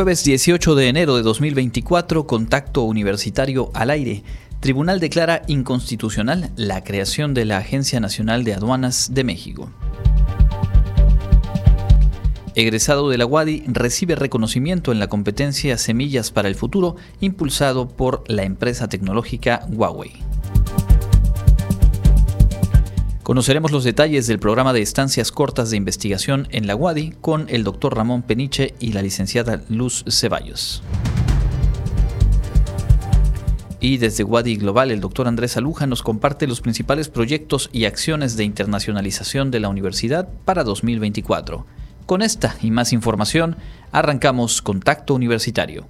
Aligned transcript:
Jueves 0.00 0.24
18 0.24 0.76
de 0.76 0.88
enero 0.88 1.16
de 1.16 1.22
2024, 1.22 2.26
contacto 2.26 2.84
universitario 2.84 3.70
al 3.74 3.90
aire. 3.90 4.24
Tribunal 4.58 4.98
declara 4.98 5.42
inconstitucional 5.46 6.50
la 6.56 6.82
creación 6.82 7.34
de 7.34 7.44
la 7.44 7.58
Agencia 7.58 8.00
Nacional 8.00 8.42
de 8.42 8.54
Aduanas 8.54 9.12
de 9.12 9.24
México. 9.24 9.70
Egresado 12.54 13.10
de 13.10 13.18
la 13.18 13.26
UADI, 13.26 13.64
recibe 13.66 14.14
reconocimiento 14.14 14.90
en 14.90 15.00
la 15.00 15.08
competencia 15.08 15.76
Semillas 15.76 16.30
para 16.30 16.48
el 16.48 16.54
Futuro, 16.54 16.96
impulsado 17.20 17.86
por 17.86 18.24
la 18.26 18.44
empresa 18.44 18.88
tecnológica 18.88 19.66
Huawei. 19.68 20.29
Conoceremos 23.30 23.70
los 23.70 23.84
detalles 23.84 24.26
del 24.26 24.40
programa 24.40 24.72
de 24.72 24.82
estancias 24.82 25.30
cortas 25.30 25.70
de 25.70 25.76
investigación 25.76 26.48
en 26.50 26.66
la 26.66 26.74
UADI 26.74 27.12
con 27.20 27.46
el 27.48 27.62
doctor 27.62 27.96
Ramón 27.96 28.22
Peniche 28.22 28.74
y 28.80 28.90
la 28.90 29.02
licenciada 29.02 29.62
Luz 29.68 30.04
Ceballos. 30.08 30.82
Y 33.78 33.98
desde 33.98 34.24
Wadi 34.24 34.56
Global, 34.56 34.90
el 34.90 35.00
doctor 35.00 35.28
Andrés 35.28 35.56
Aluja 35.56 35.86
nos 35.86 36.02
comparte 36.02 36.48
los 36.48 36.60
principales 36.60 37.08
proyectos 37.08 37.70
y 37.72 37.84
acciones 37.84 38.36
de 38.36 38.42
internacionalización 38.42 39.52
de 39.52 39.60
la 39.60 39.68
universidad 39.68 40.28
para 40.44 40.64
2024. 40.64 41.66
Con 42.06 42.22
esta 42.22 42.56
y 42.60 42.72
más 42.72 42.92
información, 42.92 43.54
arrancamos 43.92 44.60
Contacto 44.60 45.14
Universitario. 45.14 45.86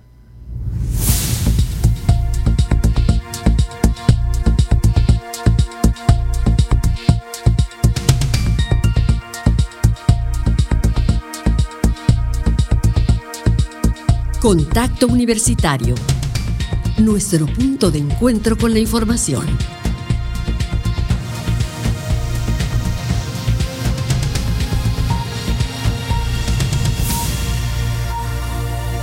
Contacto 14.41 15.06
Universitario. 15.06 15.94
Nuestro 16.96 17.44
punto 17.44 17.91
de 17.91 17.98
encuentro 17.98 18.56
con 18.56 18.72
la 18.72 18.78
información. 18.78 19.44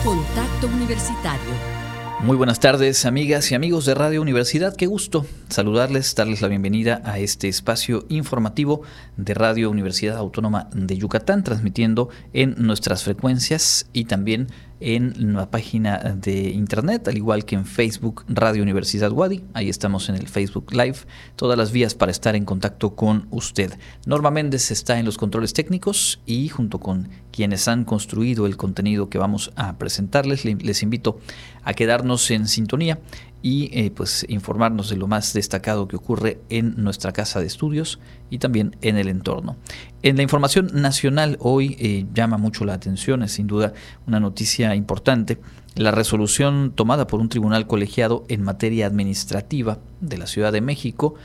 Contacto 0.03 0.65
Universitario. 0.75 1.77
Muy 2.21 2.35
buenas 2.35 2.59
tardes, 2.59 3.05
amigas 3.05 3.51
y 3.51 3.55
amigos 3.55 3.85
de 3.85 3.93
Radio 3.93 4.23
Universidad. 4.23 4.75
Qué 4.75 4.87
gusto 4.87 5.27
saludarles, 5.49 6.15
darles 6.15 6.41
la 6.41 6.47
bienvenida 6.47 6.99
a 7.05 7.19
este 7.19 7.47
espacio 7.47 8.05
informativo 8.09 8.81
de 9.17 9.35
Radio 9.35 9.69
Universidad 9.69 10.17
Autónoma 10.17 10.67
de 10.73 10.97
Yucatán, 10.97 11.43
transmitiendo 11.43 12.09
en 12.33 12.55
nuestras 12.57 13.03
frecuencias 13.03 13.87
y 13.93 14.05
también 14.05 14.47
en 14.79 15.33
la 15.33 15.49
página 15.49 15.97
de 15.97 16.49
internet, 16.49 17.07
al 17.07 17.17
igual 17.17 17.45
que 17.45 17.55
en 17.55 17.65
Facebook 17.65 18.23
Radio 18.27 18.63
Universidad 18.63 19.11
Wadi. 19.11 19.43
Ahí 19.53 19.69
estamos 19.69 20.09
en 20.09 20.15
el 20.15 20.27
Facebook 20.27 20.71
Live. 20.71 20.97
Todas 21.35 21.57
las 21.57 21.71
vías 21.71 21.95
para 21.95 22.11
estar 22.11 22.35
en 22.35 22.45
contacto 22.45 22.95
con 22.95 23.27
usted. 23.31 23.73
Norma 24.05 24.31
Méndez 24.31 24.71
está 24.71 24.99
en 24.99 25.05
los 25.05 25.17
controles 25.17 25.53
técnicos 25.53 26.19
y 26.25 26.47
junto 26.49 26.79
con 26.79 27.09
quienes 27.31 27.67
han 27.67 27.85
construido 27.85 28.45
el 28.45 28.57
contenido 28.57 29.09
que 29.09 29.17
vamos 29.17 29.51
a 29.55 29.77
presentarles, 29.77 30.45
les 30.45 30.83
invito 30.83 31.19
a 31.63 31.73
quedarnos 31.73 32.31
en 32.31 32.47
sintonía 32.47 32.99
y 33.41 33.69
eh, 33.71 33.91
pues 33.91 34.25
informarnos 34.29 34.89
de 34.89 34.97
lo 34.97 35.07
más 35.07 35.33
destacado 35.33 35.87
que 35.87 35.95
ocurre 35.95 36.39
en 36.49 36.75
nuestra 36.77 37.11
casa 37.11 37.39
de 37.39 37.47
estudios 37.47 37.99
y 38.29 38.39
también 38.39 38.75
en 38.81 38.97
el 38.97 39.07
entorno. 39.07 39.57
En 40.01 40.17
la 40.17 40.23
información 40.23 40.69
nacional 40.73 41.37
hoy 41.39 41.75
eh, 41.79 42.05
llama 42.13 42.37
mucho 42.37 42.65
la 42.65 42.73
atención, 42.73 43.23
es 43.23 43.33
sin 43.33 43.47
duda 43.47 43.73
una 44.07 44.19
noticia 44.19 44.75
importante, 44.75 45.39
la 45.75 45.91
resolución 45.91 46.73
tomada 46.73 47.07
por 47.07 47.19
un 47.19 47.29
tribunal 47.29 47.67
colegiado 47.67 48.25
en 48.27 48.43
materia 48.43 48.87
administrativa 48.87 49.79
de 50.01 50.17
la 50.17 50.27
Ciudad 50.27 50.51
de 50.51 50.61
México, 50.61 51.15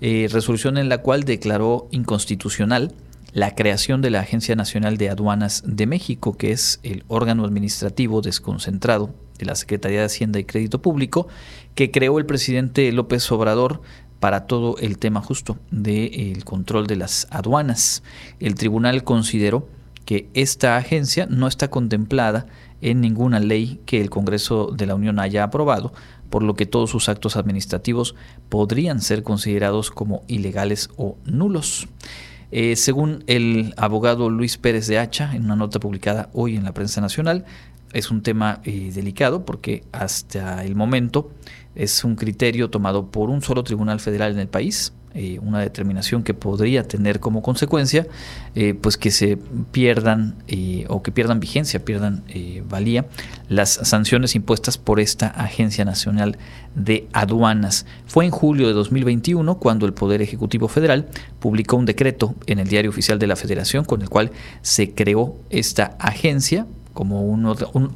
eh, 0.00 0.28
resolución 0.32 0.78
en 0.78 0.88
la 0.88 0.98
cual 0.98 1.22
declaró 1.22 1.88
inconstitucional 1.92 2.92
la 3.32 3.54
creación 3.54 4.02
de 4.02 4.10
la 4.10 4.20
Agencia 4.20 4.56
Nacional 4.56 4.98
de 4.98 5.08
Aduanas 5.08 5.62
de 5.64 5.86
México, 5.86 6.36
que 6.36 6.52
es 6.52 6.80
el 6.82 7.04
órgano 7.08 7.44
administrativo 7.44 8.20
desconcentrado 8.20 9.14
de 9.42 9.46
la 9.46 9.54
Secretaría 9.54 10.00
de 10.00 10.06
Hacienda 10.06 10.38
y 10.38 10.44
Crédito 10.44 10.80
Público, 10.80 11.28
que 11.74 11.90
creó 11.90 12.18
el 12.18 12.26
presidente 12.26 12.90
López 12.92 13.30
Obrador 13.32 13.82
para 14.20 14.46
todo 14.46 14.76
el 14.78 14.98
tema 14.98 15.20
justo 15.20 15.58
del 15.70 16.44
control 16.44 16.86
de 16.86 16.96
las 16.96 17.26
aduanas. 17.30 18.02
El 18.38 18.54
tribunal 18.54 19.02
consideró 19.02 19.68
que 20.04 20.28
esta 20.34 20.76
agencia 20.76 21.26
no 21.28 21.48
está 21.48 21.70
contemplada 21.70 22.46
en 22.80 23.00
ninguna 23.00 23.40
ley 23.40 23.80
que 23.84 24.00
el 24.00 24.10
Congreso 24.10 24.70
de 24.76 24.86
la 24.86 24.94
Unión 24.94 25.18
haya 25.18 25.44
aprobado, 25.44 25.92
por 26.30 26.42
lo 26.42 26.54
que 26.54 26.66
todos 26.66 26.90
sus 26.90 27.08
actos 27.08 27.36
administrativos 27.36 28.14
podrían 28.48 29.00
ser 29.00 29.22
considerados 29.22 29.90
como 29.90 30.22
ilegales 30.28 30.88
o 30.96 31.16
nulos. 31.24 31.88
Eh, 32.54 32.76
según 32.76 33.24
el 33.26 33.72
abogado 33.76 34.28
Luis 34.28 34.58
Pérez 34.58 34.86
de 34.86 34.98
Hacha, 34.98 35.34
en 35.34 35.46
una 35.46 35.56
nota 35.56 35.80
publicada 35.80 36.28
hoy 36.32 36.54
en 36.54 36.64
la 36.64 36.74
prensa 36.74 37.00
nacional, 37.00 37.44
es 37.92 38.10
un 38.10 38.22
tema 38.22 38.60
eh, 38.64 38.90
delicado 38.94 39.44
porque 39.44 39.84
hasta 39.92 40.64
el 40.64 40.74
momento 40.74 41.30
es 41.74 42.04
un 42.04 42.16
criterio 42.16 42.70
tomado 42.70 43.10
por 43.10 43.30
un 43.30 43.42
solo 43.42 43.64
tribunal 43.64 44.00
federal 44.00 44.32
en 44.32 44.38
el 44.38 44.48
país, 44.48 44.92
eh, 45.14 45.38
una 45.42 45.60
determinación 45.60 46.22
que 46.22 46.32
podría 46.32 46.88
tener 46.88 47.20
como 47.20 47.42
consecuencia 47.42 48.06
eh, 48.54 48.72
pues 48.72 48.96
que 48.96 49.10
se 49.10 49.38
pierdan 49.70 50.36
o 50.88 51.02
que 51.02 51.12
pierdan 51.12 51.38
vigencia, 51.38 51.84
pierdan 51.84 52.24
valía 52.66 53.06
las 53.48 53.70
sanciones 53.70 54.34
impuestas 54.34 54.78
por 54.78 55.00
esta 55.00 55.26
Agencia 55.28 55.84
Nacional 55.84 56.38
de 56.74 57.08
Aduanas. 57.12 57.84
Fue 58.06 58.24
en 58.24 58.30
julio 58.30 58.68
de 58.68 58.72
2021 58.72 59.58
cuando 59.58 59.84
el 59.84 59.92
Poder 59.92 60.22
Ejecutivo 60.22 60.68
Federal 60.68 61.08
publicó 61.40 61.76
un 61.76 61.84
decreto 61.84 62.34
en 62.46 62.58
el 62.58 62.68
Diario 62.68 62.90
Oficial 62.90 63.18
de 63.18 63.26
la 63.26 63.36
Federación 63.36 63.84
con 63.84 64.00
el 64.00 64.08
cual 64.08 64.30
se 64.62 64.94
creó 64.94 65.36
esta 65.50 65.96
agencia 65.98 66.66
como 66.92 67.22
un, 67.22 67.46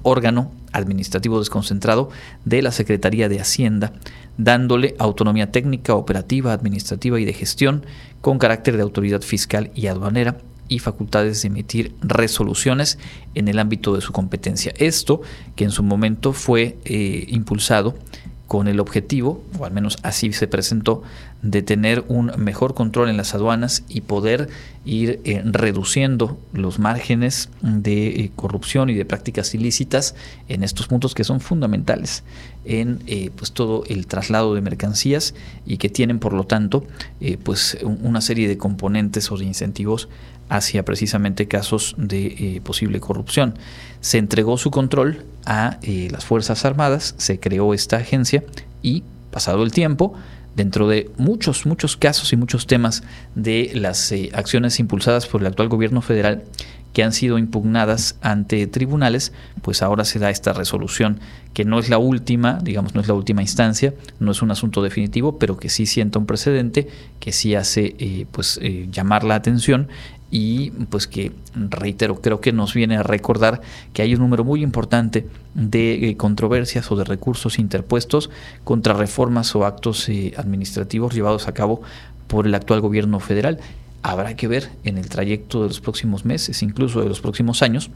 órgano 0.02 0.52
administrativo 0.72 1.38
desconcentrado 1.38 2.10
de 2.44 2.62
la 2.62 2.72
Secretaría 2.72 3.28
de 3.28 3.40
Hacienda, 3.40 3.92
dándole 4.38 4.94
autonomía 4.98 5.50
técnica, 5.50 5.94
operativa, 5.94 6.52
administrativa 6.52 7.20
y 7.20 7.24
de 7.24 7.32
gestión 7.32 7.84
con 8.20 8.38
carácter 8.38 8.76
de 8.76 8.82
autoridad 8.82 9.22
fiscal 9.22 9.70
y 9.74 9.86
aduanera 9.86 10.38
y 10.68 10.80
facultades 10.80 11.42
de 11.42 11.48
emitir 11.48 11.94
resoluciones 12.00 12.98
en 13.34 13.48
el 13.48 13.58
ámbito 13.58 13.94
de 13.94 14.00
su 14.00 14.12
competencia. 14.12 14.74
Esto 14.78 15.20
que 15.54 15.64
en 15.64 15.70
su 15.70 15.82
momento 15.82 16.32
fue 16.32 16.78
eh, 16.84 17.24
impulsado 17.28 17.94
con 18.46 18.68
el 18.68 18.78
objetivo, 18.80 19.42
o 19.58 19.64
al 19.64 19.72
menos 19.72 19.98
así 20.02 20.32
se 20.32 20.46
presentó, 20.46 21.02
de 21.42 21.62
tener 21.62 22.04
un 22.08 22.32
mejor 22.38 22.74
control 22.74 23.08
en 23.08 23.16
las 23.16 23.34
aduanas 23.34 23.84
y 23.88 24.02
poder 24.02 24.48
ir 24.84 25.20
eh, 25.24 25.42
reduciendo 25.44 26.38
los 26.52 26.78
márgenes 26.78 27.50
de 27.60 28.08
eh, 28.08 28.30
corrupción 28.34 28.88
y 28.88 28.94
de 28.94 29.04
prácticas 29.04 29.54
ilícitas 29.54 30.14
en 30.48 30.62
estos 30.62 30.86
puntos 30.86 31.14
que 31.14 31.24
son 31.24 31.40
fundamentales 31.40 32.22
en 32.66 33.02
eh, 33.06 33.30
pues 33.34 33.52
todo 33.52 33.84
el 33.86 34.06
traslado 34.06 34.54
de 34.54 34.60
mercancías 34.60 35.34
y 35.64 35.78
que 35.78 35.88
tienen 35.88 36.18
por 36.18 36.32
lo 36.32 36.44
tanto 36.44 36.84
pues 37.42 37.78
una 37.82 38.20
serie 38.20 38.48
de 38.48 38.58
componentes 38.58 39.30
o 39.30 39.36
de 39.36 39.44
incentivos 39.44 40.08
hacia 40.48 40.84
precisamente 40.84 41.48
casos 41.48 41.94
de 41.98 42.60
posible 42.64 43.00
corrupción. 43.00 43.54
Se 44.00 44.18
entregó 44.18 44.58
su 44.58 44.70
control 44.70 45.24
a 45.44 45.78
las 45.82 46.24
Fuerzas 46.24 46.64
Armadas, 46.64 47.14
se 47.18 47.40
creó 47.40 47.74
esta 47.74 47.96
agencia 47.96 48.44
y 48.82 49.02
pasado 49.30 49.62
el 49.62 49.72
tiempo 49.72 50.14
dentro 50.56 50.88
de 50.88 51.10
muchos, 51.18 51.66
muchos 51.66 51.96
casos 51.96 52.32
y 52.32 52.36
muchos 52.36 52.66
temas 52.66 53.02
de 53.34 53.70
las 53.74 54.10
eh, 54.10 54.30
acciones 54.32 54.80
impulsadas 54.80 55.26
por 55.26 55.42
el 55.42 55.46
actual 55.46 55.68
gobierno 55.68 56.00
federal 56.00 56.44
que 56.96 57.04
han 57.04 57.12
sido 57.12 57.36
impugnadas 57.36 58.16
ante 58.22 58.66
tribunales, 58.66 59.34
pues 59.60 59.82
ahora 59.82 60.06
se 60.06 60.18
da 60.18 60.30
esta 60.30 60.54
resolución 60.54 61.20
que 61.52 61.66
no 61.66 61.78
es 61.78 61.90
la 61.90 61.98
última, 61.98 62.58
digamos, 62.62 62.94
no 62.94 63.02
es 63.02 63.06
la 63.06 63.12
última 63.12 63.42
instancia, 63.42 63.92
no 64.18 64.32
es 64.32 64.40
un 64.40 64.50
asunto 64.50 64.80
definitivo, 64.80 65.38
pero 65.38 65.58
que 65.58 65.68
sí 65.68 65.84
sienta 65.84 66.18
un 66.18 66.24
precedente, 66.24 66.88
que 67.20 67.32
sí 67.32 67.54
hace 67.54 67.96
eh, 67.98 68.24
pues 68.32 68.58
eh, 68.62 68.88
llamar 68.90 69.24
la 69.24 69.34
atención 69.34 69.88
y 70.30 70.70
pues 70.88 71.06
que 71.06 71.32
reitero 71.54 72.22
creo 72.22 72.40
que 72.40 72.52
nos 72.52 72.72
viene 72.72 72.96
a 72.96 73.02
recordar 73.02 73.60
que 73.92 74.00
hay 74.00 74.14
un 74.14 74.20
número 74.20 74.42
muy 74.42 74.62
importante 74.62 75.26
de 75.52 76.08
eh, 76.08 76.16
controversias 76.16 76.90
o 76.90 76.96
de 76.96 77.04
recursos 77.04 77.58
interpuestos 77.58 78.30
contra 78.64 78.94
reformas 78.94 79.54
o 79.54 79.66
actos 79.66 80.10
administrativos 80.38 81.14
llevados 81.14 81.46
a 81.46 81.52
cabo 81.52 81.82
por 82.26 82.46
el 82.46 82.54
actual 82.54 82.80
gobierno 82.80 83.20
federal 83.20 83.60
habrá 84.02 84.36
que 84.36 84.48
ver 84.48 84.70
en 84.84 84.98
el 84.98 85.08
trayecto 85.08 85.62
de 85.62 85.68
los 85.68 85.80
próximos 85.80 86.24
meses 86.24 86.62
incluso 86.62 87.00
de 87.00 87.08
los 87.08 87.20
próximos 87.20 87.62
años 87.62 87.90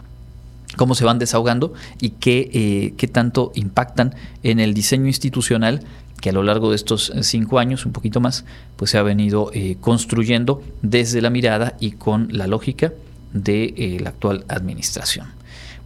cómo 0.76 0.94
se 0.94 1.04
van 1.04 1.18
desahogando 1.18 1.72
y 2.00 2.10
qué, 2.10 2.50
eh, 2.52 2.94
qué 2.96 3.08
tanto 3.08 3.52
impactan 3.54 4.14
en 4.42 4.60
el 4.60 4.72
diseño 4.74 5.06
institucional 5.06 5.84
que 6.20 6.30
a 6.30 6.32
lo 6.32 6.42
largo 6.42 6.70
de 6.70 6.76
estos 6.76 7.10
eh, 7.10 7.22
cinco 7.22 7.58
años, 7.58 7.86
un 7.86 7.92
poquito 7.92 8.20
más, 8.20 8.44
pues 8.76 8.90
se 8.92 8.98
ha 8.98 9.02
venido 9.02 9.50
eh, 9.54 9.76
construyendo 9.80 10.62
desde 10.82 11.20
la 11.20 11.30
mirada 11.30 11.76
y 11.80 11.92
con 11.92 12.28
la 12.30 12.46
lógica 12.46 12.92
de 13.32 13.74
eh, 13.76 13.98
la 14.00 14.10
actual 14.10 14.44
administración. 14.48 15.26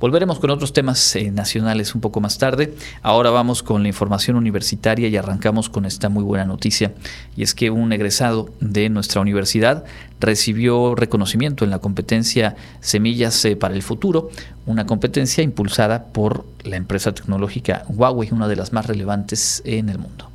Volveremos 0.00 0.38
con 0.38 0.50
otros 0.50 0.72
temas 0.72 1.16
eh, 1.16 1.30
nacionales 1.30 1.94
un 1.94 2.00
poco 2.00 2.20
más 2.20 2.38
tarde. 2.38 2.74
Ahora 3.02 3.30
vamos 3.30 3.62
con 3.62 3.82
la 3.82 3.88
información 3.88 4.36
universitaria 4.36 5.08
y 5.08 5.16
arrancamos 5.16 5.68
con 5.68 5.86
esta 5.86 6.08
muy 6.08 6.22
buena 6.22 6.44
noticia. 6.44 6.92
Y 7.36 7.42
es 7.42 7.54
que 7.54 7.70
un 7.70 7.92
egresado 7.92 8.50
de 8.60 8.88
nuestra 8.88 9.20
universidad 9.20 9.84
recibió 10.20 10.94
reconocimiento 10.94 11.64
en 11.64 11.70
la 11.70 11.78
competencia 11.78 12.56
Semillas 12.80 13.44
eh, 13.44 13.56
para 13.56 13.74
el 13.74 13.82
Futuro, 13.82 14.30
una 14.66 14.86
competencia 14.86 15.42
impulsada 15.44 16.04
por 16.06 16.44
la 16.64 16.76
empresa 16.76 17.12
tecnológica 17.12 17.84
Huawei, 17.88 18.30
una 18.32 18.48
de 18.48 18.56
las 18.56 18.72
más 18.72 18.86
relevantes 18.86 19.62
en 19.64 19.88
el 19.88 19.98
mundo. 19.98 20.33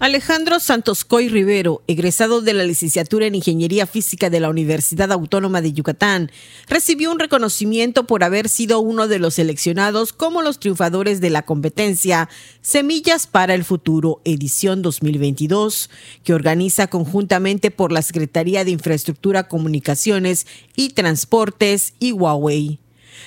Alejandro 0.00 0.60
Santos 0.60 1.04
Coy 1.04 1.28
Rivero, 1.28 1.82
egresado 1.88 2.40
de 2.40 2.54
la 2.54 2.62
licenciatura 2.62 3.26
en 3.26 3.34
Ingeniería 3.34 3.84
Física 3.84 4.30
de 4.30 4.38
la 4.38 4.48
Universidad 4.48 5.10
Autónoma 5.10 5.60
de 5.60 5.72
Yucatán, 5.72 6.30
recibió 6.68 7.10
un 7.10 7.18
reconocimiento 7.18 8.04
por 8.04 8.22
haber 8.22 8.48
sido 8.48 8.78
uno 8.78 9.08
de 9.08 9.18
los 9.18 9.34
seleccionados 9.34 10.12
como 10.12 10.40
los 10.40 10.60
triunfadores 10.60 11.20
de 11.20 11.30
la 11.30 11.42
competencia 11.42 12.28
Semillas 12.60 13.26
para 13.26 13.54
el 13.54 13.64
Futuro, 13.64 14.20
edición 14.24 14.82
2022, 14.82 15.90
que 16.22 16.32
organiza 16.32 16.86
conjuntamente 16.86 17.72
por 17.72 17.90
la 17.90 18.02
Secretaría 18.02 18.64
de 18.64 18.70
Infraestructura, 18.70 19.48
Comunicaciones 19.48 20.46
y 20.76 20.90
Transportes 20.90 21.94
y 21.98 22.12
Huawei. 22.12 22.78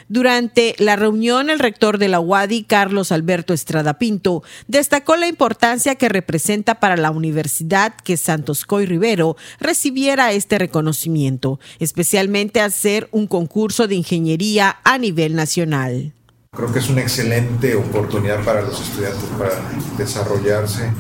Durante 0.10 0.76
la 0.78 0.96
reunión, 0.96 1.50
el 1.50 1.60
rector 1.60 1.98
de 1.98 2.08
la 2.08 2.20
UADI, 2.20 2.64
Carlos 2.64 3.12
Alberto 3.12 3.54
Estrada 3.54 3.98
Pinto, 3.98 4.44
destacó 4.68 5.16
la 5.16 5.28
importancia 5.28 5.96
que 5.96 6.10
representa 6.10 6.80
para 6.80 6.98
la 6.98 7.12
universidad 7.12 7.94
que 7.96 8.18
Santos 8.18 8.66
Coy 8.66 8.86
Rivero 8.86 9.38
recibiera 9.60 10.32
este 10.32 10.58
reconocimiento, 10.58 11.60
especialmente 11.80 12.62
hacer 12.62 13.08
un 13.12 13.28
concurso 13.28 13.88
de 13.88 13.96
ingeniería 13.96 14.78
a 14.84 14.98
nivel 14.98 15.36
nacional. 15.36 16.14
Creo 16.54 16.74
que 16.74 16.80
es 16.80 16.90
una 16.90 17.02
excelente 17.02 17.76
oportunidad 17.76 18.44
para 18.44 18.62
los 18.62 18.82
estudiantes 18.82 19.24
para 19.38 19.54
desarrollarse 19.98 20.92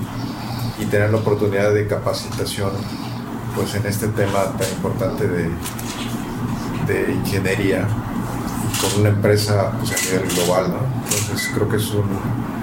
y 0.79 0.85
tener 0.85 1.09
la 1.09 1.17
oportunidad 1.17 1.73
de 1.73 1.87
capacitación 1.87 2.71
pues 3.53 3.75
en 3.75 3.85
este 3.85 4.07
tema 4.07 4.55
tan 4.57 4.71
importante 4.71 5.27
de, 5.27 5.49
de 6.87 7.11
ingeniería 7.11 7.85
con 8.81 9.01
una 9.01 9.09
empresa 9.09 9.71
pues, 9.79 9.91
a 9.91 10.05
nivel 10.05 10.29
global. 10.33 10.65
Entonces 11.03 11.51
creo 11.53 11.69
que 11.69 11.77
es 11.77 11.89
un, 11.91 12.09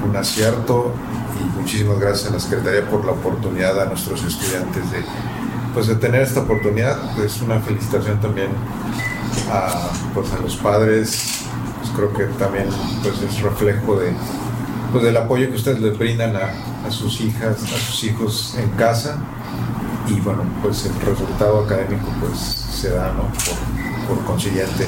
un, 0.09 0.17
acierto 0.17 0.93
y 1.39 1.59
muchísimas 1.59 1.99
gracias 1.99 2.31
a 2.31 2.35
la 2.35 2.41
Secretaría 2.41 2.89
por 2.89 3.05
la 3.05 3.13
oportunidad 3.13 3.81
a 3.81 3.87
nuestros 3.87 4.25
estudiantes 4.25 4.91
de, 4.91 4.99
pues, 5.75 5.87
de 5.87 5.97
tener 5.97 6.23
esta 6.23 6.41
oportunidad. 6.41 6.99
Es 7.21 7.41
una 7.41 7.61
felicitación 7.61 8.21
también 8.21 8.51
a, 9.51 9.91
pues, 10.15 10.33
a 10.33 10.41
los 10.41 10.57
padres. 10.57 11.45
Pues, 11.79 11.91
creo 11.95 12.13
que 12.13 12.25
también 12.39 12.67
pues, 13.03 13.21
es 13.23 13.41
reflejo 13.41 13.97
de, 13.97 14.13
pues, 14.93 15.05
del 15.05 15.17
apoyo 15.17 15.49
que 15.49 15.57
ustedes 15.57 15.81
les 15.81 15.97
brindan 15.97 16.37
a, 16.37 16.87
a 16.87 16.91
sus 16.91 17.21
hijas, 17.21 17.63
a 17.63 17.79
sus 17.79 18.05
hijos 18.05 18.57
en 18.59 18.71
casa 18.71 19.19
y 20.09 20.21
bueno, 20.21 20.43
pues 20.63 20.87
el 20.87 21.01
resultado 21.01 21.65
académico 21.65 22.07
pues 22.21 22.39
se 22.39 22.91
da, 22.91 23.13
¿no? 23.13 23.25
Por, 23.25 24.17
por 24.17 24.25
consiguiente. 24.25 24.87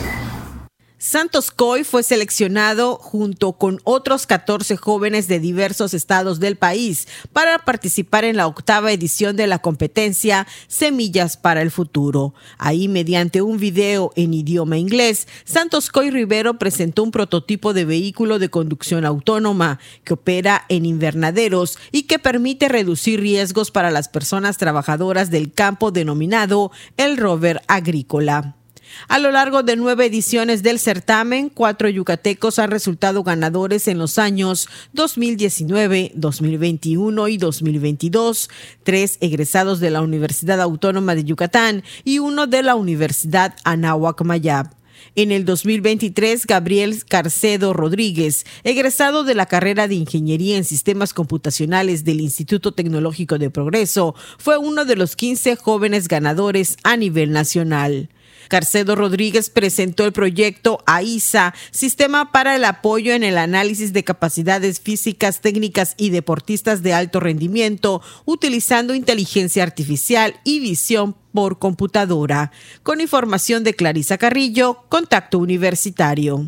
Santos 1.02 1.50
Coy 1.50 1.82
fue 1.82 2.02
seleccionado 2.02 2.96
junto 2.96 3.54
con 3.54 3.80
otros 3.84 4.26
14 4.26 4.76
jóvenes 4.76 5.28
de 5.28 5.40
diversos 5.40 5.94
estados 5.94 6.40
del 6.40 6.56
país 6.56 7.08
para 7.32 7.58
participar 7.60 8.24
en 8.24 8.36
la 8.36 8.46
octava 8.46 8.92
edición 8.92 9.34
de 9.34 9.46
la 9.46 9.60
competencia 9.60 10.46
Semillas 10.68 11.38
para 11.38 11.62
el 11.62 11.70
Futuro. 11.70 12.34
Ahí, 12.58 12.86
mediante 12.86 13.40
un 13.40 13.56
video 13.56 14.12
en 14.14 14.34
idioma 14.34 14.76
inglés, 14.76 15.26
Santos 15.46 15.88
Coy 15.88 16.10
Rivero 16.10 16.58
presentó 16.58 17.02
un 17.02 17.12
prototipo 17.12 17.72
de 17.72 17.86
vehículo 17.86 18.38
de 18.38 18.50
conducción 18.50 19.06
autónoma 19.06 19.78
que 20.04 20.12
opera 20.12 20.66
en 20.68 20.84
invernaderos 20.84 21.78
y 21.92 22.02
que 22.02 22.18
permite 22.18 22.68
reducir 22.68 23.20
riesgos 23.20 23.70
para 23.70 23.90
las 23.90 24.10
personas 24.10 24.58
trabajadoras 24.58 25.30
del 25.30 25.50
campo 25.50 25.92
denominado 25.92 26.70
el 26.98 27.16
rover 27.16 27.62
agrícola. 27.68 28.59
A 29.08 29.18
lo 29.18 29.30
largo 29.30 29.62
de 29.62 29.76
nueve 29.76 30.06
ediciones 30.06 30.62
del 30.62 30.78
certamen, 30.78 31.48
cuatro 31.48 31.88
yucatecos 31.88 32.58
han 32.58 32.70
resultado 32.70 33.22
ganadores 33.22 33.88
en 33.88 33.98
los 33.98 34.18
años 34.18 34.68
2019, 34.92 36.12
2021 36.14 37.28
y 37.28 37.36
2022, 37.36 38.50
tres 38.82 39.18
egresados 39.20 39.80
de 39.80 39.90
la 39.90 40.02
Universidad 40.02 40.60
Autónoma 40.60 41.14
de 41.14 41.24
Yucatán 41.24 41.82
y 42.04 42.18
uno 42.18 42.46
de 42.46 42.62
la 42.62 42.74
Universidad 42.74 43.54
Anáhuac 43.64 44.22
Mayab. 44.22 44.80
En 45.16 45.32
el 45.32 45.44
2023, 45.44 46.46
Gabriel 46.46 47.04
Carcedo 47.04 47.72
Rodríguez, 47.72 48.44
egresado 48.64 49.24
de 49.24 49.34
la 49.34 49.46
carrera 49.46 49.88
de 49.88 49.94
Ingeniería 49.94 50.56
en 50.56 50.64
Sistemas 50.64 51.14
Computacionales 51.14 52.04
del 52.04 52.20
Instituto 52.20 52.72
Tecnológico 52.72 53.38
de 53.38 53.50
Progreso, 53.50 54.14
fue 54.38 54.58
uno 54.58 54.84
de 54.84 54.96
los 54.96 55.16
15 55.16 55.56
jóvenes 55.56 56.06
ganadores 56.06 56.76
a 56.84 56.96
nivel 56.96 57.32
nacional. 57.32 58.08
Carcedo 58.50 58.96
Rodríguez 58.96 59.48
presentó 59.48 60.04
el 60.04 60.12
proyecto 60.12 60.82
AISA, 60.84 61.54
Sistema 61.70 62.32
para 62.32 62.56
el 62.56 62.64
Apoyo 62.64 63.14
en 63.14 63.22
el 63.22 63.38
Análisis 63.38 63.92
de 63.94 64.04
Capacidades 64.04 64.80
Físicas, 64.80 65.40
Técnicas 65.40 65.94
y 65.96 66.10
Deportistas 66.10 66.82
de 66.82 66.92
Alto 66.92 67.20
Rendimiento, 67.20 68.02
utilizando 68.24 68.94
inteligencia 68.94 69.62
artificial 69.62 70.34
y 70.44 70.58
visión 70.58 71.14
por 71.32 71.60
computadora. 71.60 72.50
Con 72.82 73.00
información 73.00 73.62
de 73.62 73.74
Clarisa 73.74 74.18
Carrillo, 74.18 74.84
Contacto 74.88 75.38
Universitario. 75.38 76.44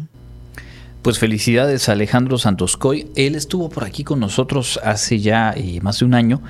Pues 1.02 1.18
felicidades 1.18 1.88
a 1.88 1.92
Alejandro 1.92 2.38
Santoscoy. 2.38 3.08
Él 3.16 3.34
estuvo 3.34 3.68
por 3.68 3.82
aquí 3.82 4.04
con 4.04 4.20
nosotros 4.20 4.78
hace 4.84 5.18
ya 5.18 5.52
eh, 5.56 5.80
más 5.82 5.98
de 5.98 6.04
un 6.04 6.14
año 6.14 6.42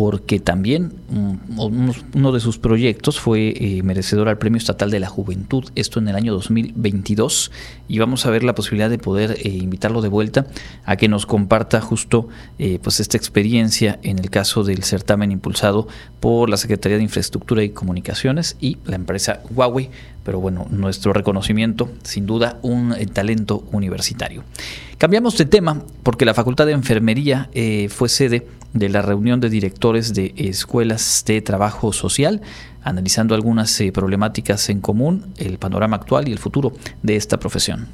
porque 0.00 0.40
también 0.40 0.94
mm, 1.10 1.60
uno 2.14 2.32
de 2.32 2.40
sus 2.40 2.56
proyectos 2.56 3.20
fue 3.20 3.52
eh, 3.54 3.82
merecedor 3.82 4.30
al 4.30 4.38
Premio 4.38 4.56
Estatal 4.56 4.90
de 4.90 4.98
la 4.98 5.08
Juventud, 5.08 5.64
esto 5.74 5.98
en 5.98 6.08
el 6.08 6.16
año 6.16 6.32
2022, 6.32 7.52
y 7.86 7.98
vamos 7.98 8.24
a 8.24 8.30
ver 8.30 8.42
la 8.42 8.54
posibilidad 8.54 8.88
de 8.88 8.96
poder 8.96 9.32
eh, 9.32 9.50
invitarlo 9.50 10.00
de 10.00 10.08
vuelta 10.08 10.46
a 10.86 10.96
que 10.96 11.08
nos 11.08 11.26
comparta 11.26 11.82
justo 11.82 12.30
eh, 12.58 12.78
pues 12.82 12.98
esta 12.98 13.18
experiencia 13.18 13.98
en 14.02 14.18
el 14.18 14.30
caso 14.30 14.64
del 14.64 14.84
certamen 14.84 15.32
impulsado 15.32 15.86
por 16.18 16.48
la 16.48 16.56
Secretaría 16.56 16.96
de 16.96 17.04
Infraestructura 17.04 17.62
y 17.62 17.68
Comunicaciones 17.68 18.56
y 18.58 18.78
la 18.86 18.96
empresa 18.96 19.42
Huawei, 19.54 19.90
pero 20.24 20.40
bueno, 20.40 20.66
nuestro 20.70 21.12
reconocimiento, 21.12 21.90
sin 22.04 22.24
duda, 22.24 22.58
un 22.62 22.94
talento 23.12 23.64
universitario. 23.70 24.44
Cambiamos 24.96 25.36
de 25.36 25.44
tema 25.44 25.82
porque 26.02 26.24
la 26.24 26.32
Facultad 26.32 26.64
de 26.64 26.72
Enfermería 26.72 27.50
fue 27.88 28.08
sede 28.10 28.46
de 28.72 28.88
la 28.88 29.02
reunión 29.02 29.40
de 29.40 29.50
directores 29.50 30.14
de 30.14 30.32
escuelas 30.36 31.24
de 31.26 31.42
trabajo 31.42 31.92
social, 31.92 32.40
analizando 32.82 33.34
algunas 33.34 33.80
eh, 33.80 33.92
problemáticas 33.92 34.68
en 34.70 34.80
común, 34.80 35.32
el 35.38 35.58
panorama 35.58 35.96
actual 35.96 36.28
y 36.28 36.32
el 36.32 36.38
futuro 36.38 36.72
de 37.02 37.16
esta 37.16 37.38
profesión. 37.38 37.88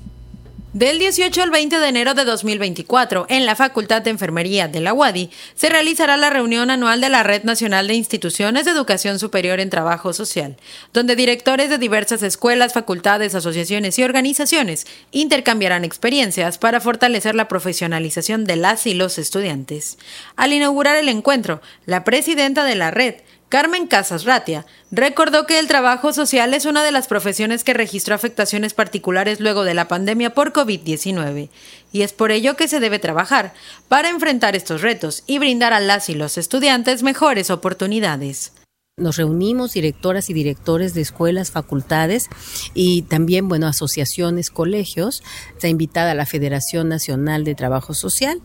Del 0.76 0.99
18 0.99 1.42
al 1.42 1.50
20 1.50 1.78
de 1.78 1.88
enero 1.88 2.12
de 2.12 2.26
2024, 2.26 3.25
en 3.30 3.47
la 3.47 3.56
Facultad 3.56 4.02
de 4.02 4.11
Enfermería 4.11 4.68
de 4.68 4.80
la 4.80 4.92
UADI, 4.92 5.30
se 5.54 5.71
realizará 5.71 6.18
la 6.18 6.28
reunión 6.28 6.71
anual 6.71 7.00
de 7.00 7.09
la 7.09 7.23
Red 7.23 7.45
Nacional 7.45 7.88
de 7.88 7.95
Instituciones 7.95 8.66
de 8.66 8.73
Educación 8.73 9.18
Superior 9.18 9.59
en 9.59 9.71
Trabajo 9.71 10.12
Social, 10.12 10.59
donde 10.92 11.16
directores 11.16 11.71
de 11.71 11.78
diversas 11.78 12.23
escuelas, 12.23 12.75
facultades, 12.75 13.35
asociaciones 13.35 13.99
y 13.99 14.02
organizaciones 14.02 14.87
intercambiarán 15.12 15.83
experiencias 15.83 16.59
para 16.59 16.83
fortalecer 16.83 17.35
la 17.35 17.49
profesionalización 17.49 18.45
de 18.45 18.56
las 18.56 18.87
y 18.87 18.92
los 18.92 19.16
estudiantes. 19.16 19.97
Al 20.37 20.52
inaugurar 20.52 20.97
el 20.97 21.09
encuentro, 21.09 21.62
la 21.87 22.04
presidenta 22.04 22.64
de 22.64 22.75
la 22.75 22.90
red, 22.90 23.14
Carmen 23.49 23.87
Casas 23.87 24.25
Ratia 24.25 24.67
recordó 24.91 25.47
que 25.47 25.61
el 25.61 25.69
trabajo 25.69 26.12
social 26.12 26.53
es 26.53 26.65
una 26.65 26.83
de 26.83 26.91
las 26.91 27.07
profesiones 27.07 27.62
que 27.62 27.75
registró 27.75 28.17
afectaciones 28.17 28.75
particulares 28.75 29.38
luego 29.38 29.62
de 29.62 29.75
la 29.75 29.87
pandemia 29.87 30.35
por 30.35 30.53
COVID-19 30.53 31.49
y 31.93 32.03
es 32.03 32.12
por 32.12 32.33
ello 32.33 32.57
que 32.57 32.67
se 32.67 32.81
debe 32.81 32.99
trabajar 32.99 33.55
para 33.87 34.09
enfrentar 34.09 34.57
estos 34.57 34.83
retos 34.83 35.23
y 35.29 35.38
brindar 35.38 35.73
a 35.73 35.81
las 35.81 36.09
y 36.09 36.15
los 36.15 36.38
estudiantes 36.38 37.05
mejores 37.05 37.50
oportunidades. 37.50 38.53
Nos 38.99 39.19
reunimos 39.19 39.75
directoras 39.75 40.31
y 40.31 40.33
directores 40.33 40.95
de 40.95 41.03
escuelas, 41.03 41.50
facultades 41.50 42.31
y 42.73 43.03
también, 43.03 43.47
bueno, 43.47 43.67
asociaciones, 43.67 44.49
colegios. 44.49 45.23
Está 45.53 45.69
invitada 45.69 46.15
la 46.15 46.25
Federación 46.25 46.88
Nacional 46.88 47.45
de 47.45 47.55
Trabajo 47.55 47.93
Social, 47.93 48.41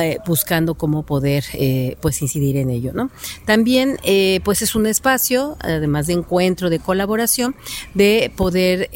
eh, 0.00 0.18
buscando 0.24 0.76
cómo 0.76 1.04
poder, 1.04 1.42
eh, 1.54 1.96
pues, 2.00 2.22
incidir 2.22 2.56
en 2.56 2.70
ello, 2.70 2.92
¿no? 2.92 3.10
También, 3.46 3.98
eh, 4.04 4.38
pues, 4.44 4.62
es 4.62 4.76
un 4.76 4.86
espacio, 4.86 5.56
además 5.58 6.06
de 6.06 6.12
encuentro, 6.12 6.70
de 6.70 6.78
colaboración, 6.78 7.56
de 7.94 8.32
poder, 8.36 8.88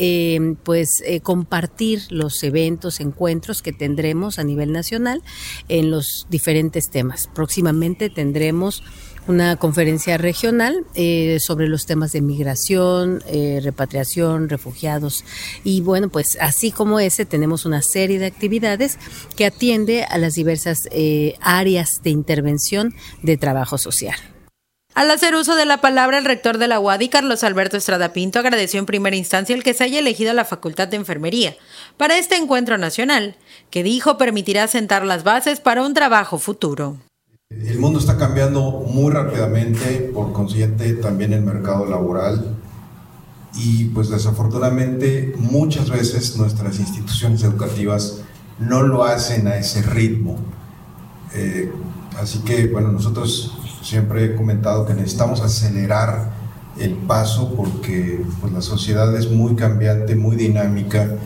pues, 0.62 1.02
compartir 1.24 2.02
los 2.10 2.40
eventos, 2.44 3.00
encuentros 3.00 3.62
que 3.62 3.72
tendremos 3.72 4.38
a 4.38 4.44
nivel 4.44 4.70
nacional 4.70 5.24
en 5.68 5.90
los 5.90 6.28
diferentes 6.30 6.88
temas. 6.88 7.28
Próximamente 7.34 8.10
tendremos 8.10 8.84
una 9.30 9.56
conferencia 9.56 10.18
regional 10.18 10.84
eh, 10.94 11.38
sobre 11.40 11.68
los 11.68 11.86
temas 11.86 12.12
de 12.12 12.20
migración, 12.20 13.22
eh, 13.26 13.60
repatriación, 13.62 14.48
refugiados. 14.48 15.24
Y 15.64 15.80
bueno, 15.80 16.08
pues 16.08 16.36
así 16.40 16.72
como 16.72 17.00
ese, 17.00 17.24
tenemos 17.24 17.64
una 17.64 17.80
serie 17.80 18.18
de 18.18 18.26
actividades 18.26 18.98
que 19.36 19.46
atiende 19.46 20.04
a 20.04 20.18
las 20.18 20.34
diversas 20.34 20.80
eh, 20.90 21.36
áreas 21.40 22.02
de 22.02 22.10
intervención 22.10 22.94
de 23.22 23.36
trabajo 23.36 23.78
social. 23.78 24.16
Al 24.94 25.10
hacer 25.10 25.36
uso 25.36 25.54
de 25.54 25.66
la 25.66 25.80
palabra, 25.80 26.18
el 26.18 26.24
rector 26.24 26.58
de 26.58 26.66
la 26.66 26.80
UADI, 26.80 27.08
Carlos 27.08 27.44
Alberto 27.44 27.76
Estrada 27.76 28.12
Pinto, 28.12 28.40
agradeció 28.40 28.80
en 28.80 28.86
primera 28.86 29.14
instancia 29.14 29.54
el 29.54 29.62
que 29.62 29.72
se 29.72 29.84
haya 29.84 30.00
elegido 30.00 30.32
la 30.32 30.44
Facultad 30.44 30.88
de 30.88 30.96
Enfermería 30.96 31.56
para 31.96 32.18
este 32.18 32.36
encuentro 32.36 32.76
nacional, 32.76 33.36
que 33.70 33.84
dijo 33.84 34.18
permitirá 34.18 34.66
sentar 34.66 35.06
las 35.06 35.22
bases 35.22 35.60
para 35.60 35.82
un 35.82 35.94
trabajo 35.94 36.38
futuro. 36.38 36.96
El 37.50 37.80
mundo 37.80 37.98
está 37.98 38.16
cambiando 38.16 38.70
muy 38.70 39.10
rápidamente, 39.12 40.12
por 40.14 40.32
consiguiente 40.32 40.92
también 40.92 41.32
el 41.32 41.42
mercado 41.42 41.84
laboral 41.84 42.56
y 43.56 43.86
pues 43.86 44.08
desafortunadamente 44.08 45.34
muchas 45.36 45.90
veces 45.90 46.36
nuestras 46.36 46.78
instituciones 46.78 47.42
educativas 47.42 48.20
no 48.60 48.84
lo 48.84 49.02
hacen 49.02 49.48
a 49.48 49.56
ese 49.56 49.82
ritmo. 49.82 50.36
Eh, 51.34 51.72
así 52.20 52.38
que 52.44 52.68
bueno, 52.68 52.92
nosotros 52.92 53.58
siempre 53.82 54.26
he 54.26 54.36
comentado 54.36 54.86
que 54.86 54.94
necesitamos 54.94 55.40
acelerar 55.40 56.30
el 56.78 56.94
paso 56.94 57.56
porque 57.56 58.24
pues, 58.40 58.52
la 58.52 58.62
sociedad 58.62 59.12
es 59.16 59.28
muy 59.28 59.56
cambiante, 59.56 60.14
muy 60.14 60.36
dinámica 60.36 61.16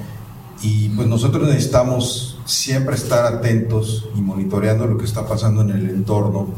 y 0.62 0.88
pues 0.88 1.06
nosotros 1.06 1.46
necesitamos 1.46 2.33
siempre 2.44 2.94
estar 2.94 3.24
atentos 3.24 4.08
y 4.14 4.20
monitoreando 4.20 4.86
lo 4.86 4.98
que 4.98 5.04
está 5.04 5.26
pasando 5.26 5.62
en 5.62 5.70
el 5.70 5.90
entorno, 5.90 6.48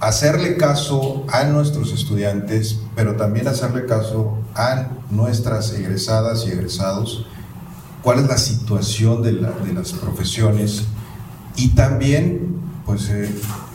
hacerle 0.00 0.56
caso 0.56 1.24
a 1.28 1.44
nuestros 1.44 1.92
estudiantes, 1.92 2.80
pero 2.94 3.16
también 3.16 3.48
hacerle 3.48 3.86
caso 3.86 4.38
a 4.54 4.88
nuestras 5.10 5.72
egresadas 5.72 6.46
y 6.46 6.50
egresados, 6.50 7.26
cuál 8.02 8.20
es 8.20 8.28
la 8.28 8.38
situación 8.38 9.22
de, 9.22 9.32
las 9.32 9.92
profesiones 9.92 10.84
y 11.56 11.70
también 11.70 12.56
pues 12.84 13.08
eh, 13.08 13.28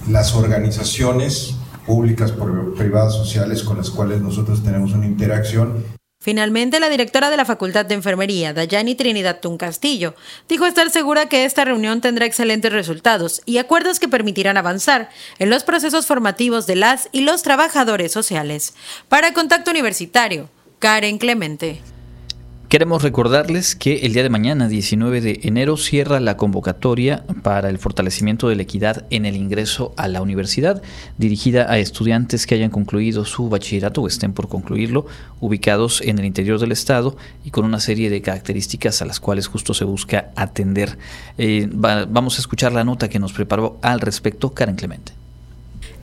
las 0.10 0.36
organizaciones 0.36 1.56
públicas, 1.86 2.34
privadas, 2.78 3.14
sociales 3.14 3.64
con 3.64 3.78
las 3.78 3.90
cuales 3.90 4.22
nosotros 4.22 4.64
tenemos 4.64 4.94
una 4.94 5.06
interacción. 5.06 5.84
Finalmente, 6.24 6.80
la 6.80 6.90
directora 6.90 7.32
de 7.32 7.38
la 7.38 7.46
Facultad 7.46 7.84
de 7.88 7.96
Enfermería, 7.96 8.54
Dayani 8.54 8.94
Trinidad 8.94 9.40
Tun 9.40 9.58
Castillo, 9.58 10.14
dijo 10.48 10.68
estar 10.68 10.88
segura 10.92 11.28
que 11.28 11.46
esta 11.46 11.66
reunión 11.66 12.00
tendrá 12.00 12.28
excelentes 12.28 12.72
resultados 12.72 13.42
y 13.48 13.58
acuerdos 13.58 14.00
que 14.00 14.08
permitirán 14.08 14.56
avanzar 14.56 15.10
en 15.40 15.50
los 15.50 15.64
procesos 15.64 16.06
formativos 16.06 16.68
de 16.68 16.76
las 16.76 17.10
y 17.12 17.22
los 17.22 17.42
trabajadores 17.42 18.12
sociales. 18.12 18.76
Para 19.10 19.34
Contacto 19.34 19.72
Universitario, 19.72 20.48
Karen 20.78 21.18
Clemente. 21.18 21.82
Queremos 22.72 23.04
recordarles 23.04 23.76
que 23.76 24.06
el 24.06 24.14
día 24.14 24.24
de 24.24 24.30
mañana, 24.30 24.70
19 24.70 25.20
de 25.20 25.42
enero, 25.44 25.76
cierra 25.76 26.22
la 26.22 26.38
convocatoria 26.38 27.26
para 27.44 27.68
el 27.68 27.78
fortalecimiento 27.80 28.48
de 28.48 28.56
la 28.56 28.62
equidad 28.62 29.06
en 29.10 29.26
el 29.26 29.36
ingreso 29.36 29.94
a 29.98 30.08
la 30.08 30.22
universidad, 30.22 30.82
dirigida 31.18 31.70
a 31.70 31.80
estudiantes 31.80 32.48
que 32.48 32.56
hayan 32.56 32.70
concluido 32.70 33.26
su 33.26 33.50
bachillerato 33.50 34.04
o 34.04 34.08
estén 34.08 34.32
por 34.32 34.48
concluirlo, 34.48 35.06
ubicados 35.42 36.00
en 36.00 36.20
el 36.20 36.24
interior 36.24 36.62
del 36.62 36.72
estado 36.72 37.18
y 37.44 37.52
con 37.52 37.66
una 37.66 37.82
serie 37.82 38.10
de 38.10 38.22
características 38.22 39.02
a 39.02 39.06
las 39.06 39.20
cuales 39.20 39.48
justo 39.48 39.74
se 39.74 39.84
busca 39.84 40.32
atender. 40.38 40.98
Eh, 41.38 41.68
vamos 41.74 42.38
a 42.38 42.40
escuchar 42.40 42.72
la 42.72 42.86
nota 42.86 43.10
que 43.10 43.20
nos 43.20 43.34
preparó 43.34 43.80
al 43.82 44.00
respecto 44.00 44.54
Karen 44.54 44.78
Clemente. 44.78 45.21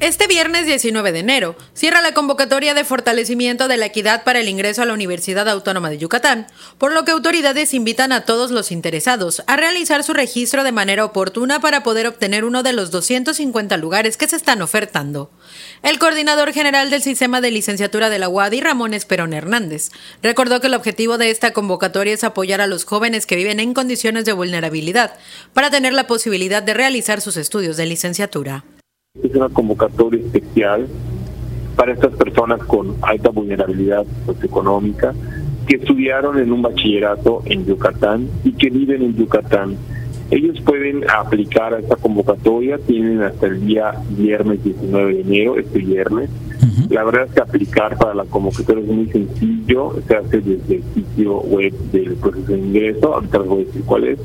Este 0.00 0.28
viernes 0.28 0.64
19 0.64 1.11
de 1.11 1.19
enero 1.19 1.57
cierra 1.75 2.00
la 2.00 2.14
convocatoria 2.14 2.73
de 2.73 2.85
fortalecimiento 2.85 3.67
de 3.67 3.76
la 3.76 3.87
equidad 3.87 4.23
para 4.23 4.38
el 4.38 4.49
ingreso 4.49 4.81
a 4.81 4.85
la 4.85 4.93
Universidad 4.93 5.49
Autónoma 5.49 5.90
de 5.90 5.99
Yucatán, 5.99 6.47
por 6.78 6.93
lo 6.93 7.05
que 7.05 7.11
autoridades 7.11 7.75
invitan 7.75 8.12
a 8.12 8.25
todos 8.25 8.52
los 8.52 8.71
interesados 8.71 9.43
a 9.49 9.57
realizar 9.57 10.05
su 10.05 10.12
registro 10.12 10.62
de 10.62 10.71
manera 10.71 11.05
oportuna 11.05 11.59
para 11.59 11.83
poder 11.83 12.07
obtener 12.07 12.45
uno 12.45 12.62
de 12.62 12.75
los 12.75 12.93
250 12.93 13.76
lugares 13.76 14.17
que 14.17 14.28
se 14.28 14.37
están 14.37 14.62
ofertando. 14.62 15.33
El 15.83 15.99
coordinador 15.99 16.52
general 16.52 16.90
del 16.90 17.02
sistema 17.02 17.40
de 17.40 17.50
licenciatura 17.50 18.09
de 18.09 18.21
la 18.21 18.28
UADI, 18.28 18.61
Ramón 18.61 18.95
Esperón 18.95 19.33
Hernández, 19.33 19.90
recordó 20.23 20.61
que 20.61 20.69
el 20.69 20.75
objetivo 20.75 21.19
de 21.19 21.31
esta 21.31 21.52
convocatoria 21.52 22.14
es 22.14 22.23
apoyar 22.23 22.61
a 22.61 22.69
los 22.69 22.85
jóvenes 22.85 23.26
que 23.26 23.35
viven 23.35 23.59
en 23.59 23.75
condiciones 23.75 24.25
de 24.25 24.33
vulnerabilidad 24.33 25.19
para 25.55 25.71
tener 25.71 25.93
la 25.93 26.07
posibilidad 26.07 26.62
de 26.62 26.75
realizar 26.75 27.21
sus 27.21 27.37
estudios 27.37 27.76
de 27.76 27.87
licenciatura. 27.87 28.64
Es 29.23 29.35
una 29.35 29.49
convocatoria 29.49 30.21
especial 30.21 30.87
para 31.77 31.93
estas 31.93 32.15
personas 32.15 32.62
con 32.65 32.95
alta 33.03 33.31
vulnerabilidad 33.31 34.07
socioeconómica 34.27 35.12
que 35.67 35.77
estudiaron 35.77 36.38
en 36.38 36.53
un 36.53 36.62
bachillerato 36.62 37.43
en 37.47 37.67
Yucatán 37.67 38.29
y 38.45 38.53
que 38.53 38.71
viven 38.71 39.03
en 39.03 39.17
Yucatán. 39.17 39.77
Ellos 40.31 40.61
pueden 40.61 41.05
aplicar 41.11 41.75
a 41.75 41.81
esta 41.81 41.97
convocatoria, 41.97 42.79
tienen 42.79 43.23
hasta 43.23 43.47
el 43.47 43.67
día 43.67 43.95
viernes 44.11 44.62
19 44.62 45.15
de 45.15 45.21
enero, 45.21 45.59
este 45.59 45.79
viernes. 45.79 46.31
La 46.88 47.03
verdad 47.03 47.27
es 47.27 47.33
que 47.33 47.41
aplicar 47.41 47.99
para 47.99 48.15
la 48.15 48.25
convocatoria 48.25 48.85
es 48.85 48.91
muy 48.91 49.07
sencillo, 49.09 49.95
se 50.07 50.17
hace 50.17 50.41
desde 50.41 50.77
el 50.77 50.83
sitio 50.95 51.41
web 51.41 51.73
del 51.93 52.15
proceso 52.15 52.53
de 52.53 52.59
ingreso, 52.59 53.15
ahorita 53.15 53.38
les 53.38 53.49
voy 53.49 53.62
a 53.62 53.67
decir 53.67 53.83
cuál 53.85 54.05
es. 54.05 54.19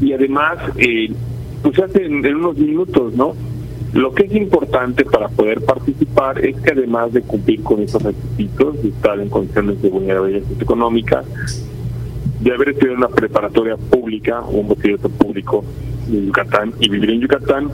Y 0.00 0.12
además, 0.12 0.58
eh, 0.76 1.12
pues 1.62 1.74
se 1.74 1.84
hace 1.84 2.04
en 2.04 2.24
unos 2.34 2.56
minutos, 2.56 3.12
¿no? 3.14 3.34
Lo 3.92 4.14
que 4.14 4.24
es 4.24 4.34
importante 4.34 5.04
para 5.04 5.28
poder 5.28 5.62
participar 5.62 6.44
es 6.44 6.56
que 6.60 6.70
además 6.70 7.12
de 7.12 7.22
cumplir 7.22 7.62
con 7.62 7.80
esos 7.80 8.00
requisitos, 8.00 8.80
de 8.82 8.90
estar 8.90 9.18
en 9.18 9.28
condiciones 9.28 9.82
de 9.82 9.88
vulnerabilidad 9.88 10.44
económica, 10.60 11.24
de 12.40 12.52
haber 12.52 12.70
estudiado 12.70 12.96
una 12.96 13.08
preparatoria 13.08 13.76
pública 13.76 14.40
o 14.42 14.58
un 14.58 14.68
bachillerato 14.68 15.08
público 15.08 15.64
en 16.08 16.26
Yucatán 16.26 16.72
y 16.78 16.88
vivir 16.88 17.10
en 17.10 17.20
Yucatán, 17.20 17.70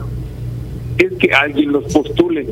es 0.97 1.13
que 1.13 1.31
alguien 1.31 1.71
los 1.71 1.83
postule. 1.93 2.47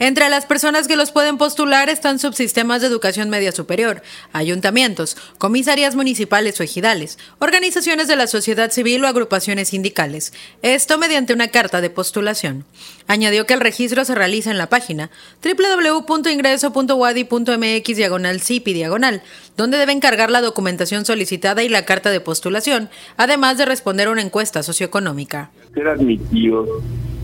Entre 0.00 0.28
las 0.28 0.46
personas 0.46 0.86
que 0.86 0.94
los 0.94 1.10
pueden 1.10 1.38
postular 1.38 1.88
están 1.88 2.20
subsistemas 2.20 2.80
de 2.80 2.86
educación 2.86 3.30
media 3.30 3.50
superior, 3.50 4.00
ayuntamientos, 4.32 5.16
comisarías 5.38 5.96
municipales 5.96 6.60
o 6.60 6.62
ejidales, 6.62 7.18
organizaciones 7.40 8.06
de 8.06 8.14
la 8.14 8.28
sociedad 8.28 8.70
civil 8.70 9.04
o 9.04 9.08
agrupaciones 9.08 9.70
sindicales. 9.70 10.32
Esto 10.62 10.98
mediante 10.98 11.32
una 11.32 11.48
carta 11.48 11.80
de 11.80 11.90
postulación. 11.90 12.64
Añadió 13.08 13.44
que 13.46 13.54
el 13.54 13.60
registro 13.60 14.04
se 14.04 14.14
realiza 14.14 14.52
en 14.52 14.58
la 14.58 14.68
página 14.68 15.10
www.ingreso.wadi.mx 15.42 17.96
diagonal 17.96 18.40
CIPI 18.40 18.74
diagonal, 18.74 19.22
donde 19.56 19.78
deben 19.78 19.98
cargar 19.98 20.30
la 20.30 20.42
documentación 20.42 21.06
solicitada 21.06 21.64
y 21.64 21.68
la 21.68 21.84
carta 21.84 22.10
de 22.10 22.20
postulación, 22.20 22.88
además 23.16 23.58
de 23.58 23.64
responder 23.64 24.06
a 24.06 24.12
una 24.12 24.22
encuesta 24.22 24.62
socioeconómica. 24.62 25.50
Ser 25.74 25.88
admitidos 25.88 26.68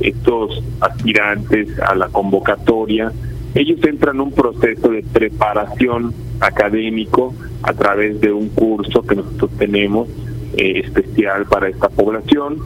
estos 0.01 0.63
aspirantes 0.81 1.69
a 1.81 1.95
la 1.95 2.09
convocatoria, 2.09 3.13
ellos 3.55 3.79
entran 3.85 4.17
en 4.17 4.23
un 4.23 4.33
proceso 4.33 4.89
de 4.89 5.03
preparación 5.03 6.13
académico 6.41 7.35
a 7.63 7.73
través 7.73 8.21
de 8.21 8.33
un 8.33 8.49
curso 8.49 9.03
que 9.03 9.15
nosotros 9.15 9.51
tenemos 9.59 10.09
eh, 10.57 10.81
especial 10.85 11.47
para 11.47 11.69
esta 11.69 11.89
población, 11.89 12.59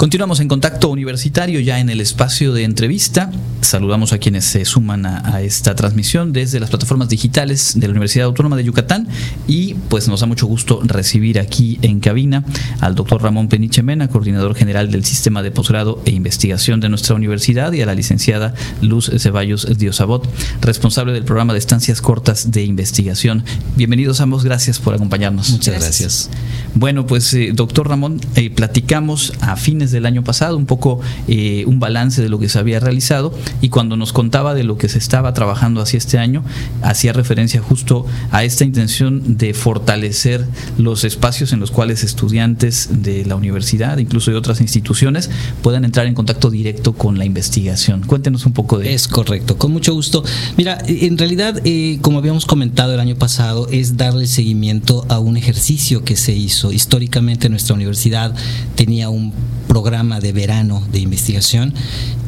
Continuamos 0.05 0.41
en 0.41 0.49
contacto 0.49 0.91
universitario 0.91 1.61
ya 1.61 1.81
en 1.81 1.89
el 1.89 1.99
espacio 1.99 2.53
de 2.53 2.65
entrevista. 2.65 3.31
Saludamos 3.63 4.13
a 4.13 4.19
quienes 4.19 4.45
se 4.45 4.67
suman 4.67 5.07
a, 5.07 5.41
esta 5.41 5.75
transmisión 5.75 6.35
desde 6.35 6.61
las 6.61 6.69
plataformas 6.69 7.09
digitales 7.09 7.73
de 7.81 7.87
la 7.87 7.93
Universidad 7.93 8.27
Autónoma 8.27 8.57
de 8.57 8.65
Yucatán 8.65 9.09
y 9.49 9.73
pues 9.89 10.07
nos 10.07 10.21
da 10.21 10.27
mucho 10.27 10.47
gusto 10.47 10.81
recibir 10.85 11.41
aquí 11.41 11.79
en 11.81 12.01
cabina 12.01 12.45
al 12.81 12.95
doctor 12.95 13.23
Ramón 13.23 13.49
Peniche 13.49 13.83
Mena, 13.83 14.09
coordinador 14.09 14.55
general 14.55 14.91
del 14.91 15.07
Sistema 15.07 15.43
de 15.43 15.51
Posgrado 15.51 16.03
e 16.05 16.11
Investigación 16.11 16.81
de 16.81 16.91
nuestra 16.91 17.15
universidad 17.15 17.73
y 17.73 17.81
a 17.81 17.87
la 17.87 17.95
licenciada 17.95 18.53
Luz 18.83 19.11
Ceballos 19.19 19.67
Diosabot, 19.79 20.29
responsable 20.61 21.15
del 21.15 21.25
programa 21.25 21.55
de 21.55 21.61
estancias 21.61 22.03
cortas 22.03 22.51
de 22.51 22.63
investigación. 22.63 23.43
Bienvenidos 23.75 24.21
ambos, 24.21 24.45
gracias 24.45 24.81
por 24.81 24.93
acompañarnos. 24.93 25.49
Muchas 25.49 25.81
gracias. 25.81 26.31
Bueno, 26.75 27.07
pues 27.07 27.33
eh, 27.33 27.53
doctor 27.55 27.89
Ramón, 27.89 28.21
eh, 28.35 28.51
platicamos 28.51 29.33
a 29.41 29.57
fines 29.57 29.94
del 29.95 30.07
año 30.07 30.23
pasado 30.23 30.57
un 30.57 30.67
poco 30.67 31.01
eh, 31.29 31.65
un 31.67 31.81
balance 31.81 32.21
de 32.21 32.29
lo 32.29 32.39
que 32.39 32.49
se 32.49 32.59
había 32.59 32.81
realizado 32.81 33.33
y 33.61 33.69
cuando 33.69 33.97
nos 33.97 34.13
contaba 34.13 34.55
de 34.55 34.65
lo 34.65 34.77
que 34.77 34.89
se 34.89 34.99
estaba 34.99 35.33
trabajando 35.33 35.81
hacia 35.81 35.99
este 35.99 36.19
año, 36.19 36.45
hacía 36.83 37.13
referencia 37.13 37.63
justo 37.63 38.07
a 38.31 38.45
esta 38.45 38.65
intención 38.65 39.39
de 39.39 39.55
fortalecer 39.55 40.47
los 40.79 41.05
espacios 41.05 41.53
en 41.53 41.61
los 41.61 41.71
cuales 41.71 42.05
estudiantes 42.05 42.89
de 43.03 43.25
la 43.25 43.37
universidad, 43.37 43.99
incluso 43.99 44.31
de 44.31 44.37
otras 44.37 44.61
instituciones, 44.61 45.31
puedan 45.63 45.85
entrar 45.85 46.07
en 46.07 46.15
contacto 46.15 46.51
directo 46.51 46.93
con 46.93 47.19
la 47.19 47.25
investigación. 47.25 48.03
Cuéntenos 48.03 48.47
un 48.47 48.53
poco 48.53 48.79
de 48.79 48.95
Es 48.95 49.09
correcto, 49.09 49.57
con 49.57 49.73
mucho 49.73 49.95
gusto. 49.95 50.25
Mira, 50.57 50.79
en 50.87 51.17
realidad, 51.17 51.63
como 52.01 52.19
habíamos 52.19 52.47
comentado 52.47 52.93
el 52.95 53.01
año 53.01 53.17
pasado, 53.17 53.69
es 53.71 53.97
darle 53.97 54.27
seguimiento 54.27 55.07
a 55.09 55.19
un 55.19 55.37
ejercicio 55.37 56.05
que 56.05 56.17
se 56.17 56.33
hizo 56.33 56.73
Históricamente 56.73 57.49
nuestra 57.49 57.75
universidad 57.75 58.35
tenía 58.75 59.09
un 59.09 59.33
programa 59.75 60.21
de 60.21 60.31
verano 60.31 60.81
de 60.93 61.01
investigación 61.01 61.75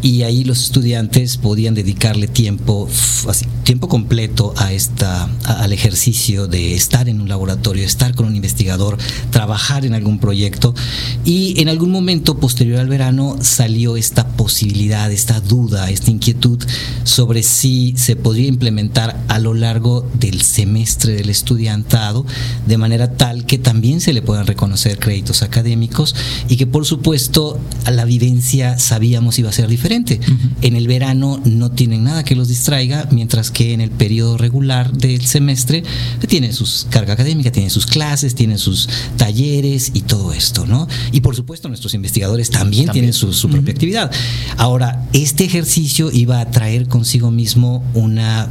y 0.07 0.23
ahí 0.23 0.45
los 0.45 0.63
estudiantes 0.63 1.37
podían 1.37 1.75
dedicarle 1.75 2.29
tiempo, 2.29 2.89
tiempo 3.65 3.89
completo 3.89 4.55
a 4.57 4.73
esta, 4.73 5.29
al 5.43 5.73
ejercicio 5.73 6.47
de 6.47 6.77
estar 6.77 7.09
en 7.09 7.21
un 7.21 7.29
laboratorio, 7.29 7.85
estar 7.85 8.15
con 8.15 8.27
un 8.27 8.37
investigador, 8.37 8.99
trabajar 9.33 9.85
en 9.85 9.95
algún 9.95 10.21
proyecto. 10.21 10.77
Y 11.25 11.61
en 11.61 11.69
algún 11.69 11.91
momento 11.91 12.39
posterior 12.39 12.79
al 12.79 12.89
verano 12.89 13.37
salió 13.41 13.97
esta 13.97 14.29
posibilidad, 14.29 15.11
esta 15.11 15.41
duda, 15.41 15.91
esta 15.91 16.13
inquietud 16.13 16.63
sobre 17.03 17.43
si 17.43 17.93
se 17.97 18.15
podría 18.15 18.47
implementar 18.47 19.21
a 19.27 19.41
lo 19.41 19.55
largo 19.55 20.09
del 20.15 20.43
semestre 20.43 21.15
del 21.15 21.31
estudiantado 21.31 22.25
de 22.65 22.79
manera 22.79 23.17
tal 23.17 23.45
que 23.45 23.59
también 23.59 24.01
se 24.01 24.13
le 24.13 24.23
puedan 24.23 24.47
reconocer 24.47 25.01
créditos 25.01 25.43
académicos 25.43 26.15
y 26.49 26.57
que 26.59 26.69
por 26.69 26.87
supuesto 26.87 27.59
la 27.91 28.05
vivencia 28.05 28.79
sabíamos 28.79 29.41
iba 29.41 29.51
a 29.51 29.53
ser 29.53 29.67
diferente 29.67 29.96
en 30.62 30.76
el 30.76 30.87
verano 30.87 31.41
no 31.45 31.71
tienen 31.71 32.05
nada 32.05 32.25
que 32.25 32.35
los 32.35 32.49
distraiga, 32.49 33.09
mientras 33.11 33.50
que 33.50 33.73
en 33.73 33.81
el 33.81 33.91
periodo 33.91 34.37
regular 34.37 34.93
del 34.93 35.25
semestre 35.25 35.83
tienen 36.29 36.53
sus 36.53 36.87
carga 36.91 37.15
académica, 37.15 37.50
tienen 37.50 37.71
sus 37.71 37.87
clases, 37.87 38.35
tienen 38.35 38.59
sus 38.59 38.88
talleres 39.17 39.91
y 39.95 40.03
todo 40.03 40.33
esto, 40.33 40.67
¿no? 40.67 40.87
Y 41.12 41.21
por 41.21 41.35
supuesto 41.35 41.69
nuestros 41.69 41.95
investigadores 41.95 42.50
también, 42.50 42.91
tienen 42.91 43.12
su, 43.12 43.49
propia 43.49 43.73
actividad. 43.73 44.11
Ahora, 44.57 45.07
este 45.12 45.45
ejercicio 45.45 46.11
iba 46.12 46.41
a 46.41 46.50
traer 46.50 46.88
consigo 46.88 47.31
mismo 47.31 47.85
una 47.95 48.49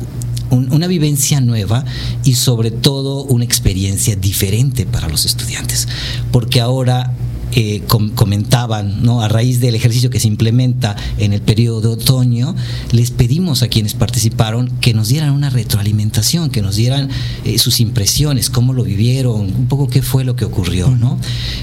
una 0.52 0.86
vivencia 0.86 1.42
nueva 1.42 1.84
y 2.24 2.36
sobre 2.36 2.70
todo 2.70 3.24
una 3.24 3.44
experiencia 3.44 4.16
diferente 4.16 4.86
para 4.86 5.10
los 5.10 5.26
estudiantes, 5.26 5.88
porque 6.32 6.62
ahora 6.62 7.14
eh, 7.56 7.82
comentaban, 7.88 9.02
¿no? 9.04 9.22
a 9.22 9.30
raíz 9.30 9.62
del 9.62 9.76
ejercicio 9.76 10.10
que 10.10 10.20
se 10.20 10.28
implementa 10.28 10.96
en 11.18 11.32
el 11.32 11.42
periodo 11.42 11.82
de 11.82 11.88
otoño, 11.88 12.56
les 12.92 13.12
pedimos 13.12 13.64
a 13.64 13.70
quienes 13.70 13.94
participaron 13.94 14.70
que 14.82 14.94
nos 14.94 15.08
dieran 15.08 15.32
una 15.32 15.50
retroalimentación, 15.50 16.50
que 16.50 16.62
nos 16.62 16.76
dieran 16.76 17.10
eh, 17.46 17.58
sus 17.58 17.80
impresiones, 17.80 18.50
cómo 18.50 18.74
lo 18.74 18.84
vivieron, 18.84 19.42
un 19.42 19.68
poco 19.68 19.88
qué 19.88 20.02
fue 20.02 20.26
lo 20.26 20.36
que 20.36 20.46
ocurrió, 20.46 20.90
¿no? 20.90 21.18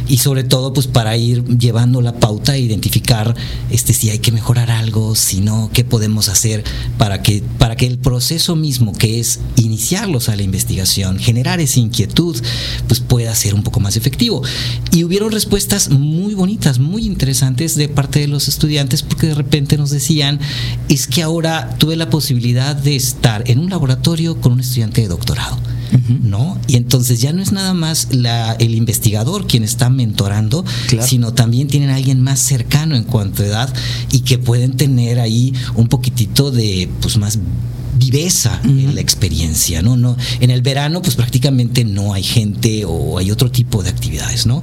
Y 0.08 0.18
sobre 0.18 0.44
todo, 0.44 0.72
pues 0.72 0.86
para 0.86 1.16
ir 1.16 1.44
llevando 1.58 2.00
la 2.00 2.14
pauta 2.14 2.56
e 2.56 2.60
identificar 2.60 3.34
este, 3.70 3.92
si 3.92 4.10
hay 4.10 4.18
que 4.18 4.32
mejorar 4.32 4.70
algo, 4.70 5.14
si 5.14 5.40
no, 5.40 5.70
qué 5.72 5.84
podemos 5.84 6.28
hacer 6.28 6.64
para 6.96 7.22
que, 7.22 7.42
para 7.58 7.76
que 7.76 7.86
el 7.86 7.98
proceso 7.98 8.56
mismo, 8.56 8.92
que 8.92 9.20
es 9.20 9.40
iniciarlos 9.56 10.28
a 10.28 10.36
la 10.36 10.42
investigación, 10.42 11.18
generar 11.18 11.60
esa 11.60 11.80
inquietud, 11.80 12.40
pues 12.88 13.00
pueda 13.00 13.34
ser 13.34 13.54
un 13.54 13.62
poco 13.62 13.80
más 13.80 13.96
efectivo. 13.96 14.42
Y 14.90 15.04
hubieron 15.04 15.32
respuestas 15.32 15.81
muy 15.90 16.34
bonitas, 16.34 16.78
muy 16.78 17.06
interesantes 17.06 17.74
de 17.74 17.88
parte 17.88 18.20
de 18.20 18.28
los 18.28 18.48
estudiantes 18.48 19.02
porque 19.02 19.28
de 19.28 19.34
repente 19.34 19.76
nos 19.76 19.90
decían, 19.90 20.40
es 20.88 21.06
que 21.06 21.22
ahora 21.22 21.76
tuve 21.78 21.96
la 21.96 22.10
posibilidad 22.10 22.74
de 22.76 22.96
estar 22.96 23.48
en 23.50 23.58
un 23.58 23.70
laboratorio 23.70 24.40
con 24.40 24.52
un 24.52 24.60
estudiante 24.60 25.02
de 25.02 25.08
doctorado. 25.08 25.58
¿No? 26.22 26.58
Y 26.66 26.76
entonces 26.76 27.20
ya 27.20 27.34
no 27.34 27.42
es 27.42 27.52
nada 27.52 27.74
más 27.74 28.14
la, 28.14 28.52
el 28.54 28.74
investigador 28.74 29.46
quien 29.46 29.62
está 29.62 29.90
mentorando, 29.90 30.64
sino 31.02 31.34
también 31.34 31.68
tienen 31.68 31.90
a 31.90 31.96
alguien 31.96 32.18
más 32.22 32.40
cercano 32.40 32.96
en 32.96 33.04
cuanto 33.04 33.42
a 33.42 33.46
edad 33.46 33.74
y 34.10 34.20
que 34.20 34.38
pueden 34.38 34.74
tener 34.78 35.20
ahí 35.20 35.52
un 35.74 35.88
poquitito 35.88 36.50
de 36.50 36.88
pues 37.02 37.18
más 37.18 37.38
viveza 38.04 38.60
en 38.64 38.94
la 38.94 39.00
experiencia, 39.00 39.82
¿no? 39.82 39.96
¿no? 39.96 40.16
En 40.40 40.50
el 40.50 40.62
verano, 40.62 41.02
pues 41.02 41.14
prácticamente 41.14 41.84
no 41.84 42.14
hay 42.14 42.22
gente 42.22 42.84
o 42.84 43.18
hay 43.18 43.30
otro 43.30 43.50
tipo 43.50 43.82
de 43.82 43.90
actividades, 43.90 44.46
¿no? 44.46 44.62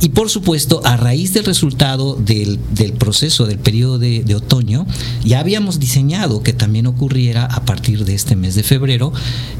Y 0.00 0.10
por 0.10 0.30
supuesto, 0.30 0.80
a 0.84 0.96
raíz 0.96 1.32
del 1.32 1.44
resultado 1.44 2.14
del, 2.14 2.58
proceso 2.98 3.46
del 3.46 3.58
periodo 3.58 3.98
de, 3.98 4.34
otoño, 4.34 4.86
ya 5.24 5.40
habíamos 5.40 5.78
diseñado 5.78 6.42
que 6.42 6.52
también 6.52 6.86
ocurriera 6.86 7.44
a 7.44 7.64
partir 7.64 8.04
de 8.04 8.14
este 8.14 8.36
mes 8.36 8.54
de 8.54 8.62
febrero 8.62 9.12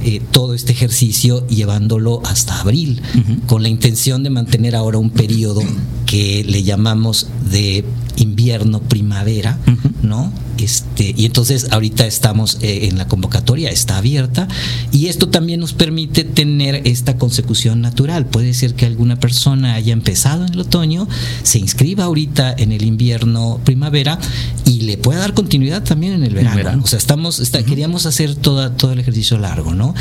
eh, 0.04 0.20
todo 0.30 0.54
este 0.54 0.72
ejercicio 0.72 1.46
llevándolo 1.48 2.22
hasta 2.24 2.60
abril, 2.60 3.02
con 3.46 3.62
la 3.62 3.68
intención 3.68 4.22
de 4.22 4.30
mantener 4.30 4.74
ahora 4.74 4.98
un 4.98 5.10
periodo 5.10 5.62
que 6.06 6.44
le 6.44 6.62
llamamos 6.62 7.28
de 7.50 7.84
invierno, 8.20 8.80
primavera, 8.80 9.59
¿no? 10.02 10.33
Este, 10.59 11.14
y 11.16 11.24
entonces 11.24 11.68
ahorita 11.70 12.06
estamos 12.06 12.59
eh, 12.61 12.87
en 12.87 12.98
la 12.98 13.09
convocatoria, 13.09 13.70
está 13.70 13.96
abierta, 13.96 14.46
y 14.92 15.06
esto 15.06 15.28
también 15.28 15.59
nos 15.61 15.72
permite 15.72 16.24
tener 16.24 16.83
esta 16.87 17.16
consecución 17.16 17.80
natural. 17.80 18.26
Puede 18.26 18.52
ser 18.52 18.74
que 18.74 18.85
alguna 18.85 19.18
persona 19.18 19.74
haya 19.74 19.94
empezado 19.94 20.44
en 20.44 20.52
el 20.52 20.61
otoño, 20.61 21.09
se 21.42 21.59
inscriba 21.59 22.04
ahorita 22.04 22.54
en 22.56 22.72
el 22.72 22.85
invierno, 22.85 23.59
primavera, 23.64 24.18
y 24.66 24.83
le 24.83 24.98
pueda 24.98 25.20
dar 25.20 25.33
continuidad 25.33 25.83
también 25.83 26.12
en 26.12 26.24
el 26.24 26.35
verano. 26.35 26.83
O 26.85 26.87
sea, 26.87 26.98
estamos, 26.98 27.40
queríamos 27.66 28.04
hacer 28.04 28.35
toda, 28.35 28.76
todo 28.76 28.92
el 28.92 28.98
ejercicio 28.98 29.38
largo, 29.38 29.74
¿no? 29.74 29.94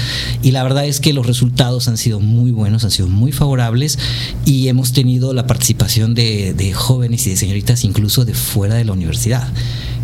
Y 0.43 0.51
la 0.51 0.63
verdad 0.63 0.86
es 0.86 0.99
que 0.99 1.13
los 1.13 1.25
resultados 1.25 1.88
han 1.88 1.97
sido 1.97 2.19
muy 2.19 2.51
buenos, 2.51 2.84
han 2.84 2.91
sido 2.91 3.08
muy 3.08 3.32
favorables, 3.32 3.97
y 4.45 4.67
hemos 4.67 4.91
tenido 4.91 5.34
la 5.34 5.47
participación 5.47 6.15
de, 6.15 6.53
de 6.53 6.73
jóvenes 6.73 7.25
y 7.27 7.29
de 7.29 7.38
señoritas 7.38 7.86
incluso 7.86 8.08
de 8.09 8.33
fuera 8.33 8.75
de 8.75 8.85
la 8.85 8.93
universidad 8.93 9.47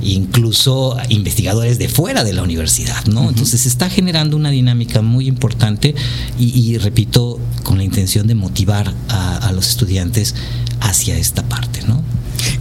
incluso 0.01 0.97
investigadores 1.09 1.79
de 1.79 1.89
fuera 1.89 2.23
de 2.23 2.33
la 2.33 2.43
universidad, 2.43 3.05
¿no? 3.05 3.29
Entonces 3.29 3.61
se 3.61 3.69
está 3.69 3.89
generando 3.89 4.37
una 4.37 4.51
dinámica 4.51 5.01
muy 5.01 5.27
importante 5.27 5.95
y, 6.37 6.77
repito, 6.77 7.39
con 7.63 7.77
la 7.77 7.83
intención 7.83 8.27
de 8.27 8.35
motivar 8.35 8.93
a, 9.09 9.51
los 9.53 9.69
estudiantes 9.69 10.35
hacia 10.81 11.17
esta 11.17 11.47
parte, 11.47 11.81
¿no? 11.87 12.03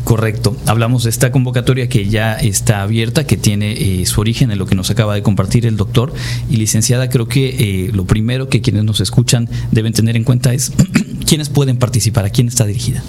Correcto. 0.04 0.56
Hablamos 0.66 1.04
de 1.04 1.10
esta 1.10 1.32
convocatoria 1.32 1.88
que 1.88 2.08
ya 2.08 2.34
está 2.34 2.82
abierta, 2.82 3.26
que 3.26 3.36
tiene 3.36 3.72
eh, 3.72 4.06
su 4.06 4.20
origen 4.20 4.50
en 4.50 4.58
lo 4.58 4.66
que 4.66 4.74
nos 4.74 4.90
acaba 4.90 5.14
de 5.14 5.22
compartir 5.22 5.66
el 5.66 5.76
doctor. 5.76 6.12
Y 6.48 6.56
licenciada, 6.56 7.08
creo 7.08 7.26
que 7.26 7.48
eh, 7.48 7.90
lo 7.92 8.04
primero 8.06 8.48
que 8.48 8.60
quienes 8.60 8.84
nos 8.84 9.00
escuchan 9.00 9.48
deben 9.72 9.92
tener 9.92 10.16
en 10.16 10.24
cuenta 10.24 10.54
es 10.54 10.72
quiénes 11.26 11.48
pueden 11.48 11.76
participar, 11.76 12.24
a 12.24 12.30
quién 12.30 12.48
está 12.48 12.64
dirigida. 12.64 13.02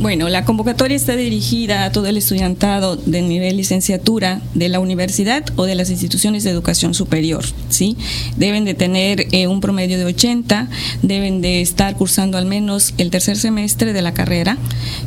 Bueno, 0.00 0.28
la 0.28 0.44
convocatoria 0.44 0.96
está 0.96 1.14
dirigida 1.14 1.84
a 1.84 1.92
todo 1.92 2.06
el 2.06 2.16
estudiantado 2.16 2.96
de 2.96 3.22
nivel 3.22 3.56
licenciatura 3.56 4.40
de 4.54 4.68
la 4.68 4.80
universidad 4.80 5.44
o 5.54 5.66
de 5.66 5.76
las 5.76 5.88
instituciones 5.88 6.42
de 6.42 6.50
educación 6.50 6.94
superior, 6.94 7.44
¿sí? 7.68 7.96
Deben 8.36 8.64
de 8.64 8.74
tener 8.74 9.26
eh, 9.30 9.46
un 9.46 9.60
promedio 9.60 9.96
de 9.96 10.04
80, 10.04 10.68
deben 11.02 11.40
de 11.42 11.60
estar 11.60 11.96
cursando 11.96 12.38
al 12.38 12.46
menos 12.46 12.92
el 12.98 13.10
tercer 13.10 13.36
semestre 13.36 13.92
de 13.92 14.02
la 14.02 14.14
carrera 14.14 14.58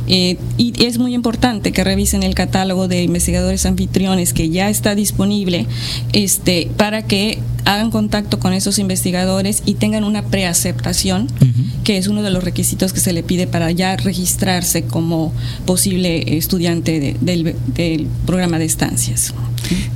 eh, 0.06 0.38
y 0.56 0.72
es 0.82 0.96
muy 0.96 1.12
importante 1.12 1.70
que 1.70 1.84
revisen 1.84 2.22
el 2.22 2.34
catálogo 2.34 2.88
de 2.88 3.02
investigadores 3.02 3.66
anfitriones 3.66 4.32
que 4.32 4.48
ya 4.48 4.70
está 4.70 4.94
disponible 4.94 5.66
este, 6.14 6.70
para 6.78 7.02
que 7.02 7.40
hagan 7.68 7.90
contacto 7.90 8.38
con 8.38 8.54
esos 8.54 8.78
investigadores 8.78 9.62
y 9.66 9.74
tengan 9.74 10.04
una 10.04 10.22
preaceptación, 10.22 11.28
que 11.84 11.98
es 11.98 12.08
uno 12.08 12.22
de 12.22 12.30
los 12.30 12.42
requisitos 12.42 12.94
que 12.94 13.00
se 13.00 13.12
le 13.12 13.22
pide 13.22 13.46
para 13.46 13.70
ya 13.70 13.94
registrarse 13.96 14.84
como 14.84 15.34
posible 15.66 16.38
estudiante 16.38 17.16
del, 17.20 18.08
programa 18.24 18.58
de 18.58 18.64
estancias. 18.64 19.34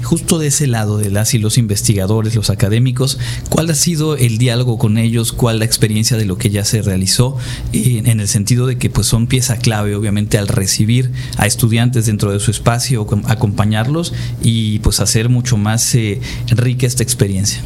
Justo 0.03 0.39
de 0.39 0.49
ese 0.49 0.67
lado 0.67 0.99
de 0.99 1.11
las 1.11 1.33
y 1.33 1.39
los 1.39 1.57
investigadores, 1.57 2.35
los 2.35 2.51
académicos, 2.51 3.19
¿cuál 3.49 3.71
ha 3.71 3.75
sido 3.75 4.17
el 4.17 4.37
diálogo 4.37 4.77
con 4.77 4.99
ellos? 4.99 5.33
¿Cuál 5.33 5.61
la 5.61 5.65
experiencia 5.65 6.19
de 6.19 6.27
lo 6.27 6.37
que 6.37 6.51
ya 6.51 6.67
se 6.67 6.83
realizó? 6.83 7.39
en 7.73 8.21
el 8.21 8.29
sentido 8.29 8.67
de 8.67 8.77
que 8.77 8.91
pues 8.91 9.07
son 9.07 9.27
pieza 9.27 9.57
clave, 9.57 9.95
obviamente, 9.95 10.37
al 10.37 10.49
recibir 10.49 11.11
a 11.39 11.47
estudiantes 11.47 12.05
dentro 12.05 12.33
de 12.33 12.41
su 12.41 12.51
espacio, 12.51 13.07
acompañarlos 13.27 14.13
y 14.43 14.81
pues 14.81 15.01
hacer 15.01 15.31
mucho 15.31 15.57
más 15.57 15.95
eh, 15.95 16.21
rica 16.49 16.87
esta 16.87 17.03
experiencia. 17.03 17.62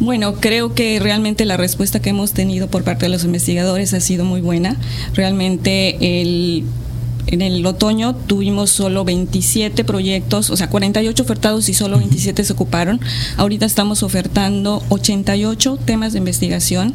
Bueno, 0.00 0.34
creo 0.34 0.74
que 0.74 0.98
realmente 0.98 1.44
la 1.44 1.56
respuesta 1.56 2.00
que 2.00 2.10
hemos 2.10 2.32
tenido 2.32 2.68
por 2.68 2.82
parte 2.82 3.06
de 3.06 3.10
los 3.10 3.24
investigadores 3.24 3.94
ha 3.94 4.00
sido 4.00 4.24
muy 4.24 4.40
buena. 4.40 4.76
Realmente 5.14 6.20
el 6.20 6.64
en 7.26 7.42
el 7.42 7.64
otoño 7.66 8.14
tuvimos 8.14 8.70
solo 8.70 9.04
27 9.04 9.84
proyectos, 9.84 10.50
o 10.50 10.56
sea, 10.56 10.68
48 10.68 11.22
ofertados 11.22 11.68
y 11.68 11.74
solo 11.74 11.98
27 11.98 12.44
se 12.44 12.52
ocuparon. 12.52 13.00
Ahorita 13.36 13.66
estamos 13.66 14.02
ofertando 14.02 14.82
88 14.88 15.78
temas 15.84 16.12
de 16.12 16.18
investigación, 16.18 16.94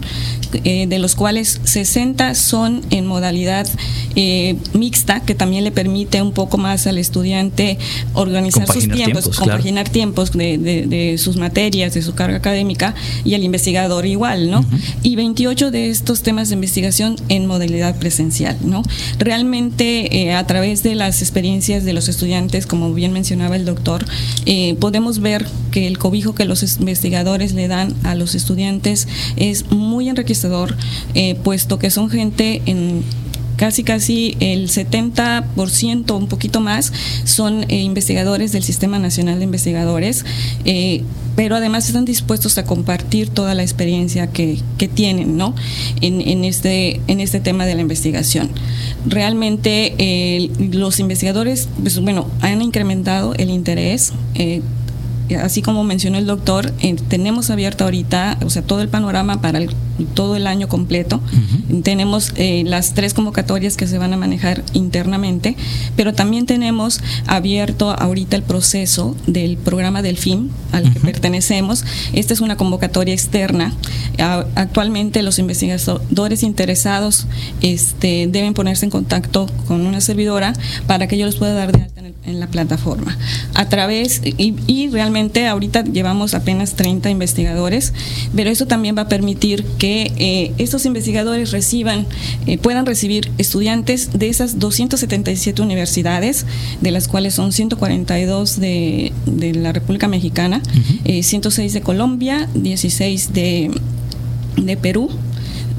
eh, 0.64 0.88
de 0.88 1.00
los 1.00 1.16
cuales 1.16 1.60
60 1.64 2.36
son 2.36 2.82
en 2.90 3.06
modalidad 3.06 3.68
eh, 4.16 4.58
mixta, 4.74 5.22
que 5.22 5.36
también 5.36 5.64
le 5.64 5.72
permite 5.72 6.22
un 6.22 6.32
poco 6.32 6.58
más 6.58 6.88
al 6.88 6.98
estudiante 6.98 7.78
organizar 8.14 8.68
sus 8.68 8.88
tiempos, 8.88 9.30
compaginar 9.30 9.90
tiempos 9.90 10.32
de, 10.32 11.16
sus 11.18 11.38
materias, 11.38 11.94
de 11.94 12.02
su 12.02 12.14
carga 12.14 12.38
académica, 12.38 12.96
y 13.24 13.34
al 13.34 13.44
investigador 13.44 14.06
igual, 14.06 14.50
¿no? 14.50 14.66
Y 15.04 15.16
28 15.16 15.72
de 15.72 15.90
estos 15.90 16.22
temas 16.22 16.50
de 16.50 16.56
investigación 16.56 17.16
en 17.30 17.46
modalidad 17.46 17.98
presencial, 17.98 18.58
¿no? 18.64 18.84
Realmente 19.18 20.19
eh, 20.20 20.34
a 20.34 20.46
través 20.46 20.84
de 20.84 20.96
las 20.96 21.22
experiencias 21.22 21.86
de 21.86 21.94
los 21.94 22.10
estudiantes, 22.10 22.68
como 22.68 22.94
bien 22.94 23.14
mencionaba 23.14 23.56
el 23.56 23.64
doctor, 23.64 24.06
eh, 24.46 24.76
podemos 24.78 25.20
ver 25.20 25.46
que 25.72 25.88
el 25.88 25.98
cobijo 25.98 26.36
que 26.36 26.44
los 26.44 26.62
investigadores 26.78 27.54
le 27.54 27.70
dan 27.70 27.96
a 28.04 28.16
los 28.16 28.36
estudiantes 28.36 29.08
es 29.38 29.72
muy 29.72 30.10
enriquecedor, 30.10 30.76
eh, 31.14 31.36
puesto 31.36 31.80
que 31.80 31.90
son 31.90 32.10
gente 32.10 32.62
en 32.66 33.06
casi 33.60 33.84
casi 33.84 34.38
el 34.40 34.70
70%, 34.70 36.16
un 36.16 36.28
poquito 36.30 36.62
más, 36.62 36.94
son 37.26 37.66
eh, 37.68 37.82
investigadores 37.82 38.54
del 38.54 38.64
Sistema 38.64 39.00
Nacional 39.00 39.40
de 39.40 39.44
Investigadores, 39.44 40.24
eh, 40.64 41.04
pero 41.36 41.58
además 41.58 41.86
están 41.86 42.06
dispuestos 42.06 42.58
a 42.58 42.64
compartir 42.64 43.28
toda 43.28 43.56
la 43.56 43.64
experiencia 43.64 44.28
que, 44.28 44.62
tienen 44.96 45.36
¿no? 45.36 45.56
en, 46.00 46.46
este, 46.46 47.02
en 47.08 47.20
este 47.20 47.42
tema 47.42 47.66
de 47.66 47.76
la 47.76 47.82
investigación. 47.82 48.50
Realmente 49.06 50.50
los 50.72 51.00
investigadores, 51.00 51.68
pues, 51.82 52.00
bueno, 52.00 52.28
han 52.42 52.62
incrementado 52.62 53.34
el 53.36 53.50
interés. 53.50 54.14
Eh, 55.30 55.38
así 55.38 55.62
como 55.62 55.84
mencionó 55.84 56.18
el 56.18 56.26
doctor, 56.26 56.72
tenemos 57.08 57.50
abierto 57.50 57.84
ahorita, 57.84 58.38
o 58.44 58.50
sea, 58.50 58.62
todo 58.62 58.82
el 58.82 58.90
panorama 58.90 59.42
para 59.42 59.60
el 59.60 59.70
todo 60.06 60.36
el 60.36 60.48
año 60.48 60.68
completo. 60.68 61.22
Tenemos 61.84 62.32
eh, 62.36 62.64
las 62.66 62.94
tres 62.94 63.14
convocatorias 63.14 63.78
que 63.78 63.88
se 63.88 63.98
van 63.98 64.14
a 64.14 64.18
manejar 64.18 64.64
internamente, 64.74 65.56
pero 65.96 66.14
también 66.14 66.46
tenemos 66.46 67.02
abierto 67.28 67.92
ahorita 67.92 68.36
el 68.36 68.44
proceso 68.44 69.16
del 69.28 69.58
programa 69.58 70.02
del 70.02 70.18
FIM 70.18 70.50
al 70.72 70.94
que 70.94 71.00
pertenecemos. 71.00 71.84
Esta 72.14 72.34
es 72.34 72.42
una 72.42 72.56
convocatoria 72.56 73.14
externa. 73.14 73.74
actualmente 74.56 75.24
los 75.24 75.40
investigadores 75.40 76.44
interesados 76.44 77.28
este, 77.62 78.28
deben 78.28 78.54
ponerse 78.54 78.86
en 78.86 78.92
contacto 78.92 79.48
con 79.68 79.86
una 79.86 80.02
servidora 80.02 80.54
para 80.88 81.08
que 81.08 81.18
yo 81.18 81.26
les 81.26 81.36
pueda 81.36 81.54
dar 81.54 81.72
de 81.72 81.84
alta 81.84 81.99
en, 82.26 82.40
la 82.40 82.48
plataforma. 82.48 83.18
A 83.54 83.70
través, 83.70 84.22
y, 84.24 84.56
y 84.68 84.90
realmente 84.90 85.48
ahorita 85.48 85.84
llevamos 85.84 86.34
apenas 86.34 86.76
30 86.76 87.10
investigadores, 87.10 87.94
pero 88.36 88.50
eso 88.50 88.68
también 88.68 88.98
va 88.98 89.04
a 89.04 89.08
permitir 89.08 89.64
que 89.78 90.12
eh, 90.18 90.54
estos 90.58 90.86
investigadores 90.86 91.52
reciban, 91.52 92.06
eh, 92.46 92.58
puedan 92.58 92.86
recibir 92.86 93.32
estudiantes 93.38 94.18
de 94.18 94.30
esas 94.30 94.60
277 94.60 95.62
universidades, 95.62 96.46
de 96.82 96.92
las 96.92 97.08
cuales 97.08 97.34
son 97.34 97.52
142 97.52 98.60
de, 98.60 99.12
de 99.26 99.54
la 99.54 99.72
República 99.72 100.08
Mexicana, 100.08 100.62
106 101.06 101.72
eh, 101.72 101.80
de 101.80 101.82
Colombia, 101.82 102.50
16 102.54 103.34
de, 103.34 103.72
de 104.58 104.78
Perú, 104.78 105.10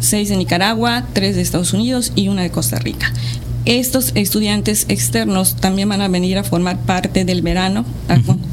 6 0.00 0.28
de 0.28 0.36
Nicaragua, 0.36 1.06
3 1.12 1.36
de 1.36 1.42
Estados 1.42 1.72
Unidos 1.72 2.12
y 2.16 2.28
una 2.28 2.42
de 2.42 2.50
Costa 2.50 2.78
Rica 2.78 3.12
estos 3.64 4.12
estudiantes 4.14 4.86
externos 4.88 5.56
también 5.56 5.88
van 5.88 6.00
a 6.00 6.08
venir 6.08 6.38
a 6.38 6.44
formar 6.44 6.78
parte 6.78 7.24
del 7.24 7.42
verano, 7.42 7.84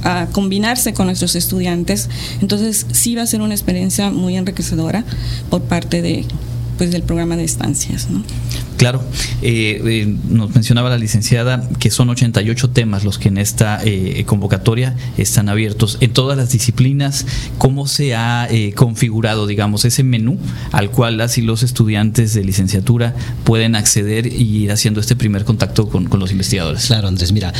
a, 0.03 0.27
combinarse 0.31 0.93
con 0.93 1.07
nuestros 1.07 1.35
estudiantes. 1.35 2.09
Entonces 2.41 2.85
sí 2.91 3.15
va 3.15 3.23
a 3.23 3.27
ser 3.27 3.41
una 3.41 3.53
experiencia 3.53 4.09
muy 4.11 4.35
enriquecedora 4.35 5.03
por 5.49 5.63
parte 5.63 6.01
de, 6.01 6.25
pues, 6.77 6.91
del 6.91 7.03
programa 7.03 7.35
de 7.35 7.43
estancias. 7.43 8.09
¿no? 8.09 8.23
Claro, 8.77 9.03
eh, 9.41 9.81
eh, 9.83 10.15
nos 10.29 10.53
mencionaba 10.53 10.89
la 10.89 10.99
licenciada 10.99 11.67
que 11.79 11.89
son 11.89 12.09
88 12.09 12.69
temas 12.69 13.03
los 13.03 13.17
que 13.17 13.29
en 13.29 13.39
esta 13.39 13.79
eh, 13.83 14.23
convocatoria 14.27 14.95
están 15.17 15.49
abiertos 15.49 15.97
en 15.99 16.13
todas 16.13 16.37
las 16.37 16.51
disciplinas. 16.51 17.25
¿Cómo 17.57 17.87
se 17.87 18.15
ha 18.15 18.47
configurado, 18.75 19.47
digamos, 19.47 19.83
ese 19.85 20.03
menú 20.03 20.37
al 20.71 20.91
cual 20.91 21.17
las 21.17 21.37
y 21.37 21.41
los 21.41 21.63
estudiantes 21.63 22.33
de 22.35 22.43
licenciatura 22.43 23.15
pueden 23.43 23.75
acceder 23.75 24.27
y 24.27 24.63
ir 24.63 24.71
haciendo 24.71 24.99
este 24.99 25.15
primer 25.15 25.43
contacto 25.43 25.89
con, 25.89 26.07
los 26.17 26.31
investigadores? 26.31 26.85
Claro, 26.85 27.07
Andrés, 27.07 27.31
mira, 27.31 27.53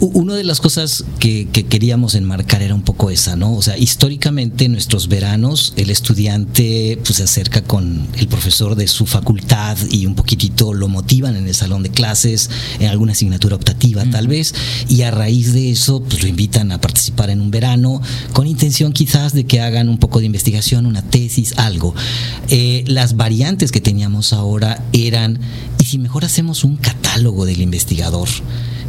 una 0.00 0.34
de 0.34 0.44
las 0.44 0.60
cosas 0.60 1.04
que, 1.18 1.48
que, 1.50 1.64
queríamos 1.64 2.14
enmarcar 2.14 2.62
era 2.62 2.74
un 2.74 2.82
poco 2.82 3.10
esa, 3.10 3.36
¿no? 3.36 3.54
O 3.54 3.62
sea, 3.62 3.78
históricamente 3.78 4.66
en 4.66 4.72
nuestros 4.72 5.08
veranos 5.08 5.72
el 5.76 5.90
estudiante 5.90 6.98
pues, 7.02 7.16
se 7.16 7.22
acerca 7.22 7.62
con 7.62 8.06
el 8.18 8.25
profesor 8.28 8.74
de 8.76 8.88
su 8.88 9.06
facultad 9.06 9.76
y 9.90 10.06
un 10.06 10.14
poquitito 10.14 10.74
lo 10.74 10.88
motivan 10.88 11.36
en 11.36 11.46
el 11.46 11.54
salón 11.54 11.82
de 11.82 11.90
clases, 11.90 12.50
en 12.78 12.88
alguna 12.88 13.12
asignatura 13.12 13.56
optativa 13.56 14.04
tal 14.10 14.28
vez, 14.28 14.54
y 14.88 15.02
a 15.02 15.10
raíz 15.10 15.52
de 15.52 15.70
eso 15.70 16.02
pues 16.02 16.22
lo 16.22 16.28
invitan 16.28 16.72
a 16.72 16.80
participar 16.80 17.30
en 17.30 17.40
un 17.40 17.50
verano 17.50 18.00
con 18.32 18.46
intención 18.46 18.92
quizás 18.92 19.32
de 19.32 19.44
que 19.44 19.60
hagan 19.60 19.88
un 19.88 19.98
poco 19.98 20.20
de 20.20 20.26
investigación, 20.26 20.86
una 20.86 21.02
tesis, 21.02 21.54
algo. 21.56 21.94
Eh, 22.48 22.84
las 22.86 23.16
variantes 23.16 23.72
que 23.72 23.80
teníamos 23.80 24.32
ahora 24.32 24.84
eran, 24.92 25.38
¿y 25.78 25.84
si 25.84 25.98
mejor 25.98 26.24
hacemos 26.24 26.64
un 26.64 26.76
catálogo 26.76 27.44
del 27.44 27.60
investigador? 27.60 28.28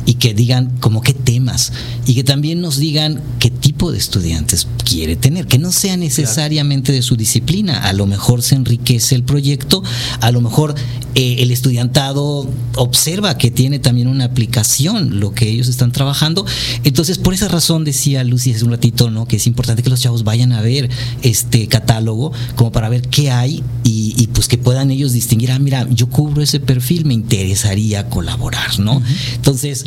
Y 0.07 0.15
que 0.15 0.33
digan 0.33 0.71
como 0.79 1.01
qué 1.01 1.13
temas 1.13 1.73
y 2.07 2.15
que 2.15 2.23
también 2.23 2.61
nos 2.61 2.77
digan 2.77 3.21
qué 3.39 3.51
tipo 3.51 3.91
de 3.91 3.97
estudiantes 3.97 4.65
quiere 4.83 5.17
tener, 5.17 5.47
que 5.47 5.59
no 5.59 5.73
sea 5.73 5.97
necesariamente 5.97 6.93
de 6.93 7.01
su 7.01 7.17
disciplina, 7.17 7.83
a 7.83 7.91
lo 7.91 8.07
mejor 8.07 8.41
se 8.41 8.55
enriquece 8.55 9.15
el 9.15 9.23
proyecto, 9.23 9.83
a 10.21 10.31
lo 10.31 10.39
mejor 10.39 10.75
eh, 11.13 11.35
el 11.39 11.51
estudiantado 11.51 12.49
observa 12.77 13.37
que 13.37 13.51
tiene 13.51 13.79
también 13.79 14.07
una 14.07 14.23
aplicación 14.23 15.19
lo 15.19 15.33
que 15.33 15.49
ellos 15.49 15.67
están 15.67 15.91
trabajando, 15.91 16.45
entonces 16.85 17.17
por 17.17 17.33
esa 17.33 17.49
razón 17.49 17.83
decía 17.83 18.23
Lucy 18.23 18.53
hace 18.53 18.63
un 18.63 18.71
ratito, 18.71 19.11
¿no? 19.11 19.27
que 19.27 19.35
es 19.35 19.45
importante 19.45 19.83
que 19.83 19.89
los 19.89 19.99
chavos 19.99 20.23
vayan 20.23 20.53
a 20.53 20.61
ver 20.61 20.89
este 21.21 21.67
catálogo 21.67 22.31
como 22.55 22.71
para 22.71 22.87
ver 22.87 23.01
qué 23.01 23.29
hay 23.29 23.61
y, 23.83 24.27
pues 24.33 24.47
que 24.47 24.57
puedan 24.57 24.91
ellos 24.91 25.13
distinguir, 25.13 25.51
ah, 25.51 25.59
mira, 25.59 25.87
yo 25.89 26.07
cubro 26.07 26.41
ese 26.41 26.59
perfil, 26.59 27.05
me 27.05 27.13
interesaría 27.13 28.09
colaborar, 28.09 28.79
¿no? 28.79 29.01
Entonces, 29.35 29.85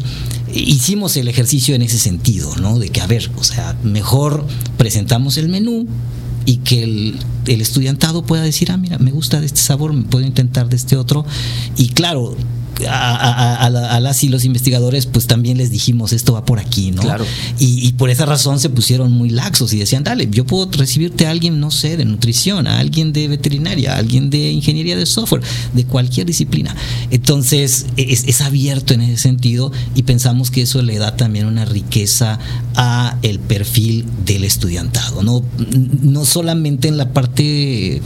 hicimos 0.53 1.17
el 1.17 1.29
ejercicio 1.29 1.75
en 1.75 1.83
ese 1.83 1.99
sentido, 1.99 2.55
¿no? 2.57 2.79
De 2.79 2.89
que, 2.89 3.01
a 3.01 3.07
ver, 3.07 3.31
o 3.37 3.45
sea, 3.45 3.77
mejor 3.83 4.47
presentamos 4.77 5.37
el 5.37 5.49
menú 5.49 5.87
y 6.47 6.57
que 6.59 6.83
el, 6.83 7.19
estudiantado 7.47 8.23
pueda 8.23 8.43
decir, 8.43 8.71
ah, 8.71 8.77
mira, 8.77 8.99
me 8.99 9.11
gusta 9.11 9.41
de 9.41 9.47
este 9.47 9.61
sabor, 9.61 9.93
me 9.93 10.05
puedo 10.05 10.25
intentar 10.27 10.69
de 10.69 10.77
este 10.77 10.97
otro. 10.97 11.25
Y 11.77 11.89
claro, 11.89 12.37
a, 12.89 14.01
las 14.01 14.25
y 14.25 14.29
los 14.29 14.45
investigadores, 14.45 15.07
pues 15.07 15.27
también 15.27 15.59
les 15.59 15.71
dijimos, 15.71 16.13
esto 16.13 16.33
va 16.35 16.45
por 16.45 16.59
aquí, 16.59 16.91
¿no? 16.91 17.03
Claro. 17.03 17.25
Y, 17.59 17.93
por 17.93 18.11
esa 18.11 18.25
razón 18.25 18.61
se 18.61 18.71
pusieron 18.71 19.13
muy 19.13 19.31
laxos 19.31 19.73
y 19.73 19.79
decían, 19.79 20.05
dale, 20.05 20.29
yo 20.31 20.47
puedo 20.47 20.71
recibirte 20.71 21.27
a 21.27 21.31
alguien, 21.31 21.61
no 21.61 21.71
sé, 21.71 21.97
de 21.97 22.05
nutrición, 22.05 22.67
a 22.67 22.79
alguien 22.79 23.13
de 23.13 23.29
veterinaria, 23.29 23.95
a 23.95 23.99
alguien 23.99 24.31
de 24.31 24.51
ingeniería 24.51 24.97
de 24.97 25.07
software, 25.07 25.43
de 25.75 25.85
cualquier 25.85 26.27
disciplina. 26.27 26.75
Entonces, 27.11 27.87
es, 27.97 28.25
es 28.27 28.41
abierto 28.41 28.95
en 28.95 29.03
ese 29.03 29.19
sentido 29.19 29.73
y 29.95 30.05
pensamos 30.05 30.51
que 30.51 30.63
eso 30.63 30.83
le 30.83 30.99
da 30.99 31.17
también 31.17 31.47
una 31.47 31.65
riqueza 31.65 32.39
a 32.75 33.19
el 33.23 33.39
perfil 33.39 34.05
del 34.25 34.45
estudiantado, 34.45 35.23
¿no? 35.23 35.43
No 36.03 36.25
solamente 36.25 36.89
en 36.89 36.97
la 36.97 37.13
parte 37.13 38.01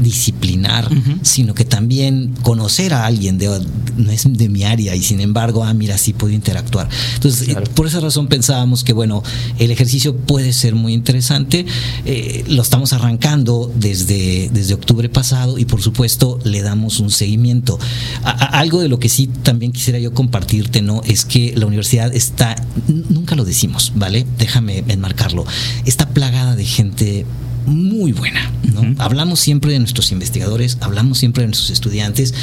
disciplinar, 0.00 0.88
sino 1.22 1.54
que 1.54 1.64
también 1.64 2.34
conocer 2.42 2.94
a 2.94 3.06
alguien 3.06 3.38
de, 3.38 3.48
no 3.96 4.10
es 4.10 4.24
de 4.28 4.48
mi 4.48 4.64
área 4.64 4.94
y 4.94 5.02
sin 5.02 5.20
embargo, 5.20 5.64
ah, 5.64 5.74
mira, 5.74 5.98
sí 5.98 6.12
puedo 6.12 6.32
interactuar. 6.32 6.88
Entonces, 7.14 7.56
por 7.74 7.86
esa 7.86 8.00
razón 8.00 8.28
pensábamos 8.28 8.84
que, 8.84 8.92
bueno, 8.92 9.22
el 9.58 9.70
ejercicio 9.70 10.16
puede 10.16 10.52
ser 10.52 10.74
muy 10.74 10.92
interesante. 10.92 11.66
Eh, 12.04 12.44
lo 12.48 12.62
estamos 12.62 12.92
arrancando 12.92 13.72
desde, 13.74 14.50
desde 14.52 14.74
octubre 14.74 15.08
pasado 15.08 15.58
y 15.58 15.64
por 15.64 15.82
supuesto 15.82 16.38
le 16.44 16.62
damos 16.62 17.00
un 17.00 17.10
seguimiento. 17.10 17.78
algo 18.22 18.80
de 18.80 18.88
lo 18.88 18.98
que 18.98 19.08
sí 19.08 19.26
también 19.26 19.72
quisiera 19.72 19.98
yo 19.98 20.12
compartirte, 20.12 20.82
¿no? 20.82 21.02
Es 21.04 21.24
que 21.24 21.54
la 21.56 21.66
universidad 21.66 22.14
está, 22.14 22.56
nunca 22.88 23.34
lo 23.34 23.44
decimos, 23.44 23.92
¿vale? 23.94 24.26
Déjame 24.38 24.84
enmarcarlo. 24.88 25.44
Está 25.84 26.08
plagada 26.08 26.56
de 26.56 26.64
gente 26.64 27.26
muy 27.66 28.12
buena. 28.12 28.50
¿no? 28.72 28.94
Hablamos 28.98 29.40
siempre 29.40 29.72
de 29.72 29.78
nuestros 29.78 30.10
investigadores, 30.12 30.78
hablamos 30.80 31.18
siempre 31.18 31.42
de 31.42 31.48
nuestros 31.48 31.70
estudiantes 31.70 32.34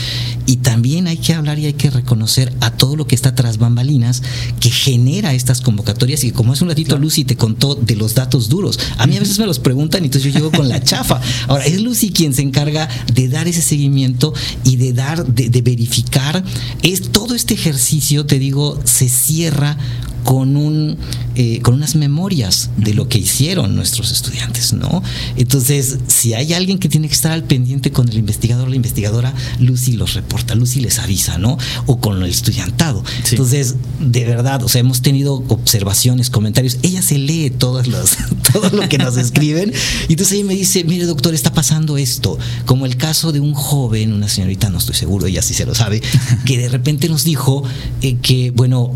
y 0.45 0.57
también 0.57 1.07
hay 1.07 1.17
que 1.17 1.33
hablar 1.33 1.59
y 1.59 1.65
hay 1.65 1.73
que 1.73 1.89
reconocer 1.89 2.53
a 2.61 2.71
todo 2.71 2.95
lo 2.95 3.05
que 3.07 3.15
está 3.15 3.35
tras 3.35 3.57
bambalinas 3.57 4.21
que 4.59 4.69
genera 4.69 5.33
estas 5.33 5.61
convocatorias 5.61 6.23
y 6.23 6.31
como 6.31 6.53
hace 6.53 6.63
un 6.63 6.69
ratito 6.69 6.97
Lucy 6.97 7.25
te 7.25 7.35
contó 7.35 7.75
de 7.75 7.95
los 7.95 8.15
datos 8.15 8.49
duros. 8.49 8.79
A 8.97 9.07
mí 9.07 9.17
a 9.17 9.19
veces 9.19 9.39
me 9.39 9.45
los 9.45 9.59
preguntan 9.59 10.03
y 10.03 10.05
entonces 10.05 10.31
yo 10.31 10.39
llego 10.39 10.51
con 10.51 10.69
la 10.69 10.83
chafa. 10.83 11.21
Ahora, 11.47 11.65
es 11.65 11.81
Lucy 11.81 12.11
quien 12.11 12.33
se 12.33 12.41
encarga 12.41 12.87
de 13.13 13.27
dar 13.27 13.47
ese 13.47 13.61
seguimiento 13.61 14.33
y 14.63 14.77
de 14.77 14.93
dar, 14.93 15.25
de, 15.25 15.49
de 15.49 15.61
verificar. 15.61 16.43
Es 16.81 17.11
todo 17.11 17.35
este 17.35 17.53
ejercicio, 17.53 18.25
te 18.25 18.39
digo, 18.39 18.79
se 18.85 19.09
cierra 19.09 19.77
con, 20.23 20.55
un, 20.55 20.97
eh, 21.35 21.59
con 21.61 21.75
unas 21.75 21.95
memorias 21.95 22.69
de 22.77 22.93
lo 22.93 23.07
que 23.07 23.17
hicieron 23.17 23.75
nuestros 23.75 24.11
estudiantes, 24.11 24.73
¿no? 24.73 25.03
Entonces, 25.35 25.97
si 26.07 26.33
hay 26.33 26.53
alguien 26.53 26.79
que 26.79 26.89
tiene 26.89 27.07
que 27.07 27.13
estar 27.13 27.31
al 27.31 27.43
pendiente 27.43 27.91
con 27.91 28.09
el 28.09 28.17
investigador, 28.17 28.69
la 28.69 28.75
investigadora, 28.75 29.33
Lucy 29.59 29.93
los 29.93 30.13
reporta, 30.13 30.55
Lucy 30.55 30.81
les 30.81 30.99
avisa, 30.99 31.37
¿no? 31.37 31.57
O 31.85 31.99
con 31.99 32.21
el 32.21 32.29
estudiantado. 32.29 33.03
Entonces, 33.29 33.75
de 33.99 34.25
verdad, 34.25 34.63
o 34.63 34.69
sea, 34.69 34.81
hemos 34.81 35.01
tenido 35.01 35.43
observaciones, 35.47 36.29
comentarios, 36.29 36.77
ella 36.83 37.01
se 37.01 37.17
lee 37.17 37.49
todos 37.49 37.87
los, 37.87 38.17
todo 38.53 38.69
lo 38.69 38.87
que 38.89 38.97
nos 38.97 39.17
escriben, 39.17 39.73
y 40.07 40.13
entonces 40.13 40.33
ella 40.33 40.45
me 40.45 40.55
dice, 40.55 40.83
mire 40.83 41.05
doctor, 41.05 41.33
está 41.33 41.53
pasando 41.53 41.97
esto, 41.97 42.37
como 42.65 42.85
el 42.85 42.97
caso 42.97 43.31
de 43.31 43.39
un 43.39 43.53
joven, 43.53 44.13
una 44.13 44.27
señorita, 44.27 44.69
no 44.69 44.77
estoy 44.77 44.95
seguro, 44.95 45.27
ella 45.27 45.41
sí 45.41 45.53
se 45.53 45.65
lo 45.65 45.75
sabe, 45.75 46.01
que 46.45 46.57
de 46.57 46.69
repente 46.69 47.09
nos 47.09 47.23
dijo 47.23 47.63
eh, 48.01 48.17
que, 48.21 48.51
bueno, 48.51 48.95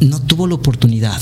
no 0.00 0.20
tuvo 0.20 0.46
la 0.46 0.54
oportunidad 0.54 1.20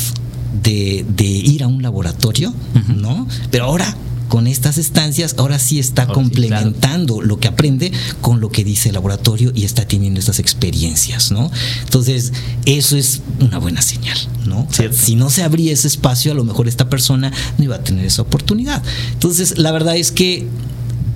de, 0.62 1.04
ir 1.18 1.62
a 1.62 1.66
un 1.66 1.82
laboratorio, 1.82 2.52
¿no? 2.94 3.26
Pero 3.50 3.64
ahora 3.64 3.96
con 4.28 4.46
estas 4.46 4.76
estancias, 4.78 5.36
ahora 5.38 5.58
sí 5.58 5.78
está 5.78 6.06
complementando 6.06 7.22
lo 7.22 7.38
que 7.38 7.48
aprende 7.48 7.92
con 8.20 8.40
lo 8.40 8.50
que 8.50 8.64
dice 8.64 8.88
el 8.88 8.94
laboratorio 8.94 9.52
y 9.54 9.64
está 9.64 9.86
teniendo 9.86 10.18
estas 10.20 10.40
experiencias, 10.40 11.30
¿no? 11.30 11.50
Entonces, 11.84 12.32
eso 12.64 12.96
es 12.96 13.22
una 13.40 13.58
buena 13.58 13.82
señal, 13.82 14.18
¿no? 14.46 14.66
si 14.92 15.16
no 15.16 15.30
se 15.30 15.42
abría 15.42 15.72
ese 15.72 15.88
espacio, 15.88 16.32
a 16.32 16.34
lo 16.34 16.44
mejor 16.44 16.68
esta 16.68 16.88
persona 16.90 17.32
no 17.58 17.64
iba 17.64 17.76
a 17.76 17.84
tener 17.84 18.04
esa 18.04 18.22
oportunidad. 18.22 18.82
Entonces, 19.12 19.58
la 19.58 19.72
verdad 19.72 19.96
es 19.96 20.10
que 20.10 20.46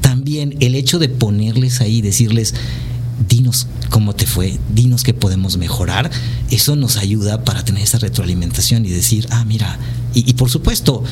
también 0.01 0.57
el 0.61 0.75
hecho 0.75 0.99
de 0.99 1.09
ponerles 1.09 1.81
ahí, 1.81 2.03
decirles, 2.03 2.55
dinos 3.29 3.67
cómo 3.91 4.15
te 4.15 4.27
fue, 4.27 4.59
dinos 4.75 5.03
qué 5.03 5.15
podemos 5.15 5.57
mejorar. 5.57 6.11
Eso 6.51 6.77
nos 6.77 6.97
ayuda 6.97 7.45
para 7.45 7.65
tener 7.65 7.83
esa 7.83 7.99
retroalimentación 7.99 8.85
y 8.85 8.91
decir, 8.91 9.27
ah, 9.31 9.45
mira, 9.45 9.79
y, 10.15 10.35
por 10.35 10.51
supuesto, 10.51 11.05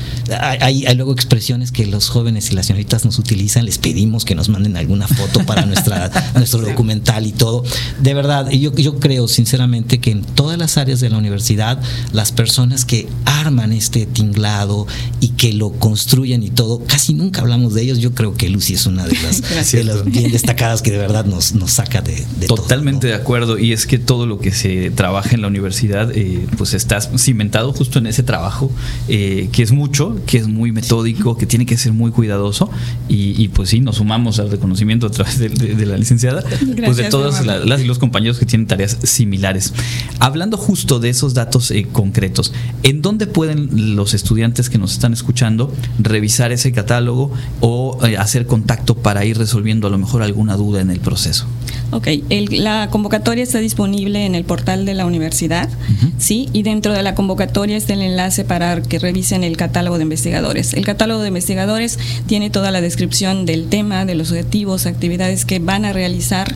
hay, 0.61 0.85
luego 0.97 1.13
expresiones 1.13 1.73
que 1.73 1.87
los 1.87 2.09
jóvenes 2.09 2.51
y 2.51 2.55
las 2.55 2.67
señoritas 2.67 3.05
nos 3.05 3.19
utilizan, 3.19 3.65
les 3.65 3.79
pedimos 3.79 4.25
que 4.25 4.35
nos 4.35 4.49
manden 4.49 4.77
alguna 4.77 5.07
foto 5.07 5.45
para 5.47 5.65
nuestra, 5.67 6.11
nuestro 6.35 6.61
documental 6.61 7.27
y 7.27 7.33
todo. 7.33 7.65
De 8.01 8.15
verdad, 8.15 8.51
yo, 8.51 8.75
yo 8.75 8.99
creo 8.99 9.29
sinceramente 9.29 9.99
que 10.01 10.11
en 10.11 10.23
todas 10.23 10.59
las 10.59 10.79
áreas 10.79 11.01
de 11.01 11.11
la 11.11 11.19
universidad, 11.19 11.81
las 12.13 12.33
personas 12.33 12.85
que 12.85 13.09
arman 13.25 13.73
este 13.73 14.07
tinglado 14.07 14.87
y 15.21 15.31
que 15.31 15.53
lo 15.53 15.73
construyen 15.73 16.43
y 16.43 16.51
todo, 16.51 16.83
casi 16.85 17.15
nunca 17.15 17.41
hablamos 17.41 17.75
de 17.75 17.83
ellos. 17.83 17.99
Yo 17.99 18.15
creo 18.15 18.35
que 18.35 18.49
Lucy 18.49 18.75
es 18.75 18.87
una 18.87 19.07
de 19.07 19.17
las, 19.23 20.05
bien 20.05 20.33
destacadas 20.33 20.83
que 20.83 20.91
de 20.91 20.99
verdad 20.99 21.25
nos, 21.25 21.55
nos 21.55 21.73
saca 21.73 22.01
de, 22.01 22.27
de 22.41 22.47
Totalmente 22.47 23.07
de 23.07 23.15
acuerdo. 23.15 23.59
Y 23.59 23.73
es 23.73 23.87
que 23.87 23.99
todo 23.99 24.27
lo 24.27 24.39
que 24.39 24.53
se 24.53 24.91
trabaja 24.91 25.35
en 25.35 25.43
la 25.43 25.49
universidad, 25.49 26.11
eh, 26.17 26.47
pues 26.57 26.75
está 26.75 27.01
cimentado 27.01 27.73
justo 27.73 27.99
en 27.99 28.07
ese 28.07 28.23
trabajo 28.23 28.71
eh, 29.09 29.49
que 29.53 29.63
es 29.63 29.73
mucho, 29.73 30.17
que 30.27 30.39
es 30.39 30.49
muy 30.49 30.73
metódico, 30.73 31.37
que 31.37 31.47
tiene 31.47 31.67
que 31.67 31.77
ser 31.77 31.93
muy 31.93 32.11
cuidadoso 32.11 32.71
y, 33.09 33.49
pues 33.49 33.71
sí, 33.71 33.81
nos 33.81 33.97
sumamos 33.97 34.39
al 34.39 34.51
reconocimiento 34.51 35.07
a 35.07 35.11
través 35.11 35.39
de, 35.39 35.87
la 35.87 35.97
licenciada, 35.97 36.45
pues 36.85 36.97
de 36.97 37.05
todas 37.05 37.45
las, 37.45 37.81
y 37.81 37.85
los 37.85 37.99
compañeros 37.99 38.39
que 38.39 38.47
tienen 38.47 38.67
tareas 38.67 38.99
similares. 39.03 39.73
Hablando 40.19 40.57
justo 40.57 41.01
de 41.01 41.09
esos 41.09 41.35
datos 41.35 41.71
eh, 41.71 41.87
concretos, 41.91 42.53
¿en 42.83 43.03
dónde 43.03 43.27
pueden 43.27 43.97
los 43.97 44.15
estudiantes 44.15 44.69
que 44.69 44.79
nos 44.79 44.93
están 44.93 45.13
escuchando 45.13 45.73
revisar 45.99 46.53
ese 46.53 46.73
catálogo 46.73 47.33
o 47.61 47.99
eh, 48.07 48.17
hacer 48.17 48.47
contacto 48.47 48.97
para 48.97 49.25
ir 49.25 49.39
resolviendo 49.39 49.87
a 49.87 49.91
lo 49.91 49.99
mejor 49.99 50.23
alguna 50.23 50.57
duda 50.57 50.81
en 50.81 50.91
el 50.91 51.01
proceso? 51.01 51.47
Ok, 51.91 52.09
la 52.51 52.91
convocatoria 52.91 53.43
está 53.43 53.61
disponible 53.61 54.27
en 54.27 54.35
el 54.35 54.45
portal 54.45 54.85
de 54.85 54.93
la 54.93 55.07
universidad, 55.07 55.71
¿sí? 56.19 56.51
Y 56.53 56.63
dentro 56.63 56.93
de 56.93 57.03
la 57.03 57.15
convocatoria 57.15 57.79
está 57.79 57.95
el 57.95 58.03
enlace 58.03 58.45
para 58.45 58.83
que 58.83 58.99
revisen 58.99 59.43
el 59.43 59.57
catálogo 59.57 59.97
de 59.97 60.03
investigadores. 60.03 60.75
El 60.75 60.85
catálogo 60.85 61.23
de 61.23 61.29
investigadores 61.29 61.99
tiene 62.27 62.51
toda 62.51 62.71
la 62.73 62.83
descripción 62.83 63.47
del 63.47 63.69
tema, 63.71 64.05
de 64.05 64.17
los 64.17 64.31
objetivos, 64.31 64.85
actividades 64.85 65.47
que 65.47 65.61
van 65.61 65.87
a 65.87 65.95
realizar, 65.95 66.55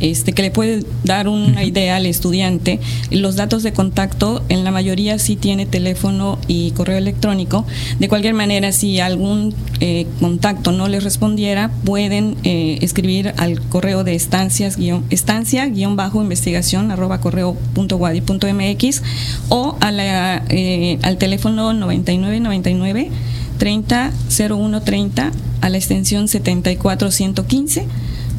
este, 0.00 0.34
que 0.34 0.42
le 0.42 0.50
puede 0.50 0.84
dar 1.02 1.28
una 1.28 1.64
idea 1.64 1.96
al 1.96 2.04
estudiante. 2.04 2.78
Los 3.10 3.36
datos 3.36 3.62
de 3.62 3.72
contacto, 3.72 4.44
en 4.50 4.64
la 4.64 4.70
mayoría 4.70 5.18
sí 5.18 5.36
tiene 5.36 5.64
teléfono 5.64 6.38
y 6.46 6.72
correo 6.72 6.98
electrónico. 6.98 7.64
De 7.98 8.08
cualquier 8.10 8.34
manera, 8.34 8.70
si 8.70 9.00
algún 9.00 9.54
eh, 9.80 10.06
contacto 10.20 10.72
no 10.72 10.88
les 10.88 11.04
respondiera, 11.04 11.70
pueden 11.84 12.36
eh, 12.44 12.78
escribir 12.82 13.32
al 13.38 13.62
correo 13.62 14.04
de 14.04 14.14
estancias 14.14 14.73
estancia 15.10 15.66
guion 15.66 15.96
bajo 15.96 16.22
investigación 16.22 16.90
arroba 16.90 17.20
correo 17.20 17.54
punto 17.74 17.98
punto 18.26 18.46
mx 18.52 19.02
o 19.48 19.76
a 19.80 19.90
la, 19.90 20.42
eh, 20.48 20.98
al 21.02 21.18
teléfono 21.18 21.72
9999 21.72 23.10
30 23.58 24.12
01 24.50 24.82
30 24.82 25.32
a 25.60 25.68
la 25.68 25.76
extensión 25.76 26.28
74115 26.28 27.86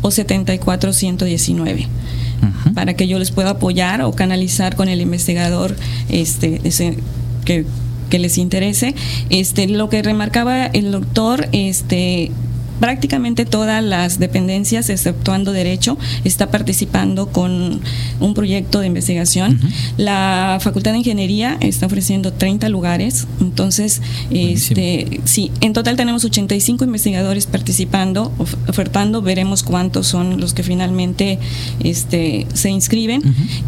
o 0.02 0.12
74119 0.12 1.88
para 2.74 2.93
que 2.93 3.08
yo 3.08 3.17
les 3.17 3.32
pueda 3.32 3.52
apoyar 3.52 4.02
o 4.02 4.12
canalizar 4.12 4.76
con 4.76 4.89
el 4.89 5.02
investigador 5.02 5.76
este 6.10 6.62
ese, 6.63 6.98
que 7.45 7.65
que 8.10 8.19
les 8.19 8.38
interese. 8.38 8.95
Este, 9.30 9.67
lo 9.67 9.89
que 9.89 10.02
remarcaba 10.02 10.65
el 10.67 10.91
doctor, 10.91 11.48
este, 11.52 12.32
prácticamente 12.79 13.45
todas 13.45 13.83
las 13.83 14.19
dependencias, 14.19 14.89
exceptuando 14.89 15.51
Derecho, 15.51 15.97
está 16.23 16.49
participando 16.51 17.27
con 17.27 17.81
un 18.19 18.33
proyecto 18.33 18.79
de 18.79 18.88
investigación. 18.88 19.59
La 19.97 20.59
Facultad 20.61 20.91
de 20.91 20.99
Ingeniería 20.99 21.57
está 21.61 21.85
ofreciendo 21.85 22.33
30 22.33 22.69
lugares, 22.69 23.27
entonces, 23.41 24.01
este, 24.29 25.21
sí, 25.25 25.51
en 25.61 25.73
total 25.73 25.95
tenemos 25.95 26.25
85 26.25 26.83
investigadores 26.83 27.45
participando, 27.45 28.31
ofertando, 28.67 29.21
veremos 29.21 29.63
cuántos 29.63 30.07
son 30.07 30.39
los 30.39 30.53
que 30.53 30.63
finalmente 30.63 31.39
este, 31.79 32.47
se 32.53 32.69
inscriben. 32.69 33.21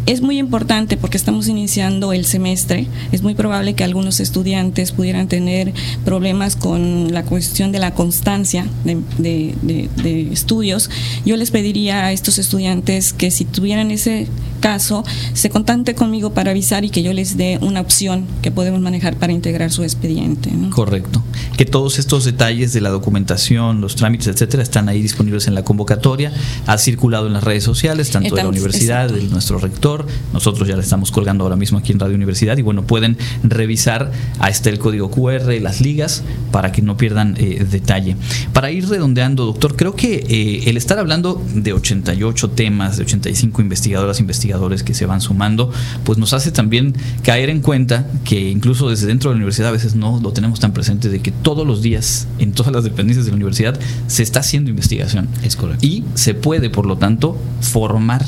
Es 0.06 0.20
muy 0.20 0.38
importante 0.38 0.96
porque 0.96 1.16
estamos 1.16 1.48
iniciando 1.48 2.12
el 2.12 2.24
semestre, 2.24 2.86
es 3.12 3.22
muy 3.22 3.34
probable 3.34 3.74
que 3.74 3.84
algunos 3.84 4.20
estudiantes 4.20 4.92
pudieran 4.92 5.28
tener 5.28 5.72
problemas 6.04 6.56
con 6.56 7.12
la 7.12 7.24
cuestión 7.24 7.72
de 7.72 7.78
la 7.78 7.94
constancia 7.94 8.66
de 8.84 8.97
de, 9.18 10.28
estudios, 10.32 10.90
yo 11.24 11.36
les 11.36 11.50
pediría 11.50 12.06
a 12.06 12.12
estos 12.12 12.38
estudiantes 12.38 13.12
que 13.12 13.30
si 13.30 13.44
tuvieran 13.44 13.90
ese 13.90 14.26
caso, 14.58 15.04
se 15.32 15.50
contacte 15.50 15.94
conmigo 15.94 16.32
para 16.32 16.50
avisar 16.50 16.84
y 16.84 16.90
que 16.90 17.02
yo 17.02 17.12
les 17.12 17.36
dé 17.36 17.58
una 17.60 17.80
opción 17.80 18.26
que 18.42 18.50
podemos 18.50 18.80
manejar 18.80 19.16
para 19.16 19.32
integrar 19.32 19.70
su 19.70 19.82
expediente. 19.82 20.50
Correcto. 20.70 21.22
Que 21.56 21.64
todos 21.64 21.98
estos 21.98 22.24
detalles 22.24 22.72
de 22.72 22.80
la 22.80 22.90
documentación, 22.90 23.80
los 23.80 23.96
trámites, 23.96 24.28
etcétera, 24.28 24.62
están 24.62 24.88
ahí 24.88 25.02
disponibles 25.02 25.46
en 25.46 25.54
la 25.54 25.64
convocatoria. 25.64 26.32
Ha 26.66 26.78
circulado 26.78 27.26
en 27.26 27.32
las 27.32 27.44
redes 27.44 27.64
sociales, 27.64 28.10
tanto 28.10 28.34
de 28.34 28.42
la 28.42 28.48
universidad, 28.48 29.10
de 29.10 29.22
nuestro 29.24 29.58
rector. 29.58 30.06
Nosotros 30.32 30.68
ya 30.68 30.76
la 30.76 30.82
estamos 30.82 31.10
colgando 31.10 31.44
ahora 31.44 31.56
mismo 31.56 31.78
aquí 31.78 31.92
en 31.92 32.00
Radio 32.00 32.14
Universidad. 32.14 32.56
Y 32.58 32.62
bueno, 32.62 32.82
pueden 32.82 33.16
revisar. 33.42 34.10
Ahí 34.38 34.52
está 34.52 34.70
el 34.70 34.78
código 34.78 35.10
QR, 35.10 35.52
las 35.60 35.80
ligas, 35.80 36.22
para 36.52 36.72
que 36.72 36.82
no 36.82 36.96
pierdan 36.96 37.36
eh, 37.38 37.66
detalle. 37.70 38.16
Para 38.52 38.70
ir 38.70 38.88
redondeando, 38.88 39.44
doctor, 39.46 39.76
creo 39.76 39.94
que 39.94 40.24
eh, 40.28 40.70
el 40.70 40.76
estar 40.76 40.98
hablando 40.98 41.42
de 41.54 41.72
88 41.72 42.50
temas, 42.50 42.96
de 42.96 43.04
85 43.04 43.62
investigadoras, 43.62 44.20
investigadores, 44.20 44.47
investigadores 44.48 44.82
que 44.82 44.94
se 44.94 45.06
van 45.06 45.20
sumando, 45.20 45.70
pues 46.04 46.18
nos 46.18 46.32
hace 46.32 46.50
también 46.50 46.94
caer 47.22 47.50
en 47.50 47.60
cuenta 47.60 48.06
que 48.24 48.50
incluso 48.50 48.88
desde 48.88 49.06
dentro 49.06 49.30
de 49.30 49.34
la 49.34 49.38
universidad 49.38 49.68
a 49.68 49.72
veces 49.72 49.94
no 49.94 50.20
lo 50.22 50.32
tenemos 50.32 50.58
tan 50.58 50.72
presente 50.72 51.08
de 51.08 51.20
que 51.20 51.30
todos 51.30 51.66
los 51.66 51.82
días 51.82 52.26
en 52.38 52.52
todas 52.52 52.72
las 52.72 52.84
dependencias 52.84 53.26
de 53.26 53.32
la 53.32 53.36
universidad 53.36 53.78
se 54.06 54.22
está 54.22 54.40
haciendo 54.40 54.70
investigación. 54.70 55.28
Es 55.42 55.56
correcto. 55.56 55.84
Y 55.84 56.04
se 56.14 56.34
puede, 56.34 56.70
por 56.70 56.86
lo 56.86 56.96
tanto, 56.96 57.36
formar 57.60 58.24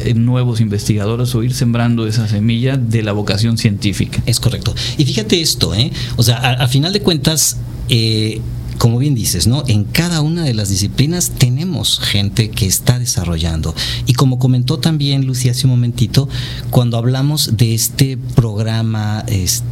eh, 0.00 0.14
nuevos 0.14 0.60
investigadores 0.60 1.34
o 1.34 1.42
ir 1.42 1.54
sembrando 1.54 2.06
esa 2.06 2.28
semilla 2.28 2.76
de 2.76 3.02
la 3.02 3.12
vocación 3.12 3.56
científica. 3.56 4.22
Es 4.26 4.40
correcto. 4.40 4.74
Y 4.98 5.04
fíjate 5.04 5.40
esto, 5.40 5.74
¿eh? 5.74 5.90
O 6.16 6.22
sea, 6.22 6.38
a, 6.38 6.68
final 6.68 6.92
de 6.92 7.00
cuentas, 7.00 7.56
eh, 7.88 8.40
como 8.78 8.98
bien 8.98 9.14
dices, 9.14 9.46
¿no? 9.46 9.64
En 9.66 9.84
cada 9.84 10.20
una 10.20 10.42
de 10.42 10.54
las 10.54 10.68
disciplinas 10.68 11.30
tenemos 11.38 12.00
gente 12.00 12.50
que 12.50 12.66
está 12.66 12.98
desarrollando. 12.98 13.74
Y 14.06 14.14
como 14.14 14.38
comentó 14.38 14.78
también 14.78 15.26
Lucía 15.26 15.52
hace 15.52 15.66
un 15.66 15.72
momentito, 15.72 16.28
cuando 16.70 16.96
hablamos 16.96 17.56
de 17.56 17.74
este 17.74 18.16
programa 18.16 19.24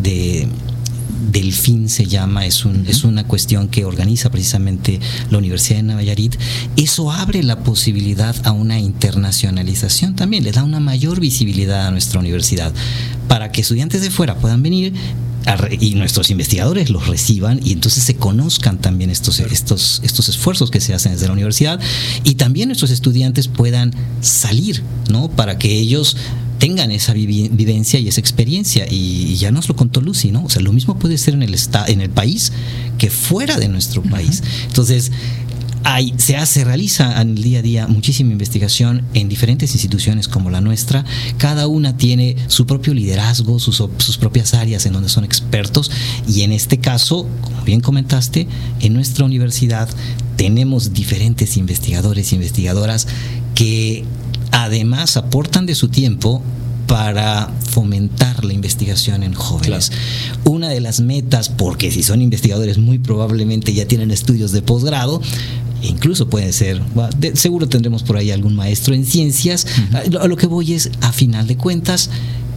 de 0.03 0.49
Delfín 1.31 1.89
se 1.89 2.07
llama, 2.07 2.47
es, 2.47 2.65
un, 2.65 2.87
es 2.89 3.05
una 3.05 3.25
cuestión 3.27 3.69
que 3.69 3.85
organiza 3.85 4.31
precisamente 4.31 4.99
la 5.31 5.39
Universidad 5.39 5.77
de 5.77 5.83
Nayarit, 5.85 6.37
eso 6.77 7.13
abre 7.13 7.43
la 7.43 7.63
posibilidad 7.63 8.35
a 8.45 8.53
una 8.53 8.79
internacionalización 8.79 10.17
también, 10.17 10.45
le 10.45 10.53
da 10.53 10.65
una 10.65 10.81
mayor 10.81 11.21
visibilidad 11.21 11.87
a 11.87 11.91
nuestra 11.91 12.19
universidad 12.19 12.73
para 13.29 13.53
que 13.53 13.61
estudiantes 13.61 14.03
de 14.03 14.11
fuera 14.11 14.37
puedan 14.37 14.63
venir 14.63 14.95
y 15.81 15.95
nuestros 15.95 16.31
investigadores 16.31 16.91
los 16.91 17.09
reciban 17.09 17.61
y 17.63 17.73
entonces 17.73 18.05
se 18.05 18.17
conozcan 18.17 18.79
también 18.79 19.11
estos, 19.11 19.41
estos, 19.41 20.01
estos 20.05 20.29
esfuerzos 20.29 20.71
que 20.71 20.81
se 20.81 20.95
hacen 20.95 21.13
desde 21.13 21.27
la 21.27 21.33
universidad 21.33 21.81
y 22.25 22.35
también 22.35 22.69
nuestros 22.69 22.91
estudiantes 22.91 23.49
puedan 23.49 23.93
salir, 24.21 24.83
¿no? 25.11 25.29
Para 25.31 25.59
que 25.59 25.73
ellos 25.79 26.17
tengan 26.63 26.93
esa 26.93 27.13
vivencia 27.13 27.99
y 27.99 28.07
esa 28.07 28.21
experiencia. 28.21 28.87
Y, 28.89 29.35
ya 29.35 29.51
nos 29.51 29.69
lo 29.69 29.75
contó 29.75 30.01
Lucy, 30.01 30.31
¿no? 30.31 30.45
O 30.45 30.49
sea, 30.49 30.63
lo 30.63 30.73
mismo 30.73 30.97
puede 30.97 31.19
ser 31.19 31.35
en 31.35 31.43
el, 31.43 31.57
en 31.89 32.01
el 32.01 32.11
país 32.11 32.53
que 32.99 33.11
fuera 33.11 33.57
de 33.57 33.67
nuestro 33.67 34.01
país. 34.01 34.45
Entonces, 34.69 35.11
hay, 35.85 36.15
se 36.17 36.37
hace, 36.37 36.65
realiza 36.65 37.21
en 37.21 37.31
el 37.37 37.43
día 37.43 37.59
a 37.59 37.63
día 37.63 37.87
muchísima 37.87 38.33
investigación 38.33 39.03
en 39.15 39.29
diferentes 39.29 39.73
instituciones 39.75 40.29
como 40.29 40.51
la 40.51 40.61
nuestra. 40.61 41.05
Cada 41.39 41.67
una 41.67 41.97
tiene 41.97 42.37
su 42.49 42.67
propio 42.67 42.95
liderazgo, 42.95 43.59
sus, 43.59 43.83
sus 43.99 44.19
propias 44.19 44.55
áreas 44.55 44.87
en 44.87 44.93
donde 44.93 45.09
son 45.09 45.25
expertos. 45.25 45.91
Y 46.29 46.43
en 46.43 46.53
este 46.53 46.79
caso, 46.79 47.27
como 47.41 47.63
bien 47.63 47.81
comentaste, 47.81 48.47
en 48.81 48.95
nuestra 48.95 49.25
universidad 49.25 49.89
tenemos 50.37 50.93
diferentes 50.93 51.57
investigadores 51.57 52.33
e 52.33 52.37
investigadoras 52.37 53.07
que 53.55 54.05
además 54.51 55.17
aportan 55.17 55.67
de 55.67 55.75
su 55.75 55.89
tiempo 55.89 56.43
para 56.87 57.51
fomentar 57.71 58.45
la 58.45 58.53
investigación 58.53 59.23
en 59.23 59.33
jóvenes. 59.33 59.93
Una 60.45 60.69
de 60.69 60.81
las 60.81 61.01
metas, 61.01 61.49
porque 61.49 61.91
si 61.91 62.03
son 62.03 62.21
investigadores 62.21 62.77
muy 62.77 62.99
probablemente 62.99 63.73
ya 63.73 63.87
tienen 63.87 64.11
estudios 64.11 64.53
de 64.53 64.61
posgrado, 64.61 65.23
incluso 65.83 66.29
puede 66.29 66.53
ser, 66.53 66.81
seguro 67.35 67.69
tendremos 67.69 68.03
por 68.03 68.17
ahí 68.17 68.31
algún 68.31 68.55
maestro 68.55 68.95
en 68.95 69.05
ciencias, 69.05 69.67
a 69.93 70.27
lo 70.27 70.37
que 70.37 70.47
voy 70.47 70.75
es, 70.75 70.91
a 71.01 71.13
final 71.13 71.47
de 71.47 71.57
cuentas, 71.57 72.11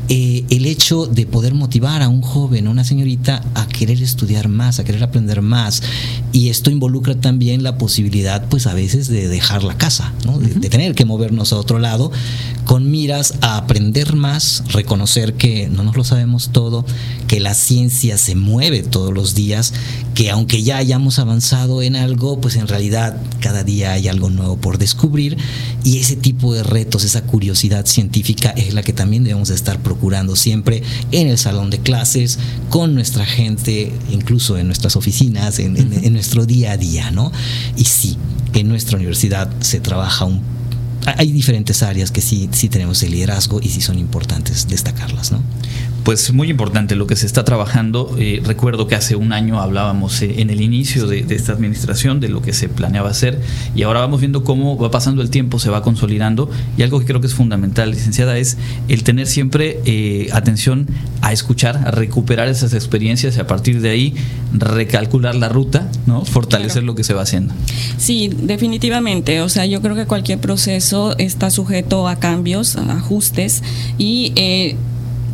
eh, 0.08 0.46
el 0.52 0.68
hecho 0.68 1.08
de 1.08 1.26
poder 1.26 1.56
motivar 1.56 2.04
a 2.04 2.10
un 2.10 2.22
joven, 2.22 2.68
a 2.68 2.70
una 2.70 2.84
señorita, 2.84 3.42
a 3.56 3.68
querer 3.68 4.02
estudiar 4.02 4.50
más, 4.50 4.80
a 4.80 4.84
querer 4.84 5.04
aprender 5.04 5.42
más. 5.42 5.82
Y 6.32 6.50
esto 6.50 6.70
involucra 6.70 7.16
también 7.16 7.64
la 7.64 7.78
posibilidad, 7.78 8.48
pues 8.48 8.68
a 8.68 8.74
veces, 8.74 9.08
de 9.08 9.28
dejar 9.28 9.64
la 9.64 9.78
casa, 9.78 10.14
de, 10.40 10.70
tener 10.70 10.94
que 10.94 11.06
movernos 11.06 11.54
a 11.54 11.58
otro 11.58 11.80
lado, 11.80 12.12
con 12.66 12.92
miras 12.92 13.36
a 13.42 13.58
aprender 13.58 14.16
más, 14.16 14.64
reconocer 14.70 15.34
que 15.34 15.70
no 15.70 15.84
nos 15.84 15.96
lo 15.96 16.04
sabemos 16.04 16.50
todo, 16.52 16.86
que 17.28 17.40
la 17.40 17.54
ciencia 17.54 18.18
se 18.18 18.36
mueve 18.36 18.84
todos 18.84 19.14
los 19.14 19.34
días, 19.34 19.74
que 20.14 20.30
aunque 20.30 20.62
ya 20.62 20.78
hayamos 20.78 21.18
avanzado 21.20 21.82
en 21.82 21.96
algo, 21.96 22.40
pues 22.40 22.56
en 22.58 22.68
realidad 22.68 23.18
cada 23.40 23.64
día 23.64 23.94
hay 23.94 24.08
algo 24.08 24.30
nuevo 24.30 24.58
por 24.58 24.78
descubrir. 24.78 25.38
Y 25.84 26.00
ese 26.00 26.16
tipo 26.16 26.54
de 26.54 26.64
retos, 26.64 27.04
esa 27.04 27.24
curiosidad 27.24 27.86
científica 27.86 28.52
es 28.52 28.74
la 28.74 28.84
que 28.84 28.94
también 28.94 29.24
debemos 29.24 29.50
de 29.50 29.56
estar 29.56 29.80
procurando 29.96 30.36
siempre 30.36 30.84
en 31.12 31.28
el 31.28 31.38
salón 31.38 31.70
de 31.70 31.80
clases, 31.80 32.38
con 32.70 32.94
nuestra 32.96 33.26
gente, 33.26 33.94
incluso 34.12 34.58
en 34.58 34.68
nuestras 34.68 34.98
oficinas, 34.98 35.60
en, 35.60 36.14
nuestro 36.14 36.46
día 36.46 36.74
a 36.74 36.78
día, 36.78 37.12
¿no? 37.12 37.32
Y 37.78 37.86
sí, 37.86 38.18
en 38.54 38.68
nuestra 38.68 38.98
universidad 38.98 39.50
se 39.62 39.80
trabaja 39.80 40.26
un 40.26 40.42
hay 41.18 41.32
diferentes 41.32 41.84
áreas 41.84 42.10
que 42.10 42.20
sí, 42.20 42.50
sí 42.52 42.68
tenemos 42.68 43.04
el 43.04 43.12
liderazgo 43.12 43.60
y 43.62 43.70
sí 43.70 43.80
son 43.80 44.00
importantes 44.00 44.68
destacarlas, 44.68 45.32
¿no? 45.32 45.40
Pues 46.06 46.32
muy 46.32 46.52
importante 46.52 46.96
lo 46.96 47.08
que 47.08 47.16
se 47.16 47.26
está 47.26 47.44
trabajando. 47.44 48.16
Eh, 48.20 48.40
recuerdo 48.46 48.88
que 48.88 48.94
hace 48.94 49.16
un 49.16 49.34
año 49.34 49.60
hablábamos 49.60 50.22
eh, 50.22 50.36
en 50.38 50.52
el 50.52 50.62
inicio 50.62 51.08
de, 51.08 51.26
esta 51.30 51.52
administración 51.52 52.20
de 52.20 52.30
lo 52.30 52.44
que 52.44 52.54
se 52.54 52.70
planeaba 52.70 53.10
hacer 53.10 53.42
y 53.76 53.82
ahora 53.82 54.02
vamos 54.02 54.20
viendo 54.20 54.44
cómo 54.44 54.78
va 54.78 54.92
pasando 54.92 55.24
el 55.24 55.32
tiempo, 55.32 55.58
se 55.58 55.72
va 55.72 55.82
consolidando 55.82 56.50
y 56.78 56.84
algo 56.84 57.00
que 57.00 57.06
creo 57.06 57.22
que 57.22 57.28
es 57.28 57.34
fundamental, 57.34 57.90
licenciada, 57.90 58.38
es 58.38 58.58
el 58.88 59.04
tener 59.04 59.26
siempre 59.26 59.80
eh, 59.86 60.30
atención 60.32 60.88
a 61.22 61.34
escuchar, 61.34 61.78
a 61.78 61.92
recuperar 61.92 62.50
esas 62.50 62.74
experiencias 62.74 63.36
y 63.38 63.40
a 63.40 63.48
partir 63.48 63.82
de 63.82 63.90
ahí 63.90 64.14
recalcular 64.54 65.34
la 65.34 65.50
ruta, 65.50 65.90
¿no? 66.06 66.24
fortalecer 66.24 66.84
lo 66.84 66.94
que 66.94 67.04
se 67.04 67.16
va 67.16 67.24
haciendo. 67.24 67.56
Sí, 67.98 68.30
definitivamente. 68.32 69.42
O 69.42 69.50
sea, 69.50 69.66
yo 69.66 69.82
creo 69.82 69.96
que 69.96 70.06
cualquier 70.06 70.40
proceso 70.40 71.18
está 71.18 71.50
sujeto 71.50 72.08
a 72.08 72.18
cambios, 72.18 72.76
a 72.76 72.92
ajustes 72.94 73.64
y 73.98 74.76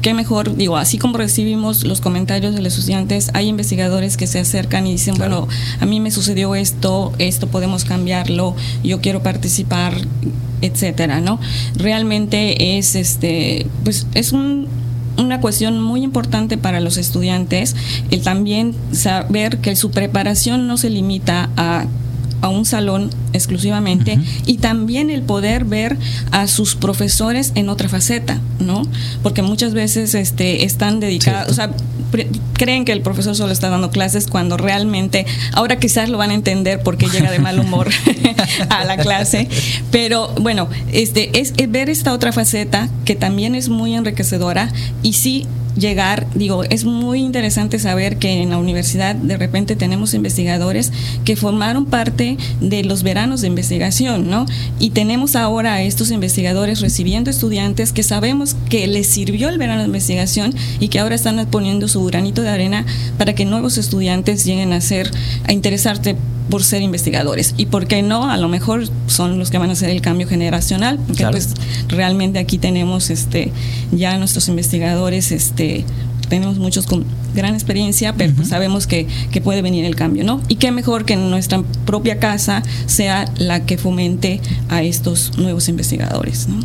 qué 0.02 0.14
mejor, 0.14 0.56
digo, 0.56 0.78
así 0.78 0.98
como 0.98 1.18
recibimos 1.18 1.84
los 1.84 2.02
comentarios 2.02 2.54
de 2.56 2.62
los 2.62 2.78
estudiantes, 2.78 3.32
hay 3.34 3.48
investigadores 3.48 4.18
que 4.18 4.28
se 4.28 4.40
acercan 4.40 4.88
y 4.88 4.92
dicen, 4.92 5.16
bueno, 5.18 5.48
a 5.80 5.86
mí 5.86 6.00
me 6.00 6.12
sucedió 6.12 6.56
esto, 6.56 7.14
esto 7.20 7.48
podemos 7.48 7.86
cambiarlo, 7.86 8.56
yo 8.84 9.02
quiero 9.02 9.24
participar, 9.24 9.94
etcétera, 10.62 11.22
¿no? 11.22 11.40
Realmente 11.76 12.78
es 12.78 12.96
este, 12.96 13.68
pues 13.84 14.08
es 14.14 14.32
un 14.32 14.68
una 15.18 15.42
cuestión 15.42 15.82
muy 15.82 16.04
importante 16.04 16.58
para 16.58 16.80
los 16.80 16.98
estudiantes 16.98 17.76
el 18.12 18.24
también 18.24 18.74
saber 18.94 19.58
que 19.58 19.76
su 19.76 19.92
preparación 19.92 20.68
no 20.68 20.78
se 20.78 20.90
limita 20.90 21.50
a 21.58 21.86
a 22.41 22.49
un 22.49 22.65
salón 22.65 23.10
exclusivamente 23.34 24.19
y 24.45 24.58
también 24.58 25.10
el 25.10 25.21
poder 25.21 25.65
ver 25.65 25.97
a 26.32 26.47
sus 26.47 26.75
profesores 26.75 27.51
en 27.56 27.69
otra 27.69 27.89
faceta, 27.89 28.39
¿no? 28.60 28.84
Porque 29.23 29.41
muchas 29.41 29.73
veces 29.73 30.15
este, 30.15 30.65
están 30.65 30.99
dedicados, 30.99 31.51
o 31.51 31.54
sea, 31.54 31.71
creen 32.54 32.86
que 32.86 32.91
el 32.91 33.01
profesor 33.01 33.36
solo 33.36 33.54
está 33.54 33.69
dando 33.69 33.89
clases 33.89 34.27
cuando 34.27 34.58
realmente, 34.58 35.25
ahora 35.54 35.80
quizás 35.80 36.10
lo 36.10 36.17
van 36.17 36.32
a 36.32 36.34
entender 36.34 36.82
porque 36.84 37.08
llega 37.08 37.32
de 37.32 37.39
mal 37.39 37.60
humor 37.60 37.89
a 38.69 38.86
la 38.86 38.97
clase, 38.97 39.47
pero 39.91 40.30
bueno, 40.39 40.67
este, 40.91 41.39
es, 41.39 41.54
es 41.58 41.71
ver 41.71 41.89
esta 41.89 42.13
otra 42.13 42.32
faceta 42.32 42.89
que 43.06 43.15
también 43.15 43.56
es 43.56 43.69
muy 43.69 43.95
enriquecedora 43.95 44.71
y 45.04 45.13
sí 45.13 45.47
llegar, 45.76 46.28
digo, 46.36 46.64
es 46.64 46.86
muy 46.86 47.22
interesante 47.22 47.80
saber 47.80 48.18
que 48.18 48.42
en 48.42 48.50
la 48.50 48.58
universidad 48.58 49.16
de 49.16 49.38
repente 49.38 49.76
tenemos 49.76 50.14
investigadores 50.14 50.92
que 51.26 51.36
formaron 51.36 51.86
parte 51.86 52.38
de 52.60 52.84
los 52.84 53.04
veranos 53.04 53.42
de 53.42 53.48
investigación, 53.48 54.30
¿no? 54.30 54.46
Y 54.80 54.92
tenemos 54.92 55.36
ahora 55.36 55.76
a 55.76 55.82
estos 55.82 56.12
investigadores 56.12 56.82
recibiendo 56.82 57.30
estudiantes 57.30 57.94
que 57.94 58.04
sabemos 58.04 58.56
que 58.70 58.88
les 58.88 59.08
sirvió 59.08 59.50
el 59.50 59.58
verano 59.58 59.82
de 59.82 59.88
investigación 59.88 60.54
y 60.80 60.90
que 60.90 61.00
ahora 61.00 61.16
están 61.16 61.46
poniendo 61.50 61.88
su 61.88 62.04
granito 62.06 62.42
de 62.42 62.50
arena 62.50 62.86
para 63.18 63.34
que 63.34 63.46
nuevos 63.46 63.78
estudiantes 63.78 64.46
lleguen 64.46 64.74
a 64.74 64.82
ser, 64.82 65.12
a 65.48 65.54
interesarse 65.54 66.16
por 66.52 66.64
ser 66.64 66.84
investigadores. 66.84 67.56
Y 67.58 67.66
por 67.66 67.88
qué 67.88 68.04
no, 68.04 68.30
a 68.30 68.38
lo 68.38 68.48
mejor 68.48 68.84
son 69.08 69.40
los 69.40 69.50
que 69.50 69.58
van 69.58 69.72
a 69.72 69.74
hacer 69.74 69.90
el 69.90 70.02
cambio 70.02 70.28
generacional, 70.28 71.00
porque 71.08 71.26
pues 71.26 71.56
realmente 71.88 72.38
aquí 72.38 72.60
tenemos 72.60 73.10
este 73.10 73.52
ya 73.92 74.16
nuestros 74.20 74.48
investigadores, 74.50 75.32
este 75.32 75.84
tenemos 76.30 76.60
muchos 76.60 76.86
con 76.86 77.04
gran 77.36 77.54
experiencia, 77.56 78.14
pero 78.14 78.34
pues 78.34 78.50
sabemos 78.50 78.88
que, 78.88 79.06
que, 79.32 79.42
puede 79.42 79.62
venir 79.62 79.84
el 79.84 79.98
cambio, 79.98 80.24
¿no? 80.24 80.42
Y 80.48 80.56
qué 80.56 80.72
mejor 80.72 81.04
que 81.04 81.18
nuestra 81.18 81.62
propia 81.86 82.20
casa 82.20 82.64
sea 82.86 83.26
la 83.38 83.66
que 83.66 83.78
fomente 83.78 84.40
a 84.70 84.82
estos 84.82 85.38
nuevos 85.38 85.68
investigadores, 85.68 86.48
¿no? 86.48 86.64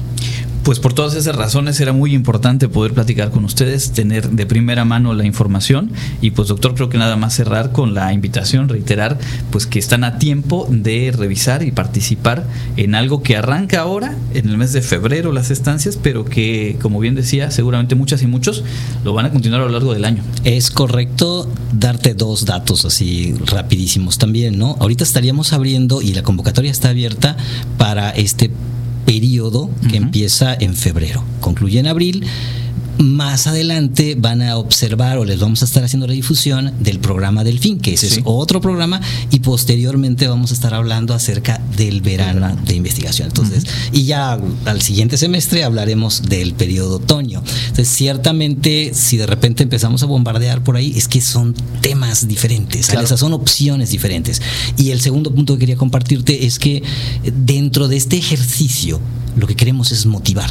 Pues 0.67 0.81
por 0.81 0.95
todas 0.95 1.15
esas 1.15 1.37
razones 1.37 1.79
era 1.79 1.93
muy 1.93 2.13
importante 2.13 2.69
poder 2.69 2.93
platicar 2.93 3.31
con 3.31 3.45
ustedes, 3.45 3.93
tener 3.93 4.31
de 4.31 4.47
primera 4.47 4.85
mano 4.85 5.15
la 5.15 5.25
información 5.25 5.93
y 6.21 6.33
pues 6.33 6.49
doctor 6.49 6.75
creo 6.75 6.89
que 6.89 6.99
nada 6.99 7.15
más 7.15 7.35
cerrar 7.35 7.71
con 7.71 7.95
la 7.95 8.13
invitación, 8.13 8.69
reiterar 8.69 9.17
pues 9.53 9.65
que 9.65 9.79
están 9.79 10.03
a 10.03 10.19
tiempo 10.19 10.67
de 10.69 11.15
revisar 11.17 11.63
y 11.63 11.71
participar 11.71 12.49
en 12.77 12.97
algo 12.97 13.23
que 13.23 13.37
arranca 13.37 13.79
ahora 13.79 14.17
en 14.35 14.49
el 14.49 14.59
mes 14.59 14.73
de 14.73 14.83
febrero 14.83 15.31
las 15.31 15.53
estancias, 15.53 15.97
pero 16.03 16.25
que 16.25 16.77
como 16.83 16.99
bien 16.99 17.15
decía 17.15 17.53
seguramente 17.53 17.95
muchas 17.95 18.23
y 18.23 18.27
muchos 18.27 18.65
lo 19.05 19.13
van 19.13 19.27
a 19.27 19.31
continuar 19.31 19.63
a 19.63 19.67
lo 19.67 19.71
largo 19.71 19.95
del 19.95 20.05
año. 20.05 20.25
Es 20.43 20.73
correcto 20.73 21.49
darte 21.79 22.15
dos 22.15 22.45
datos 22.45 22.85
así 22.85 23.37
rapidísimos 23.47 24.19
también, 24.19 24.59
¿no? 24.59 24.75
Ahorita 24.81 25.05
estaríamos 25.05 25.53
abriendo 25.53 26.03
y 26.03 26.13
la 26.13 26.25
convocatoria 26.25 26.73
está 26.73 26.89
abierta 26.89 27.37
para 27.79 28.11
este 28.11 28.51
periodo 29.07 29.71
que 29.89 29.97
empieza 29.97 30.55
en 30.55 30.75
febrero, 30.75 31.25
concluye 31.41 31.79
en 31.79 31.87
abril 31.87 32.27
más 32.99 33.47
adelante 33.47 34.17
van 34.19 34.43
a 34.43 34.57
observar 34.57 35.19
o 35.19 35.25
les 35.25 35.39
vamos 35.39 35.63
a 35.63 35.65
estar 35.65 35.85
haciendo 35.85 36.07
la 36.07 36.13
difusión 36.13 36.73
del 36.81 36.99
programa 36.99 37.45
Delfín, 37.45 37.79
que 37.79 37.95
ese 37.95 38.07
es 38.07 38.21
otro 38.25 38.61
programa, 38.61 39.01
y 39.31 39.41
posteriormente 39.41 40.29
vamos 40.29 40.51
a 40.51 40.55
estar 40.55 40.75
hablando 40.75 41.15
acerca 41.15 41.61
del 41.77 42.01
verano 42.01 42.57
de 42.65 42.75
investigación. 42.75 43.29
Entonces, 43.29 43.65
y 43.93 44.05
ya 44.05 44.39
al 44.65 44.83
siguiente 44.83 45.19
semestre 45.19 45.65
hablaremos 45.65 46.23
del 46.23 46.55
periodo 46.55 46.97
otoño. 46.97 47.43
Entonces, 47.69 47.89
ciertamente, 47.89 48.93
si 48.95 49.17
de 49.17 49.27
repente 49.27 49.63
empezamos 49.63 50.03
a 50.03 50.07
bombardear 50.07 50.63
por 50.63 50.77
ahí, 50.77 50.93
es 50.97 51.09
que 51.09 51.21
son 51.21 51.55
temas 51.81 52.29
diferentes, 52.29 52.89
esas 52.89 53.21
son 53.21 53.33
opciones 53.33 53.91
diferentes. 53.91 54.41
Y 54.77 54.91
el 54.91 55.01
segundo 55.01 55.35
punto 55.35 55.55
que 55.55 55.61
quería 55.61 55.77
compartirte 55.77 56.47
es 56.47 56.59
que 56.59 56.83
dentro 57.45 57.89
de 57.89 57.97
este 57.97 58.17
ejercicio, 58.17 59.01
lo 59.37 59.47
que 59.47 59.55
queremos 59.55 59.93
es 59.93 60.07
motivar 60.07 60.51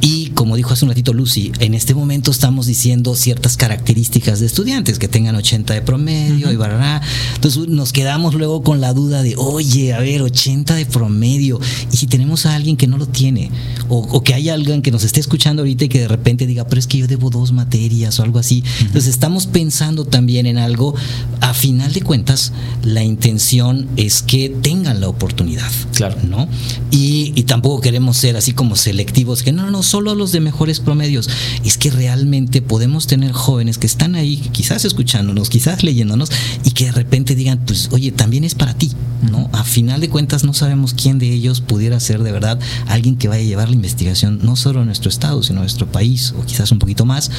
y 0.00 0.29
como 0.40 0.56
dijo 0.56 0.72
hace 0.72 0.86
un 0.86 0.88
ratito 0.88 1.12
Lucy, 1.12 1.52
en 1.58 1.74
este 1.74 1.94
momento 1.94 2.30
estamos 2.30 2.64
diciendo 2.64 3.14
ciertas 3.14 3.58
características 3.58 4.40
de 4.40 4.46
estudiantes 4.46 4.98
que 4.98 5.06
tengan 5.06 5.36
80 5.36 5.74
de 5.74 5.82
promedio 5.82 6.50
y 6.50 6.56
barará. 6.56 7.02
Entonces 7.34 7.68
nos 7.68 7.92
quedamos 7.92 8.32
luego 8.32 8.62
con 8.62 8.80
la 8.80 8.94
duda 8.94 9.22
de, 9.22 9.34
oye, 9.36 9.92
a 9.92 9.98
ver, 9.98 10.22
80 10.22 10.76
de 10.76 10.86
promedio. 10.86 11.60
Y 11.92 11.98
si 11.98 12.06
tenemos 12.06 12.46
a 12.46 12.54
alguien 12.54 12.78
que 12.78 12.86
no 12.86 12.96
lo 12.96 13.06
tiene, 13.06 13.50
o, 13.90 14.22
que 14.22 14.32
haya 14.32 14.54
alguien 14.54 14.80
que 14.80 14.90
nos 14.90 15.04
esté 15.04 15.20
escuchando 15.20 15.60
ahorita 15.60 15.84
y 15.84 15.88
que 15.90 16.00
de 16.00 16.08
repente 16.08 16.46
diga, 16.46 16.66
pero 16.66 16.78
es 16.78 16.86
que 16.86 16.96
yo 16.96 17.06
debo 17.06 17.28
dos 17.28 17.52
materias 17.52 18.18
o 18.18 18.22
algo 18.22 18.38
así. 18.38 18.64
Entonces 18.80 19.08
estamos 19.08 19.46
pensando 19.46 20.06
también 20.06 20.46
en 20.46 20.56
algo, 20.56 20.94
a 21.42 21.52
final 21.52 21.92
de 21.92 22.00
cuentas, 22.00 22.54
la 22.82 23.04
intención 23.04 23.88
es 23.98 24.22
que 24.22 24.48
tengan 24.48 25.02
la 25.02 25.08
oportunidad. 25.10 25.70
Claro. 25.94 26.16
¿No? 26.22 26.48
Y, 26.90 27.34
y 27.34 27.42
tampoco 27.42 27.82
queremos 27.82 28.16
ser 28.16 28.38
así 28.38 28.52
como 28.52 28.74
selectivos, 28.74 29.42
que 29.42 29.52
no, 29.52 29.70
no, 29.70 29.82
solo 29.82 30.12
a 30.12 30.14
de 30.32 30.40
mejores 30.40 30.80
promedios, 30.80 31.28
es 31.64 31.76
que 31.76 31.90
realmente 31.90 32.62
podemos 32.62 33.06
tener 33.06 33.32
jóvenes 33.32 33.78
que 33.78 33.86
están 33.86 34.14
ahí, 34.14 34.36
quizás 34.52 34.84
escuchándonos, 34.84 35.50
quizás 35.50 35.82
leyéndonos, 35.82 36.30
y 36.64 36.70
que 36.72 36.86
de 36.86 36.92
repente 36.92 37.34
digan, 37.34 37.60
pues, 37.66 37.88
oye, 37.92 38.12
también 38.12 38.44
es 38.44 38.54
para 38.54 38.74
ti, 38.74 38.92
¿no? 39.30 39.48
A 39.52 39.64
final 39.64 40.00
de 40.00 40.08
cuentas 40.08 40.44
no 40.44 40.54
sabemos 40.54 40.94
quién 40.94 41.18
de 41.18 41.32
ellos 41.32 41.60
pudiera 41.60 42.00
ser 42.00 42.22
de 42.22 42.32
verdad 42.32 42.58
alguien 42.86 43.16
que 43.16 43.28
vaya 43.28 43.42
a 43.42 43.46
llevar 43.46 43.68
la 43.68 43.74
investigación, 43.74 44.40
no 44.42 44.56
solo 44.56 44.80
a 44.80 44.84
nuestro 44.84 45.08
estado, 45.08 45.42
sino 45.42 45.60
a 45.60 45.62
nuestro 45.62 45.90
país, 45.90 46.34
o 46.38 46.44
quizás 46.44 46.72
un 46.72 46.78
poquito 46.78 47.04
más, 47.04 47.30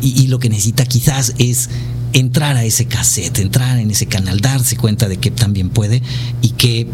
y, 0.00 0.20
y 0.22 0.28
lo 0.28 0.38
que 0.38 0.48
necesita 0.48 0.86
quizás 0.86 1.34
es 1.38 1.68
entrar 2.12 2.56
a 2.56 2.64
ese 2.64 2.86
cassette, 2.86 3.38
entrar 3.40 3.78
en 3.78 3.90
ese 3.90 4.06
canal, 4.06 4.40
darse 4.40 4.76
cuenta 4.76 5.08
de 5.08 5.18
que 5.18 5.30
también 5.30 5.68
puede 5.68 6.02
y 6.40 6.50
que 6.50 6.88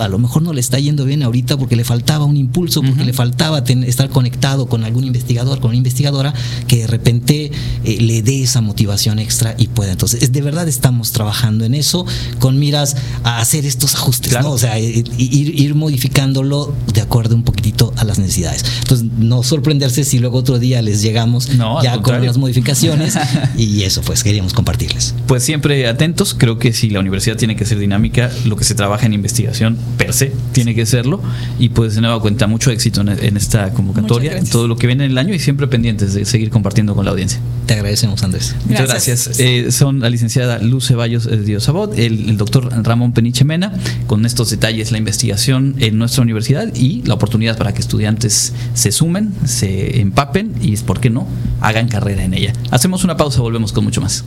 a 0.00 0.08
lo 0.08 0.18
mejor 0.18 0.42
no 0.42 0.52
le 0.52 0.60
está 0.60 0.78
yendo 0.78 1.04
bien 1.04 1.22
ahorita 1.22 1.56
porque 1.56 1.76
le 1.76 1.84
faltaba 1.84 2.24
un 2.24 2.36
impulso, 2.36 2.82
porque 2.82 3.04
le 3.04 3.12
faltaba 3.12 3.58
estar 3.58 4.08
conectado 4.08 4.66
con 4.66 4.84
algún 4.84 5.04
investigador, 5.04 5.60
con 5.60 5.70
una 5.70 5.78
investigadora 5.78 6.34
que 6.66 6.78
de 6.78 6.86
repente 6.86 7.50
eh, 7.84 8.00
le 8.00 8.22
dé 8.22 8.42
esa 8.42 8.60
motivación 8.60 9.18
extra 9.18 9.54
y 9.58 9.68
pueda. 9.68 9.92
Entonces, 9.92 10.32
de 10.32 10.42
verdad 10.42 10.68
estamos 10.68 11.12
trabajando 11.12 11.64
en 11.64 11.74
eso 11.74 12.06
con 12.38 12.58
miras 12.58 12.96
a 13.24 13.40
hacer 13.40 13.66
estos 13.66 13.94
ajustes, 13.94 14.32
¿no? 14.40 14.52
O 14.52 14.58
sea, 14.58 14.78
eh, 14.78 15.04
ir, 15.18 15.60
ir 15.60 15.74
modificándolo 15.74 16.74
de 16.92 17.00
acuerdo 17.00 17.34
un 17.34 17.42
poquitito 17.42 17.92
a 17.96 18.04
las 18.04 18.18
necesidades. 18.18 18.64
Entonces, 18.82 19.06
no 19.18 19.42
sorprenderse 19.42 20.04
si 20.04 20.18
luego 20.18 20.38
otro 20.38 20.58
día 20.58 20.82
les 20.82 21.02
llegamos 21.02 21.48
ya 21.82 22.00
con 22.02 22.24
las 22.24 22.38
modificaciones 22.38 23.18
y 23.56 23.82
eso 23.82 24.02
pues 24.02 24.22
queríamos 24.22 24.52
compartirles. 24.52 25.14
Pues 25.26 25.42
siempre 25.42 25.86
atentos, 25.86 26.34
creo 26.34 26.58
que 26.58 26.72
si 26.72 26.90
la 26.90 27.00
universidad 27.00 27.36
tiene 27.36 27.56
que 27.56 27.64
ser 27.64 27.78
dinámica, 27.78 28.30
lo 28.44 28.56
que 28.56 28.64
se 28.64 28.74
trabaja 28.74 29.06
en 29.06 29.12
investigación 29.12 29.76
per 29.96 30.12
se 30.12 30.32
tiene 30.52 30.74
que 30.74 30.86
serlo 30.86 31.20
y 31.58 31.70
pues 31.70 31.94
de 31.94 32.00
nueva 32.00 32.20
cuenta 32.20 32.46
mucho 32.46 32.70
éxito 32.70 33.00
en, 33.00 33.36
esta 33.36 33.72
convocatoria, 33.72 34.36
en 34.36 34.48
todo 34.48 34.68
lo 34.68 34.76
que 34.76 34.86
viene 34.86 35.04
en 35.04 35.12
el 35.12 35.18
año 35.18 35.34
y 35.34 35.38
siempre 35.38 35.66
pendientes 35.66 36.14
de 36.14 36.24
seguir 36.24 36.50
compartiendo 36.50 36.94
con 36.94 37.04
la 37.04 37.12
audiencia. 37.12 37.40
Te 37.66 37.74
agradecemos 37.74 38.22
Andrés. 38.22 38.54
Muchas 38.66 38.88
gracias. 38.88 39.38
Eh, 39.38 39.70
son 39.70 40.00
la 40.00 40.10
licenciada 40.10 40.58
Luz 40.58 40.88
Ceballos 40.88 41.26
eh, 41.26 41.36
Diosabot, 41.36 41.98
el, 41.98 42.30
el 42.30 42.36
doctor 42.36 42.70
Ramón 42.84 43.12
Peniche 43.12 43.44
Mena, 43.44 43.72
con 44.06 44.24
estos 44.26 44.50
detalles 44.50 44.92
la 44.92 44.98
investigación 44.98 45.76
en 45.78 45.98
nuestra 45.98 46.22
universidad 46.22 46.74
y 46.74 47.02
la 47.02 47.14
oportunidad 47.14 47.56
para 47.56 47.74
que 47.74 47.80
estudiantes 47.80 48.52
se 48.74 48.92
sumen, 48.92 49.32
se 49.44 50.00
empapen 50.00 50.54
y, 50.60 50.76
¿por 50.78 51.00
qué 51.00 51.10
no?, 51.10 51.26
hagan 51.60 51.88
carrera 51.88 52.24
en 52.24 52.34
ella. 52.34 52.52
Hacemos 52.70 53.04
una 53.04 53.16
pausa, 53.16 53.40
volvemos 53.40 53.72
con 53.72 53.84
mucho 53.84 54.00
más. 54.00 54.24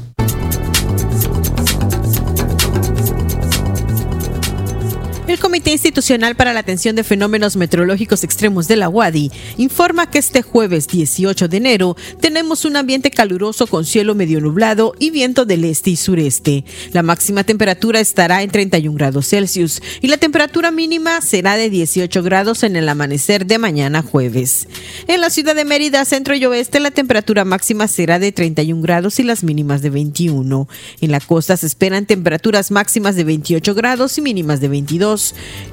El 5.31 5.39
Comité 5.39 5.71
Institucional 5.71 6.35
para 6.35 6.51
la 6.51 6.59
Atención 6.59 6.93
de 6.93 7.05
Fenómenos 7.05 7.55
Meteorológicos 7.55 8.25
Extremos 8.25 8.67
de 8.67 8.75
la 8.75 8.89
UADI 8.89 9.31
informa 9.55 10.11
que 10.11 10.19
este 10.19 10.41
jueves 10.41 10.89
18 10.89 11.47
de 11.47 11.55
enero 11.55 11.95
tenemos 12.19 12.65
un 12.65 12.75
ambiente 12.75 13.11
caluroso 13.11 13.65
con 13.65 13.85
cielo 13.85 14.13
medio 14.13 14.41
nublado 14.41 14.93
y 14.99 15.09
viento 15.09 15.45
del 15.45 15.63
este 15.63 15.91
y 15.91 15.95
sureste. 15.95 16.65
La 16.91 17.01
máxima 17.01 17.45
temperatura 17.45 18.01
estará 18.01 18.43
en 18.43 18.49
31 18.49 18.93
grados 18.97 19.29
Celsius 19.29 19.81
y 20.01 20.07
la 20.07 20.17
temperatura 20.17 20.69
mínima 20.69 21.21
será 21.21 21.55
de 21.55 21.69
18 21.69 22.23
grados 22.23 22.63
en 22.63 22.75
el 22.75 22.89
amanecer 22.89 23.45
de 23.45 23.57
mañana 23.57 24.01
jueves. 24.01 24.67
En 25.07 25.21
la 25.21 25.29
ciudad 25.29 25.55
de 25.55 25.63
Mérida, 25.63 26.03
centro 26.03 26.35
y 26.35 26.43
oeste, 26.43 26.81
la 26.81 26.91
temperatura 26.91 27.45
máxima 27.45 27.87
será 27.87 28.19
de 28.19 28.33
31 28.33 28.81
grados 28.81 29.17
y 29.17 29.23
las 29.23 29.45
mínimas 29.45 29.81
de 29.81 29.91
21. 29.91 30.67
En 30.99 31.11
la 31.11 31.21
costa 31.21 31.55
se 31.55 31.67
esperan 31.67 32.05
temperaturas 32.05 32.69
máximas 32.69 33.15
de 33.15 33.23
28 33.23 33.73
grados 33.73 34.17
y 34.17 34.21
mínimas 34.21 34.59
de 34.59 34.67
22. 34.67 35.20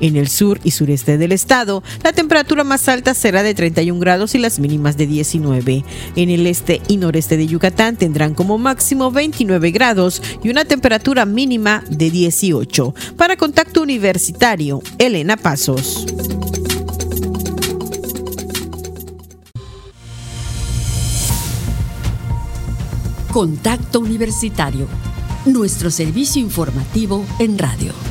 En 0.01 0.17
el 0.17 0.29
sur 0.29 0.61
y 0.65 0.71
sureste 0.71 1.19
del 1.19 1.33
estado, 1.33 1.83
la 2.03 2.13
temperatura 2.13 2.65
más 2.65 2.89
alta 2.89 3.15
será 3.15 3.43
de 3.43 3.55
31 3.55 3.99
grados 4.01 4.35
y 4.35 4.39
las 4.39 4.59
mínimas 4.59 4.97
de 4.97 5.07
19. 5.07 5.85
En 6.17 6.31
el 6.31 6.47
este 6.47 6.81
y 6.89 6.97
noreste 6.97 7.37
de 7.37 7.47
Yucatán 7.47 7.97
tendrán 7.97 8.35
como 8.35 8.59
máximo 8.59 9.11
29 9.11 9.71
grados 9.71 10.23
y 10.43 10.51
una 10.51 10.65
temperatura 10.65 11.25
mínima 11.25 11.85
de 11.89 12.11
18. 12.11 12.95
Para 13.17 13.37
Contacto 13.37 13.83
Universitario, 13.83 14.81
Elena 14.99 15.37
Pasos. 15.37 16.07
Contacto 23.33 24.01
Universitario, 24.01 24.89
nuestro 25.45 25.91
servicio 25.91 26.43
informativo 26.43 27.25
en 27.39 27.59
radio. 27.59 28.08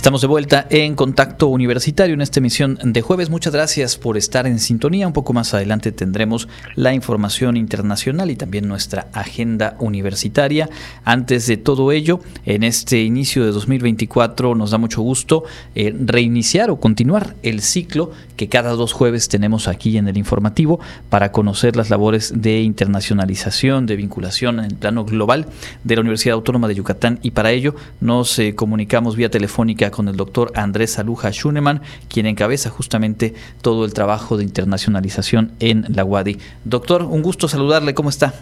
Estamos 0.00 0.22
de 0.22 0.28
vuelta 0.28 0.66
en 0.70 0.94
Contacto 0.94 1.48
Universitario 1.48 2.14
en 2.14 2.22
esta 2.22 2.40
emisión 2.40 2.78
de 2.82 3.02
jueves. 3.02 3.28
Muchas 3.28 3.52
gracias 3.52 3.98
por 3.98 4.16
estar 4.16 4.46
en 4.46 4.58
sintonía. 4.58 5.06
Un 5.06 5.12
poco 5.12 5.34
más 5.34 5.52
adelante 5.52 5.92
tendremos 5.92 6.48
la 6.74 6.94
información 6.94 7.58
internacional 7.58 8.30
y 8.30 8.36
también 8.36 8.66
nuestra 8.66 9.08
agenda 9.12 9.76
universitaria. 9.78 10.70
Antes 11.04 11.46
de 11.46 11.58
todo 11.58 11.92
ello, 11.92 12.20
en 12.46 12.62
este 12.62 13.02
inicio 13.02 13.44
de 13.44 13.50
2024 13.50 14.54
nos 14.54 14.70
da 14.70 14.78
mucho 14.78 15.02
gusto 15.02 15.44
eh, 15.74 15.94
reiniciar 15.94 16.70
o 16.70 16.80
continuar 16.80 17.36
el 17.42 17.60
ciclo 17.60 18.10
que 18.38 18.48
cada 18.48 18.70
dos 18.70 18.94
jueves 18.94 19.28
tenemos 19.28 19.68
aquí 19.68 19.98
en 19.98 20.08
el 20.08 20.16
informativo 20.16 20.80
para 21.10 21.30
conocer 21.30 21.76
las 21.76 21.90
labores 21.90 22.32
de 22.34 22.62
internacionalización, 22.62 23.84
de 23.84 23.96
vinculación 23.96 24.60
en 24.60 24.64
el 24.64 24.76
plano 24.76 25.04
global 25.04 25.48
de 25.84 25.96
la 25.96 26.00
Universidad 26.00 26.36
Autónoma 26.36 26.68
de 26.68 26.76
Yucatán 26.76 27.18
y 27.20 27.32
para 27.32 27.50
ello 27.50 27.74
nos 28.00 28.38
eh, 28.38 28.54
comunicamos 28.54 29.14
vía 29.14 29.30
telefónica 29.30 29.89
con 29.90 30.08
el 30.08 30.16
doctor 30.16 30.52
Andrés 30.54 30.98
Aluja 30.98 31.30
Schunemann, 31.30 31.82
quien 32.08 32.26
encabeza 32.26 32.70
justamente 32.70 33.34
todo 33.62 33.84
el 33.84 33.94
trabajo 33.94 34.36
de 34.36 34.44
internacionalización 34.44 35.52
en 35.60 35.86
la 35.88 36.04
UADI. 36.04 36.38
Doctor, 36.64 37.02
un 37.02 37.22
gusto 37.22 37.48
saludarle, 37.48 37.94
¿cómo 37.94 38.08
está? 38.08 38.34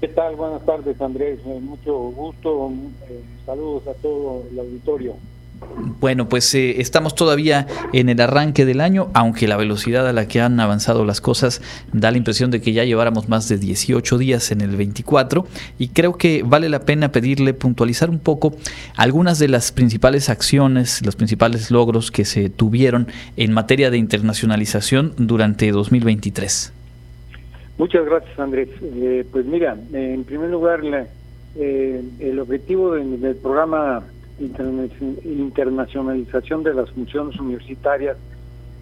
¿Qué 0.00 0.08
tal? 0.08 0.36
Buenas 0.36 0.64
tardes, 0.66 1.00
Andrés. 1.00 1.38
Eh, 1.46 1.60
mucho 1.62 1.94
gusto. 1.96 2.70
Eh, 3.08 3.22
saludos 3.46 3.86
a 3.88 3.94
todo 3.94 4.42
el 4.50 4.58
auditorio. 4.58 5.14
Bueno, 6.00 6.28
pues 6.28 6.54
eh, 6.54 6.80
estamos 6.80 7.14
todavía 7.14 7.66
en 7.92 8.08
el 8.08 8.20
arranque 8.20 8.64
del 8.64 8.80
año, 8.80 9.10
aunque 9.14 9.48
la 9.48 9.56
velocidad 9.56 10.06
a 10.08 10.12
la 10.12 10.28
que 10.28 10.40
han 10.40 10.58
avanzado 10.60 11.04
las 11.04 11.20
cosas 11.20 11.62
da 11.92 12.10
la 12.10 12.18
impresión 12.18 12.50
de 12.50 12.60
que 12.60 12.72
ya 12.72 12.84
lleváramos 12.84 13.28
más 13.28 13.48
de 13.48 13.58
18 13.58 14.18
días 14.18 14.50
en 14.52 14.60
el 14.60 14.76
24 14.76 15.46
y 15.78 15.88
creo 15.88 16.16
que 16.16 16.42
vale 16.44 16.68
la 16.68 16.80
pena 16.80 17.12
pedirle 17.12 17.54
puntualizar 17.54 18.10
un 18.10 18.18
poco 18.18 18.54
algunas 18.96 19.38
de 19.38 19.48
las 19.48 19.72
principales 19.72 20.28
acciones, 20.28 21.04
los 21.04 21.16
principales 21.16 21.70
logros 21.70 22.10
que 22.10 22.24
se 22.24 22.50
tuvieron 22.50 23.08
en 23.36 23.52
materia 23.52 23.90
de 23.90 23.98
internacionalización 23.98 25.14
durante 25.16 25.70
2023. 25.70 26.72
Muchas 27.78 28.04
gracias, 28.04 28.38
Andrés. 28.38 28.68
Eh, 28.82 29.24
pues 29.30 29.44
mira, 29.46 29.76
en 29.92 30.24
primer 30.24 30.50
lugar, 30.50 30.80
eh, 31.56 32.02
el 32.20 32.38
objetivo 32.38 32.94
del 32.94 33.36
programa 33.36 34.04
internacionalización 34.38 36.62
de 36.62 36.74
las 36.74 36.90
funciones 36.90 37.38
universitarias 37.38 38.16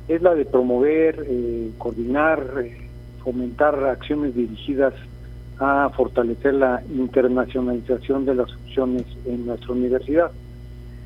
es 0.09 0.23
la 0.23 0.35
de 0.35 0.45
promover, 0.45 1.25
eh, 1.29 1.71
coordinar, 1.79 2.43
eh, 2.63 2.89
fomentar 3.23 3.85
acciones 3.85 4.35
dirigidas 4.35 4.95
a 5.59 5.91
fortalecer 5.91 6.55
la 6.55 6.83
internacionalización 6.93 8.25
de 8.25 8.35
las 8.35 8.53
opciones 8.53 9.05
en 9.27 9.47
nuestra 9.47 9.73
universidad. 9.73 10.33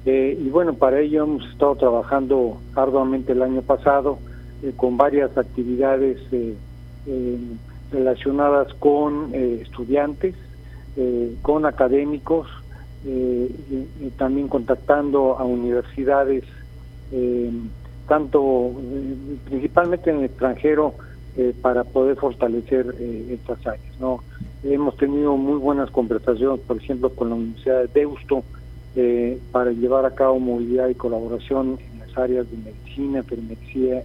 Eh, 0.07 0.39
y 0.41 0.49
bueno, 0.49 0.75
para 0.75 1.01
ello 1.01 1.25
hemos 1.25 1.47
estado 1.51 1.75
trabajando 1.75 2.59
arduamente 2.75 3.33
el 3.33 3.43
año 3.43 3.63
pasado 3.63 4.19
con 4.77 4.97
varias 4.97 5.37
actividades 5.37 6.19
relacionadas 7.93 8.73
con 8.75 9.35
estudiantes, 9.35 10.35
con 11.43 11.67
académicos, 11.67 12.49
y, 13.05 14.11
también 14.17 14.49
contactando 14.49 15.39
a 15.39 15.45
universidades, 15.45 16.45
tanto 18.09 18.73
principalmente 19.45 20.11
en 20.11 20.19
el 20.19 20.25
extranjero, 20.25 20.95
para 21.61 21.85
poder 21.85 22.17
fortalecer 22.17 22.95
estas 23.31 23.67
áreas. 23.67 24.01
¿no? 24.01 24.21
Hemos 24.65 24.97
tenido 24.97 25.37
muy 25.37 25.59
buenas 25.59 25.91
conversaciones, 25.91 26.61
por 26.61 26.79
ejemplo, 26.79 27.11
con 27.11 27.29
la 27.29 27.37
Universidad 27.37 27.83
de 27.83 27.89
Deusto, 27.89 28.43
eh, 28.97 29.39
para 29.53 29.73
llevar 29.73 30.07
a 30.07 30.15
cabo 30.15 30.41
movilidad 30.41 30.89
y 30.89 30.95
colaboración 30.95 31.79
en 31.93 31.99
las 31.99 32.17
áreas 32.17 32.47
de 32.51 32.57
medicina, 32.57 33.23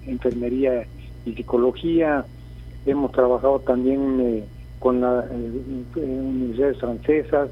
enfermería, 0.06 0.86
y 1.26 1.34
psicología. 1.34 2.26
Hemos 2.86 3.12
trabajado 3.14 3.60
también 3.60 4.20
eh, 4.20 4.44
con 4.80 5.00
las 5.00 5.26
eh, 5.32 6.02
universidades 6.04 6.78
francesas, 6.78 7.50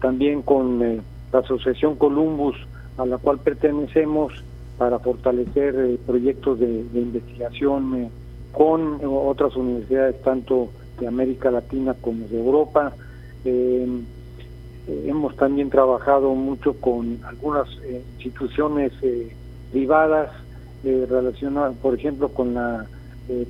también 0.00 0.42
con 0.42 1.02
la 1.32 1.38
Asociación 1.38 1.96
Columbus, 1.96 2.56
a 2.98 3.06
la 3.06 3.18
cual 3.18 3.38
pertenecemos, 3.38 4.32
para 4.78 4.98
fortalecer 4.98 5.98
proyectos 6.06 6.58
de, 6.58 6.84
investigación 6.94 8.10
con 8.52 9.00
otras 9.04 9.56
universidades, 9.56 10.20
tanto 10.22 10.70
de 10.98 11.06
América 11.06 11.50
Latina 11.50 11.94
como 12.00 12.26
de 12.28 12.38
Europa. 12.38 12.92
Eh, 13.44 13.86
hemos 15.06 15.36
también 15.36 15.70
trabajado 15.70 16.34
mucho 16.34 16.74
con 16.74 17.20
algunas 17.24 17.68
eh, 17.84 18.02
instituciones 18.16 18.92
eh, 19.02 19.34
privadas 19.70 20.30
relacionadas, 20.84 21.76
por 21.76 21.94
ejemplo, 21.94 22.28
con 22.30 22.54
la 22.54 22.84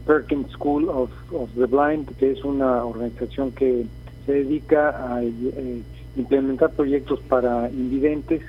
Perkins 0.06 0.50
School 0.50 0.90
of, 0.90 1.10
the 1.56 1.64
Blind, 1.64 2.06
que 2.18 2.32
es 2.32 2.44
una 2.44 2.84
organización 2.84 3.52
que 3.52 3.86
se 4.26 4.32
dedica 4.32 4.90
a 4.90 5.22
implementar 6.16 6.70
proyectos 6.70 7.20
para 7.20 7.70
invidentes. 7.70 8.42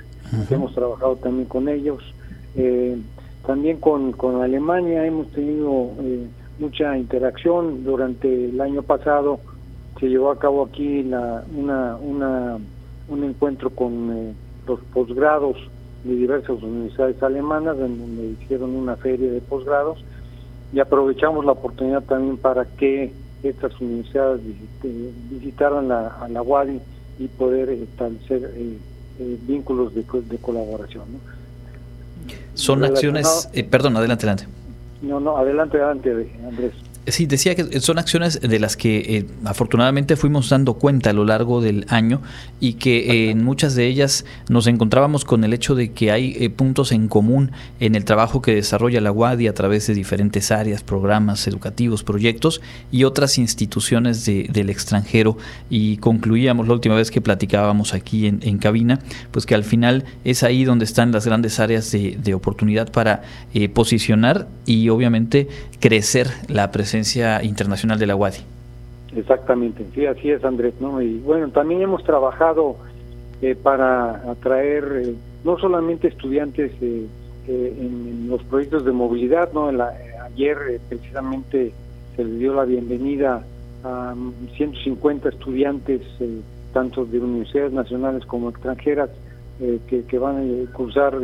Hemos 0.49 0.74
trabajado 0.74 1.16
también 1.18 1.47
con 1.47 1.70
ellos. 1.70 2.03
también 3.45 3.78
con, 3.78 4.14
con 4.14 4.41
Alemania 4.41 5.05
hemos 5.05 5.28
tenido 5.32 5.91
mucha 6.59 6.97
interacción 6.97 7.84
durante 7.84 8.45
el 8.45 8.61
año 8.61 8.84
pasado 8.84 9.39
se 9.99 10.09
llevó 10.09 10.32
a 10.32 10.39
cabo 10.39 10.64
aquí 10.66 11.03
la, 11.03 11.43
una, 11.55 11.95
una 11.95 12.57
un 13.07 13.24
encuentro 13.24 13.70
con 13.70 14.11
eh, 14.11 14.34
los 14.68 14.80
posgrados 14.93 15.57
de 16.03 16.16
diversas 16.16 16.61
universidades 16.61 17.22
alemanas, 17.24 17.78
en 17.80 17.97
donde 17.97 18.36
hicieron 18.41 18.76
una 18.76 18.95
feria 18.95 19.32
de 19.32 19.41
posgrados, 19.41 20.03
y 20.74 20.80
aprovechamos 20.80 21.45
la 21.45 21.53
oportunidad 21.53 22.03
también 22.03 22.38
para 22.38 22.66
que 22.66 23.14
estas 23.43 23.80
universidades 23.80 24.41
visitaran 25.30 25.88
la, 25.88 26.07
a 26.07 26.28
la 26.28 26.41
UADI 26.41 26.80
y 27.20 27.28
poder 27.28 27.70
establecer 27.70 28.51
eh, 28.55 28.78
eh, 29.20 29.38
vínculos 29.47 29.93
de, 29.93 30.03
de 30.03 30.38
colaboración. 30.38 31.05
Son 32.53 32.84
acciones, 32.84 33.49
perdón, 33.70 33.97
adelante, 33.97 34.26
adelante. 34.28 34.47
No, 35.01 35.20
no, 35.20 35.38
adelante, 35.38 35.78
adelante, 35.78 36.32
Andrés. 36.47 36.74
Sí, 37.06 37.26
decía 37.26 37.54
que 37.54 37.82
son 37.82 37.99
acciones 37.99 38.39
de 38.39 38.60
las 38.60 38.78
que 38.78 38.97
eh, 38.99 39.26
afortunadamente 39.43 40.16
fuimos 40.16 40.47
dando 40.47 40.76
cuenta 40.76 41.10
a 41.10 41.14
lo 41.14 41.26
largo 41.26 41.60
del 41.60 41.86
año 41.89 42.22
y 42.62 42.76
que 42.76 42.99
eh, 42.99 43.30
en 43.30 43.43
muchas 43.43 43.76
de 43.76 43.88
ellas 43.88 44.24
nos 44.47 44.68
encontrábamos 44.68 45.26
con 45.26 45.43
el 45.43 45.51
hecho 45.51 45.76
de 45.76 45.91
que 45.91 46.12
hay 46.12 46.38
eh, 46.39 46.49
puntos 46.49 46.93
en 46.93 47.10
común 47.10 47.51
en 47.82 47.95
el 47.95 48.06
trabajo 48.06 48.41
que 48.41 48.56
desarrolla 48.56 49.01
la 49.01 49.12
UADI 49.12 49.47
a 49.47 49.54
través 49.54 49.86
de 49.88 49.95
diferentes 49.95 50.49
áreas, 50.49 50.82
programas 50.82 51.45
educativos, 51.45 52.04
proyectos 52.04 52.62
y 52.89 53.04
otras 53.04 53.38
instituciones 53.38 54.24
del 54.26 54.70
extranjero. 54.70 55.38
Y 55.70 55.97
concluíamos 55.97 56.70
la 56.70 56.74
última 56.74 56.95
vez 56.95 57.12
que 57.12 57.20
platicábamos 57.20 57.93
aquí 57.93 58.28
en, 58.28 58.58
cabina, 58.60 58.99
pues 59.32 59.45
que 59.45 59.56
al 59.56 59.66
final 59.66 60.06
es 60.24 60.43
ahí 60.43 60.64
donde 60.64 60.86
están 60.86 61.12
las 61.12 61.26
grandes 61.26 61.60
áreas 61.60 61.91
de, 61.91 62.18
de 62.24 62.34
oportunidad 62.34 62.91
para 62.93 63.24
posicionar 63.74 64.47
y 64.66 64.88
obviamente 64.88 65.49
crecer 65.84 66.28
la 66.48 66.72
presencia 66.72 67.44
internacional 67.44 68.00
de 68.00 68.08
la 68.08 68.16
UADI. 68.16 68.38
Exactamente, 69.18 69.86
sí, 69.94 70.06
así 70.06 70.32
es 70.32 70.42
Andrés, 70.46 70.76
¿no? 70.80 71.02
Y 71.02 71.18
bueno, 71.18 71.50
también 71.50 71.82
hemos 71.82 72.06
trabajado 72.06 72.78
eh, 73.42 73.54
para 73.54 74.32
atraer 74.32 75.02
eh, 75.04 75.14
no 75.44 75.58
solamente 75.58 76.08
estudiantes 76.08 76.72
eh, 76.82 77.06
en, 77.50 78.30
los 78.30 78.42
proyectos 78.44 78.86
de 78.86 78.94
movilidad, 78.94 79.52
¿no? 79.52 79.68
ayer 79.68 80.80
precisamente 80.88 81.74
se 82.16 82.24
le 82.24 82.36
dio 82.38 82.54
la 82.54 82.64
bienvenida 82.64 83.44
a 83.84 84.16
150 84.56 85.28
estudiantes, 85.28 86.02
tanto 86.72 87.04
de 87.04 87.20
universidades 87.20 87.74
nacionales 87.74 88.26
como 88.26 88.50
extranjeras, 88.50 89.10
que, 89.60 90.06
que, 90.06 90.18
van 90.18 90.38
a 90.38 90.72
cursar 90.72 91.20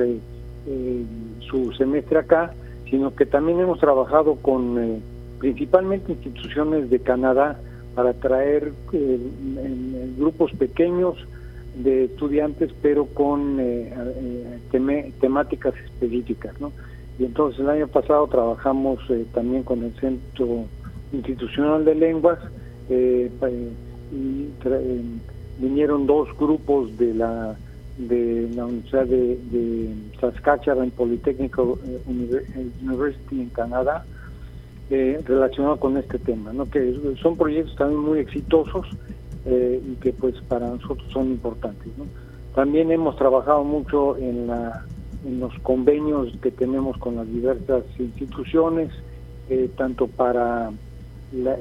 su 1.49 1.71
semestre 1.71 2.19
acá, 2.19 2.53
sino 2.89 3.15
que 3.15 3.25
también 3.25 3.59
hemos 3.59 3.79
trabajado 3.79 4.35
con 4.35 5.01
principalmente 5.39 6.11
instituciones 6.13 6.89
de 6.89 6.99
Canadá, 6.99 7.59
para 7.99 8.13
traer 8.13 8.71
eh, 8.93 9.19
grupos 10.17 10.51
pequeños 10.53 11.17
de 11.75 12.05
estudiantes, 12.05 12.71
pero 12.81 13.05
con 13.07 13.59
eh, 13.59 13.93
eh, 14.71 15.11
temáticas 15.19 15.73
específicas. 15.85 16.53
¿no? 16.61 16.71
Y 17.17 17.25
entonces 17.25 17.59
el 17.59 17.69
año 17.69 17.87
pasado 17.87 18.25
trabajamos 18.27 18.99
también 19.33 19.63
con 19.63 19.83
el 19.83 19.91
Centro 19.95 20.63
Institucional 21.11 21.83
de 21.83 21.95
Lenguas 21.95 22.39
y 22.89 23.27
vinieron 25.59 26.07
dos 26.07 26.29
grupos 26.37 26.97
de 26.97 27.13
la 27.13 27.57
de 27.99 28.49
la 28.55 28.65
Universidad 28.65 29.05
de, 29.05 29.37
de 29.51 29.93
Saskatchewan 30.21 30.89
Polytechnic 30.91 31.57
University 32.07 33.41
en 33.41 33.49
Canadá 33.49 34.05
eh, 34.89 35.21
relacionado 35.25 35.77
con 35.77 35.97
este 35.97 36.17
tema, 36.17 36.53
¿no? 36.53 36.65
que 36.69 36.95
son 37.21 37.35
proyectos 37.35 37.75
también 37.75 37.99
muy 37.99 38.19
exitosos 38.19 38.87
eh, 39.45 39.81
y 39.85 39.95
que 39.95 40.13
pues 40.13 40.35
para 40.47 40.67
nosotros 40.67 41.07
son 41.11 41.27
importantes. 41.27 41.91
También 42.55 42.89
hemos 42.91 43.17
trabajado 43.17 43.63
mucho 43.65 44.17
en, 44.17 44.47
la, 44.47 44.85
en 45.25 45.41
los 45.41 45.53
convenios 45.59 46.33
que 46.41 46.51
tenemos 46.51 46.97
con 46.97 47.17
las 47.17 47.27
diversas 47.27 47.83
instituciones, 47.99 48.91
eh, 49.49 49.69
tanto 49.77 50.07
para 50.07 50.71
la, 51.33 51.57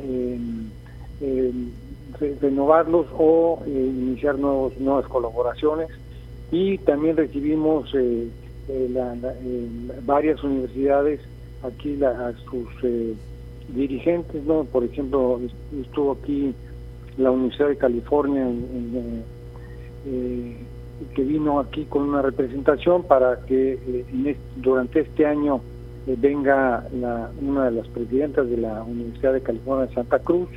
renovarlos 2.41 3.07
o 3.18 3.61
iniciar 3.66 4.39
nuevos, 4.39 4.78
nuevas 4.78 5.07
colaboraciones 5.07 5.89
y 6.51 6.78
también 6.78 7.16
recibimos 7.16 7.92
varias 10.05 10.42
universidades 10.42 11.20
aquí 11.62 11.96
la, 11.96 12.28
a 12.28 12.32
sus 12.44 12.68
eh, 12.82 13.14
dirigentes, 13.68 14.44
¿no? 14.44 14.64
Por 14.64 14.84
ejemplo, 14.84 15.40
estuvo 15.80 16.12
aquí 16.12 16.55
la 17.16 17.30
Universidad 17.30 17.68
de 17.68 17.76
California 17.76 18.42
en, 18.42 19.24
eh, 20.07 20.57
que 21.14 21.22
vino 21.22 21.61
aquí 21.61 21.84
con 21.84 22.09
una 22.09 22.22
representación 22.22 23.05
para 23.05 23.40
que 23.46 23.72
eh, 23.74 24.36
durante 24.57 25.01
este 25.01 25.26
año 25.26 25.61
venga 26.07 26.86
la, 26.99 27.30
una 27.42 27.66
de 27.66 27.72
las 27.72 27.88
presidentas 27.88 28.49
de 28.49 28.57
la 28.57 28.82
Universidad 28.82 29.34
de 29.34 29.42
California 29.42 29.92
Santa 29.94 30.18
Cruz. 30.20 30.49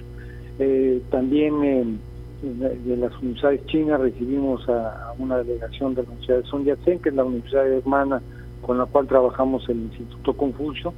también 1.10 2.00
de 2.42 2.98
las 2.98 3.16
universidades 3.20 3.66
chinas 3.68 4.00
recibimos 4.00 4.68
a, 4.68 5.14
una 5.20 5.38
delegación 5.38 5.94
de 5.94 6.04
la 6.04 6.10
Universidad 6.10 6.38
de 6.38 6.44
Sun 6.44 6.66
Yat-sen, 6.66 7.00
que 7.00 7.10
es 7.10 7.16
la 7.16 7.24
universidad 7.24 7.68
hermana 7.68 8.22
con 8.62 8.78
la 8.78 8.86
cual 8.86 9.08
trabajamos 9.08 9.68
el 9.70 9.78
Instituto 9.78 10.34
Confucio, 10.34 10.94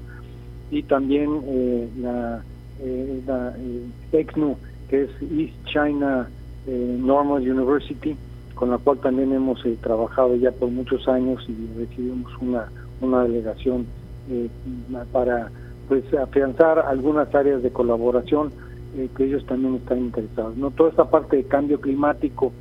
y 0.72 0.84
también 0.84 1.41
eh, 1.46 1.89
la, 2.00 2.44
eh, 2.82 3.86
ECNU, 4.12 4.52
eh, 4.52 4.56
que 4.89 5.04
es 5.04 5.10
East 5.22 5.66
China 5.66 6.30
eh, 6.68 6.98
Normal 7.00 7.50
University, 7.50 8.16
con 8.56 8.72
la 8.72 8.78
cual 8.78 9.00
también 9.00 9.34
hemos 9.34 9.62
trabajado 9.82 10.36
ya 10.36 10.52
por 10.52 10.70
muchos 10.70 11.08
años 11.08 11.44
y 11.48 11.80
recibimos 11.80 12.32
una, 12.39 12.72
una 13.02 13.24
delegación 13.24 13.86
para 15.12 15.52
pues 15.89 16.04
afianzar 16.14 16.80
algunas 16.80 17.34
áreas 17.36 17.62
de 17.62 17.72
colaboración 17.72 18.52
que 19.16 19.26
ellos 19.26 19.46
también 19.46 19.76
están 19.76 20.00
interesados. 20.00 20.56
No 20.58 20.72
toda 20.72 20.89
esta 20.89 21.10
parte 21.10 21.38
de 21.38 21.44
cambio 21.44 21.80
climático 21.80 22.52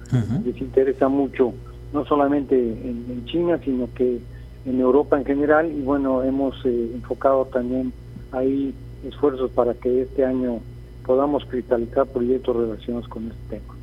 les 0.44 0.60
interesa 0.60 1.08
mucho, 1.08 1.52
no 1.92 2.04
solamente 2.04 2.56
en 2.56 3.24
China, 3.26 3.58
sino 3.64 3.88
que 3.94 4.20
en 4.64 4.80
Europa 4.80 5.18
en 5.18 5.24
general 5.24 5.72
y 5.72 5.82
bueno, 5.82 6.22
hemos 6.22 6.54
eh, 6.64 6.90
enfocado 6.94 7.46
también 7.46 7.92
ahí 8.30 8.74
esfuerzos 9.06 9.50
para 9.50 9.74
que 9.74 10.02
este 10.02 10.24
año 10.24 10.60
podamos 11.04 11.44
cristalizar 11.46 12.06
proyectos 12.06 12.56
relacionados 12.56 13.08
con 13.08 13.24
este 13.24 13.58
tema 13.58 13.81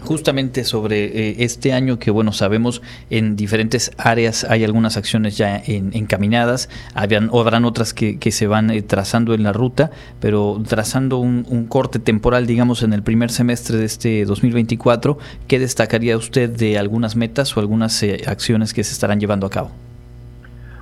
justamente 0.00 0.64
sobre 0.64 1.04
eh, 1.04 1.36
este 1.40 1.72
año 1.72 1.98
que 1.98 2.10
bueno 2.10 2.32
sabemos 2.32 2.82
en 3.10 3.36
diferentes 3.36 3.90
áreas 3.98 4.44
hay 4.44 4.64
algunas 4.64 4.96
acciones 4.96 5.36
ya 5.36 5.60
encaminadas 5.66 6.68
habían, 6.94 7.28
o 7.32 7.40
habrán 7.40 7.64
otras 7.64 7.94
que, 7.94 8.18
se 8.28 8.46
van 8.46 8.70
eh, 8.70 8.82
trazando 8.82 9.34
en 9.34 9.42
la 9.42 9.52
ruta 9.52 9.90
pero 10.20 10.60
trazando 10.66 11.18
un, 11.18 11.44
corte 11.68 11.98
temporal 11.98 12.46
digamos 12.46 12.82
en 12.82 12.92
el 12.92 13.02
primer 13.02 13.30
semestre 13.30 13.76
de 13.78 13.84
este 13.84 14.24
2024 14.24 15.18
¿qué 15.46 15.58
destacaría 15.58 16.16
usted 16.16 16.50
de 16.50 16.78
algunas 16.78 17.16
metas 17.16 17.56
o 17.56 17.60
algunas 17.60 18.02
eh, 18.02 18.22
acciones 18.26 18.72
que 18.72 18.84
se 18.84 18.92
estarán 18.92 19.18
llevando 19.20 19.46
a 19.46 19.50
cabo? 19.50 19.70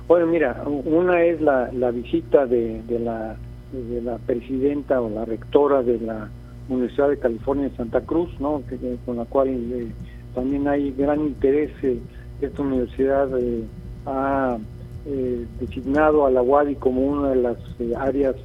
Bueno 0.07 0.27
mira 0.27 0.63
una 0.65 1.23
es 1.23 1.41
la, 1.41 1.69
visita 1.91 2.45
de, 2.45 2.81
la, 2.99 3.35
de 3.71 4.01
la 4.01 4.17
presidenta 4.19 5.01
o 5.01 5.09
la 5.09 5.25
rectora 5.25 5.81
de 5.81 5.99
la 5.99 6.29
Universidad 6.69 7.09
de 7.09 7.17
California 7.17 7.67
en 7.67 7.77
Santa 7.77 8.01
Cruz, 8.01 8.29
¿no? 8.39 8.61
con 9.05 9.17
la 9.17 9.25
cual 9.25 9.49
eh, 9.49 9.87
también 10.35 10.67
hay 10.67 10.91
gran 10.91 11.21
interés. 11.21 11.71
Eh, 11.83 11.99
esta 12.41 12.61
universidad 12.61 13.29
eh, 13.39 13.63
ha 14.05 14.57
designado 15.59 16.25
a 16.25 16.31
la 16.31 16.41
UADI 16.41 16.75
como 16.75 17.01
una 17.01 17.29
de 17.29 17.37
las 17.37 17.57
áreas 17.97 18.35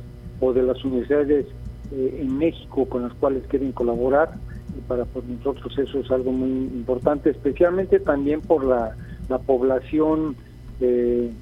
o 0.41 0.53
de 0.53 0.63
las 0.63 0.85
universidades 0.85 1.47
en 1.91 2.39
México 2.39 2.87
con 2.89 3.03
las 3.03 3.13
cuales 3.15 3.43
quieren 3.49 3.73
colaborar. 3.73 4.35
Y 4.79 4.81
para 4.83 5.05
pues, 5.07 5.25
nosotros 5.25 5.77
eso 5.77 5.99
es 5.99 6.11
algo 6.13 6.31
muy 6.31 6.49
importante, 6.49 7.31
especialmente 7.31 7.99
también 7.99 8.41
por 8.43 8.65
la, 8.65 8.97
la 9.29 9.39
población 9.39 10.37
de 10.79 11.33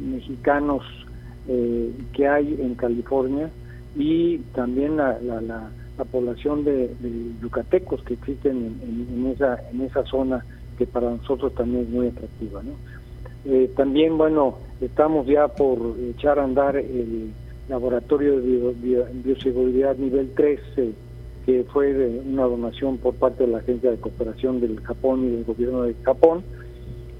mexicanos 0.00 0.82
que 2.12 2.28
hay 2.28 2.56
en 2.60 2.76
California 2.76 3.50
y 3.96 4.38
también 4.54 4.96
la, 4.96 5.18
la, 5.20 5.40
la, 5.40 5.70
población 6.10 6.64
de, 6.64 6.90
yucatecos 7.40 8.02
que 8.02 8.14
existen 8.14 8.80
en, 8.82 9.26
esa, 9.26 9.60
en 9.70 9.82
esa 9.82 10.04
zona 10.04 10.44
que 10.76 10.84
para 10.86 11.10
nosotros 11.10 11.54
también 11.54 11.84
es 11.84 11.90
muy 11.90 12.08
atractiva. 12.08 12.60
Eh, 13.44 13.70
también, 13.76 14.18
bueno, 14.18 14.56
estamos 14.80 15.26
ya 15.26 15.48
por 15.48 15.78
echar 16.10 16.38
a 16.40 16.44
andar 16.44 16.76
el 16.76 17.32
laboratorio 17.68 18.40
de 18.40 19.06
bioseguridad 19.24 19.96
nivel 19.96 20.32
3, 20.34 20.60
eh, 20.76 20.92
que 21.46 21.64
fue 21.72 22.20
una 22.24 22.44
donación 22.44 22.98
por 22.98 23.14
parte 23.14 23.44
de 23.44 23.52
la 23.52 23.58
Agencia 23.58 23.90
de 23.90 23.98
Cooperación 23.98 24.60
del 24.60 24.80
Japón 24.80 25.24
y 25.24 25.30
del 25.30 25.44
Gobierno 25.44 25.82
de 25.82 25.94
Japón. 26.02 26.42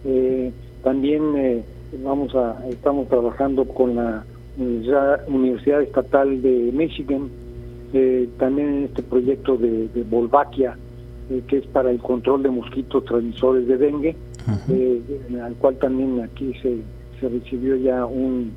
Eh, 0.05 0.53
también 0.83 1.65
vamos 2.03 2.35
a 2.35 2.65
estamos 2.69 3.09
trabajando 3.09 3.65
con 3.67 3.95
la 3.95 4.25
Universidad 4.57 5.83
Estatal 5.83 6.43
de 6.43 6.71
Michigan, 6.73 7.31
eh, 7.93 8.29
también 8.39 8.69
en 8.69 8.85
este 8.85 9.03
proyecto 9.03 9.57
de, 9.57 9.89
de 9.89 10.03
Volvaquia, 10.03 10.77
eh, 11.31 11.43
que 11.47 11.59
es 11.59 11.67
para 11.67 11.91
el 11.91 11.99
control 11.99 12.43
de 12.43 12.51
mosquitos 12.51 13.05
transmisores 13.05 13.67
de 13.67 13.77
dengue, 13.79 14.17
eh, 14.71 15.01
al 15.43 15.55
cual 15.55 15.77
también 15.77 16.21
aquí 16.21 16.53
se, 16.63 16.79
se 17.21 17.29
recibió 17.29 17.77
ya 17.77 18.05
un, 18.07 18.53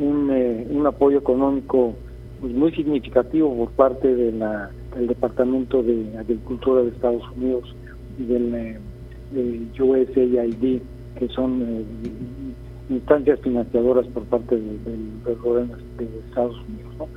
un, 0.00 0.30
un 0.70 0.86
apoyo 0.86 1.18
económico 1.18 1.94
pues, 2.40 2.52
muy 2.52 2.72
significativo 2.72 3.54
por 3.56 3.70
parte 3.70 4.14
de 4.14 4.32
la, 4.32 4.70
del 4.96 5.06
Departamento 5.06 5.82
de 5.82 6.16
Agricultura 6.18 6.82
de 6.82 6.88
Estados 6.88 7.22
Unidos 7.36 7.74
y 8.18 8.24
del, 8.24 8.78
del 9.32 9.68
USAID, 9.80 10.80
que 11.18 11.28
son 11.28 11.84
instancias 12.88 13.40
financiadoras 13.40 14.06
por 14.08 14.24
parte 14.24 14.56
del, 14.56 15.38
gobierno 15.42 15.76
de 15.98 16.04
Estados 16.28 16.56
Unidos. 16.68 17.08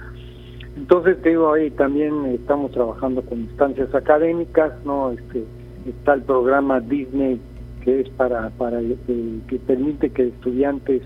Entonces, 0.76 1.22
te 1.22 1.30
digo, 1.30 1.54
ahí 1.54 1.70
también 1.72 2.26
estamos 2.26 2.72
trabajando 2.72 3.22
con 3.24 3.42
instancias 3.42 3.94
académicas, 3.94 4.74
¿no? 4.86 5.12
Este, 5.12 5.44
está 5.86 6.14
el 6.14 6.24
programa 6.24 6.80
Disney, 6.80 7.40
que 7.84 8.02
es 8.02 8.10
para, 8.10 8.50
para 8.52 8.80
que 8.80 9.60
permite 9.66 10.10
que 10.12 10.28
estudiantes 10.28 11.02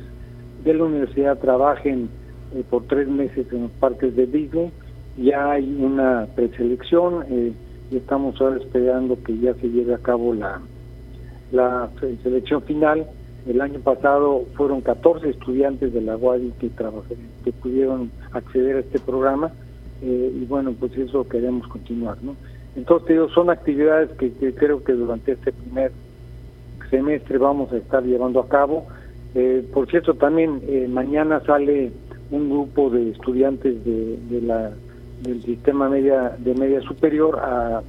de 0.63 0.74
la 0.74 0.84
universidad 0.84 1.38
trabajen 1.39 2.09
eh, 2.53 2.63
por 2.70 2.84
tres 2.84 3.07
meses 3.07 3.47
en 3.51 3.63
los 3.63 3.72
parques 3.72 4.16
de 4.16 4.26
Disney. 4.28 4.72
Ya 5.18 5.51
hay 5.51 5.78
una 5.80 6.28
preselección 6.36 7.24
eh, 7.30 7.53
y 7.91 7.97
estamos 7.97 8.39
ahora 8.41 8.57
esperando 8.57 9.22
que 9.24 9.38
ya 9.38 9.53
se 9.55 9.70
lleve 9.70 9.93
a 9.93 9.99
cabo 9.99 10.34
la, 10.34 10.59
la 11.51 11.89
selección 12.24 12.61
final 12.63 13.07
el 13.48 13.62
año 13.62 13.80
pasado 13.80 14.43
fueron 14.56 14.82
14 14.82 15.30
estudiantes 15.30 15.93
de 15.93 16.02
la 16.02 16.18
UADI 16.18 16.54
que, 16.60 16.70
que 17.43 17.52
pudieron 17.52 18.12
acceder 18.32 18.78
a 18.78 18.80
este 18.80 19.00
programa 19.00 19.52
eh, 20.02 20.32
y 20.36 20.46
bueno, 20.46 20.74
pues 20.80 20.98
eso 20.98 21.28
queremos 21.28 21.68
continuar, 21.68 22.18
¿no? 22.22 22.36
Entonces, 22.76 23.08
digo, 23.10 23.30
son 23.30 23.50
actividades 23.50 24.10
que, 24.18 24.32
creo 24.54 24.84
que 24.84 24.93
durante 24.93 25.34
este 25.34 25.54
primer 25.54 25.91
semestre 26.89 27.38
vamos 27.38 27.72
a 27.72 27.78
estar 27.78 28.04
llevando 28.04 28.41
a 28.41 28.50
cabo. 28.50 28.86
Eh, 29.34 29.66
por 29.74 29.89
cierto, 29.89 30.16
también 30.16 30.62
eh, 30.68 30.88
mañana 30.89 31.41
sale 31.46 31.91
un 32.32 32.50
grupo 32.50 32.89
de 32.89 33.12
estudiantes 33.12 33.84
de, 33.86 34.18
de 34.30 34.41
la 34.41 34.72
del 35.22 35.41
sistema 35.43 35.88
media 35.88 36.36
de 36.38 36.54
media 36.56 36.82
superior 36.82 37.39
a, 37.39 37.82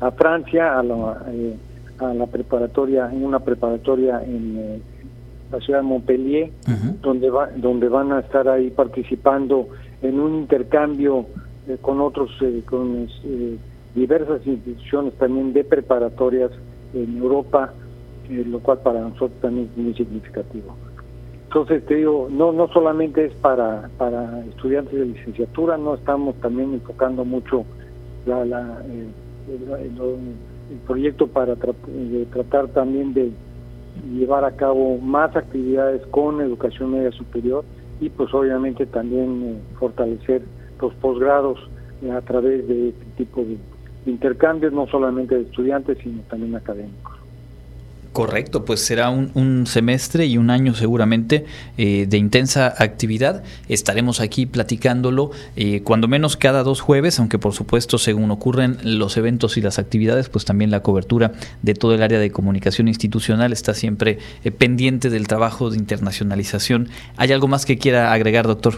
a 0.00 0.10
Francia, 0.12 0.78
a 0.78 0.82
la, 0.82 1.22
a 1.98 2.14
la 2.14 2.26
preparatoria, 2.26 3.10
en 3.12 3.24
una 3.24 3.40
preparatoria 3.40 4.22
en 4.24 4.82
la 5.52 5.60
ciudad 5.60 5.80
de 5.80 5.86
Montpellier, 5.86 6.50
donde, 7.02 7.30
va, 7.30 7.48
donde 7.56 7.88
van 7.88 8.12
a 8.12 8.20
estar 8.20 8.48
ahí 8.48 8.70
participando 8.70 9.68
en 10.00 10.18
un 10.18 10.34
intercambio 10.36 11.26
eh, 11.68 11.76
con 11.80 12.00
otros, 12.00 12.30
eh, 12.40 12.62
con 12.68 13.08
eh, 13.24 13.56
diversas 13.94 14.44
instituciones 14.46 15.14
también 15.14 15.52
de 15.52 15.62
preparatorias 15.62 16.50
en 16.94 17.18
Europa, 17.18 17.72
lo 18.28 18.60
cual 18.60 18.78
para 18.78 19.00
nosotros 19.00 19.32
también 19.40 19.68
es 19.70 19.76
muy 19.76 19.94
significativo. 19.94 20.74
Entonces 21.44 21.84
te 21.84 21.96
digo, 21.96 22.28
no 22.30 22.50
no 22.50 22.66
solamente 22.68 23.26
es 23.26 23.34
para 23.34 23.90
para 23.98 24.40
estudiantes 24.46 24.98
de 24.98 25.04
licenciatura, 25.04 25.76
no 25.76 25.94
estamos 25.94 26.34
también 26.36 26.72
enfocando 26.72 27.26
mucho 27.26 27.64
la, 28.24 28.44
la 28.46 28.82
el, 28.88 30.78
proyecto 30.86 31.26
para 31.26 31.54
tratar 31.56 32.68
también 32.68 33.12
de 33.12 33.30
llevar 34.12 34.44
a 34.44 34.56
cabo 34.56 34.98
más 34.98 35.34
actividades 35.36 36.04
con 36.08 36.40
educación 36.40 36.92
media 36.92 37.12
superior 37.12 37.64
y 38.00 38.08
pues 38.10 38.32
obviamente 38.34 38.86
también 38.86 39.42
eh, 39.42 39.76
fortalecer 39.78 40.42
los 40.80 40.92
posgrados 40.94 41.58
eh, 42.02 42.10
a 42.10 42.20
través 42.20 42.66
de 42.66 42.88
este 42.90 43.04
tipo 43.16 43.42
de 43.42 43.58
intercambios, 44.06 44.72
no 44.72 44.86
solamente 44.88 45.36
de 45.36 45.42
estudiantes, 45.42 45.98
sino 46.02 46.22
también 46.22 46.56
académicos. 46.56 47.11
Correcto, 48.12 48.66
pues 48.66 48.80
será 48.80 49.08
un, 49.08 49.66
semestre 49.66 50.26
y 50.26 50.36
un 50.36 50.50
año 50.50 50.74
seguramente 50.74 51.46
eh, 51.78 52.04
de 52.06 52.18
intensa 52.18 52.74
actividad. 52.78 53.42
Estaremos 53.68 54.20
aquí 54.20 54.44
platicándolo 54.44 55.30
eh, 55.56 55.82
cuando 55.82 56.08
menos 56.08 56.36
cada 56.36 56.62
dos 56.62 56.82
jueves, 56.82 57.18
aunque 57.18 57.38
por 57.38 57.54
supuesto 57.54 57.96
según 57.96 58.30
ocurren 58.30 58.76
los 58.84 59.16
eventos 59.16 59.56
y 59.56 59.62
las 59.62 59.78
actividades, 59.78 60.28
pues 60.28 60.44
también 60.44 60.70
la 60.70 60.80
cobertura 60.80 61.32
de 61.62 61.72
todo 61.72 61.94
el 61.94 62.02
área 62.02 62.18
de 62.18 62.30
comunicación 62.30 62.86
institucional 62.86 63.50
está 63.50 63.72
siempre 63.72 64.18
eh, 64.44 64.50
pendiente 64.50 65.08
del 65.08 65.26
trabajo 65.26 65.70
de 65.70 65.78
internacionalización. 65.78 66.88
¿Hay 67.16 67.32
algo 67.32 67.48
más 67.48 67.64
que 67.64 67.78
quiera 67.78 68.12
agregar, 68.12 68.46
doctor? 68.46 68.74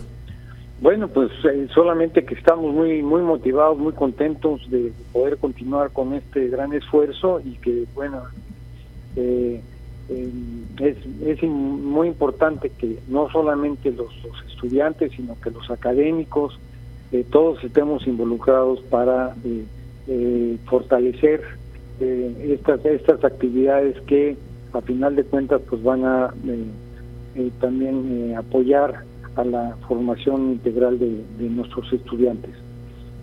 Bueno, 0.81 1.09
pues 1.09 1.31
solamente 1.75 2.25
que 2.25 2.35
estamos 2.35 2.73
muy 2.73 3.03
muy 3.03 3.23
motivados, 3.23 3.79
muy 3.79 3.95
contentos 3.95 4.61
de 4.71 4.93
poder 5.13 5.39
continuar 5.39 5.91
con 5.91 6.13
este 6.13 6.49
gran 6.49 6.73
esfuerzo 6.73 7.41
y 7.41 7.53
que 7.57 7.85
bueno 7.95 8.23
eh, 9.17 9.61
es, 10.09 10.97
es 11.25 11.43
muy 11.43 12.09
importante 12.09 12.71
que 12.71 12.99
no 13.09 13.31
solamente 13.31 13.91
los, 13.93 14.11
estudiantes, 14.49 15.13
sino 15.17 15.37
que 15.41 15.51
los 15.51 15.71
académicos, 15.71 16.59
eh, 17.13 17.25
todos 17.31 17.63
estemos 17.63 18.07
involucrados 18.07 18.81
para 18.83 19.35
eh, 19.45 19.65
eh, 20.09 20.57
fortalecer 20.67 21.43
estas, 22.01 22.85
estas 22.85 23.25
actividades 23.25 24.01
que 24.03 24.37
a 24.73 24.81
final 24.81 25.15
de 25.15 25.23
cuentas 25.23 25.61
pues 25.71 25.81
van 25.83 26.05
a 26.05 26.35
también 27.61 28.35
apoyar 28.37 29.05
a 29.37 29.45
la 29.45 29.77
formación 29.87 30.53
integral 30.53 30.99
de, 30.99 31.23
de 31.39 31.49
nuestros 31.51 31.93
estudiantes. 31.93 32.51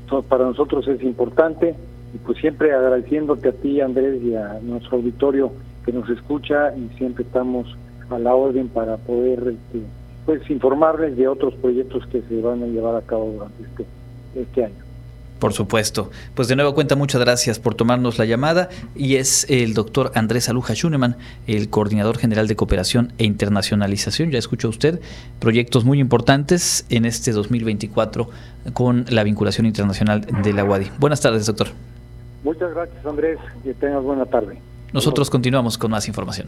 Entonces, 0.04 0.30
para 0.30 0.46
nosotros 0.46 0.88
es 0.88 1.04
importante 1.04 1.76
y 2.14 2.18
pues 2.20 2.38
siempre 2.38 2.74
agradeciéndote 2.74 3.50
a 3.50 3.52
ti 3.52 3.82
Andrés 3.82 4.24
y 4.24 4.36
a 4.36 4.60
nuestro 4.62 4.98
auditorio 4.98 5.52
que 5.86 5.92
nos 5.92 6.10
escucha 6.10 6.76
y 6.76 6.96
siempre 6.98 7.24
estamos 7.24 7.68
a 8.10 8.20
la 8.20 8.36
orden 8.36 8.68
para 8.68 8.98
poder 8.98 9.40
este, 9.40 9.82
pues 10.26 10.50
informarles 10.50 11.16
de 11.18 11.28
otros 11.28 11.54
proyectos 11.56 12.06
que 12.08 12.22
se 12.22 12.42
van 12.42 12.64
a 12.64 12.68
llevar 12.68 12.96
a 12.96 13.02
cabo 13.02 13.32
durante 13.32 13.64
este, 13.64 13.86
este 14.36 14.66
año. 14.66 14.92
Por 15.42 15.54
supuesto. 15.54 16.12
Pues 16.36 16.48
de 16.50 16.56
nuevo 16.56 16.76
cuenta, 16.76 16.96
muchas 16.96 17.20
gracias 17.20 17.58
por 17.58 17.74
tomarnos 17.74 18.20
la 18.20 18.26
llamada 18.26 18.70
y 18.96 19.16
es 19.16 19.50
el 19.50 19.74
doctor 19.74 20.12
Andrés 20.14 20.50
Aluja 20.50 20.76
Schunemann, 20.76 21.16
el 21.48 21.68
coordinador 21.72 22.20
general 22.20 22.48
de 22.48 22.56
cooperación 22.56 23.12
e 23.18 23.24
internacionalización. 23.24 24.30
Ya 24.30 24.38
escuchó 24.38 24.70
usted 24.70 25.02
proyectos 25.40 25.84
muy 25.84 26.00
importantes 26.00 26.86
en 26.90 27.06
este 27.06 27.32
2024 27.32 28.30
con 28.74 29.06
la 29.10 29.24
vinculación 29.24 29.66
internacional 29.66 30.22
de 30.22 30.54
la 30.54 30.64
UADI. 30.64 30.92
Buenas 31.00 31.22
tardes, 31.22 31.48
doctor. 31.48 31.70
Muchas 32.44 32.72
gracias, 32.76 33.04
Andrés. 33.04 33.40
Que 33.64 33.74
tengas 33.74 34.04
buena 34.04 34.28
tarde. 34.28 34.60
Nosotros 34.94 35.30
continuamos 35.30 35.78
con 35.78 35.92
más 35.92 36.08
información. 36.08 36.48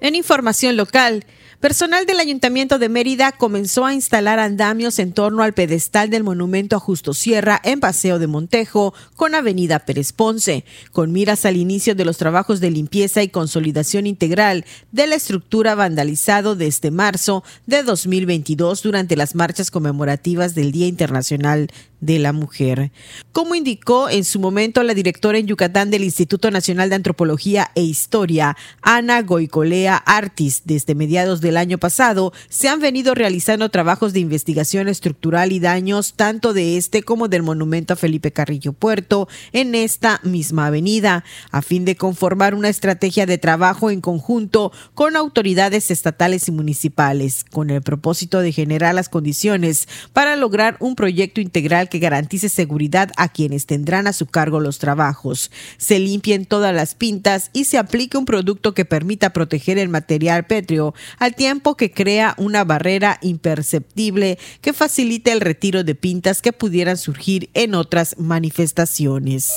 En 0.00 0.14
información 0.14 0.76
local, 0.76 1.24
Personal 1.60 2.06
del 2.06 2.20
Ayuntamiento 2.20 2.78
de 2.78 2.88
Mérida 2.88 3.32
comenzó 3.32 3.84
a 3.84 3.92
instalar 3.92 4.38
andamios 4.38 5.00
en 5.00 5.12
torno 5.12 5.42
al 5.42 5.54
pedestal 5.54 6.08
del 6.08 6.22
monumento 6.22 6.76
a 6.76 6.78
Justo 6.78 7.14
Sierra 7.14 7.60
en 7.64 7.80
Paseo 7.80 8.20
de 8.20 8.28
Montejo 8.28 8.94
con 9.16 9.34
Avenida 9.34 9.80
Pérez 9.80 10.12
Ponce, 10.12 10.64
con 10.92 11.10
miras 11.10 11.44
al 11.44 11.56
inicio 11.56 11.96
de 11.96 12.04
los 12.04 12.16
trabajos 12.16 12.60
de 12.60 12.70
limpieza 12.70 13.24
y 13.24 13.28
consolidación 13.28 14.06
integral 14.06 14.64
de 14.92 15.08
la 15.08 15.16
estructura 15.16 15.74
vandalizado 15.74 16.54
desde 16.54 16.92
marzo 16.92 17.42
de 17.66 17.82
2022 17.82 18.84
durante 18.84 19.16
las 19.16 19.34
marchas 19.34 19.72
conmemorativas 19.72 20.54
del 20.54 20.70
Día 20.70 20.86
Internacional 20.86 21.72
de 22.00 22.18
la 22.18 22.32
Mujer. 22.32 22.92
Como 23.32 23.54
indicó 23.54 24.08
en 24.08 24.24
su 24.24 24.40
momento 24.40 24.82
la 24.82 24.94
directora 24.94 25.38
en 25.38 25.46
Yucatán 25.46 25.90
del 25.90 26.04
Instituto 26.04 26.50
Nacional 26.50 26.88
de 26.88 26.96
Antropología 26.96 27.70
e 27.74 27.82
Historia, 27.82 28.56
Ana 28.82 29.22
Goicolea 29.22 29.96
Artis, 29.96 30.62
desde 30.64 30.94
mediados 30.94 31.40
del 31.40 31.56
año 31.56 31.78
pasado 31.78 32.32
se 32.48 32.68
han 32.68 32.80
venido 32.80 33.14
realizando 33.14 33.68
trabajos 33.68 34.12
de 34.12 34.20
investigación 34.20 34.88
estructural 34.88 35.52
y 35.52 35.60
daños 35.60 36.14
tanto 36.14 36.52
de 36.52 36.76
este 36.76 37.02
como 37.02 37.28
del 37.28 37.42
monumento 37.42 37.94
a 37.94 37.96
Felipe 37.96 38.32
Carrillo 38.32 38.72
Puerto 38.72 39.28
en 39.52 39.74
esta 39.74 40.20
misma 40.22 40.66
avenida, 40.66 41.24
a 41.50 41.62
fin 41.62 41.84
de 41.84 41.96
conformar 41.96 42.54
una 42.54 42.68
estrategia 42.68 43.26
de 43.26 43.38
trabajo 43.38 43.90
en 43.90 44.00
conjunto 44.00 44.72
con 44.94 45.16
autoridades 45.16 45.90
estatales 45.90 46.48
y 46.48 46.52
municipales, 46.52 47.44
con 47.44 47.70
el 47.70 47.82
propósito 47.82 48.40
de 48.40 48.52
generar 48.52 48.94
las 48.94 49.08
condiciones 49.08 49.88
para 50.12 50.36
lograr 50.36 50.76
un 50.80 50.94
proyecto 50.94 51.40
integral 51.40 51.87
que 51.88 51.98
garantice 51.98 52.48
seguridad 52.48 53.10
a 53.16 53.28
quienes 53.28 53.66
tendrán 53.66 54.06
a 54.06 54.12
su 54.12 54.26
cargo 54.26 54.60
los 54.60 54.78
trabajos. 54.78 55.50
Se 55.76 55.98
limpien 55.98 56.46
todas 56.46 56.74
las 56.74 56.94
pintas 56.94 57.50
y 57.52 57.64
se 57.64 57.78
aplique 57.78 58.18
un 58.18 58.24
producto 58.24 58.74
que 58.74 58.84
permita 58.84 59.32
proteger 59.32 59.78
el 59.78 59.88
material 59.88 60.46
pétreo 60.46 60.94
al 61.18 61.34
tiempo 61.34 61.76
que 61.76 61.90
crea 61.90 62.34
una 62.38 62.64
barrera 62.64 63.18
imperceptible 63.22 64.38
que 64.60 64.72
facilite 64.72 65.32
el 65.32 65.40
retiro 65.40 65.84
de 65.84 65.94
pintas 65.94 66.42
que 66.42 66.52
pudieran 66.52 66.96
surgir 66.96 67.50
en 67.54 67.74
otras 67.74 68.18
manifestaciones. 68.18 69.50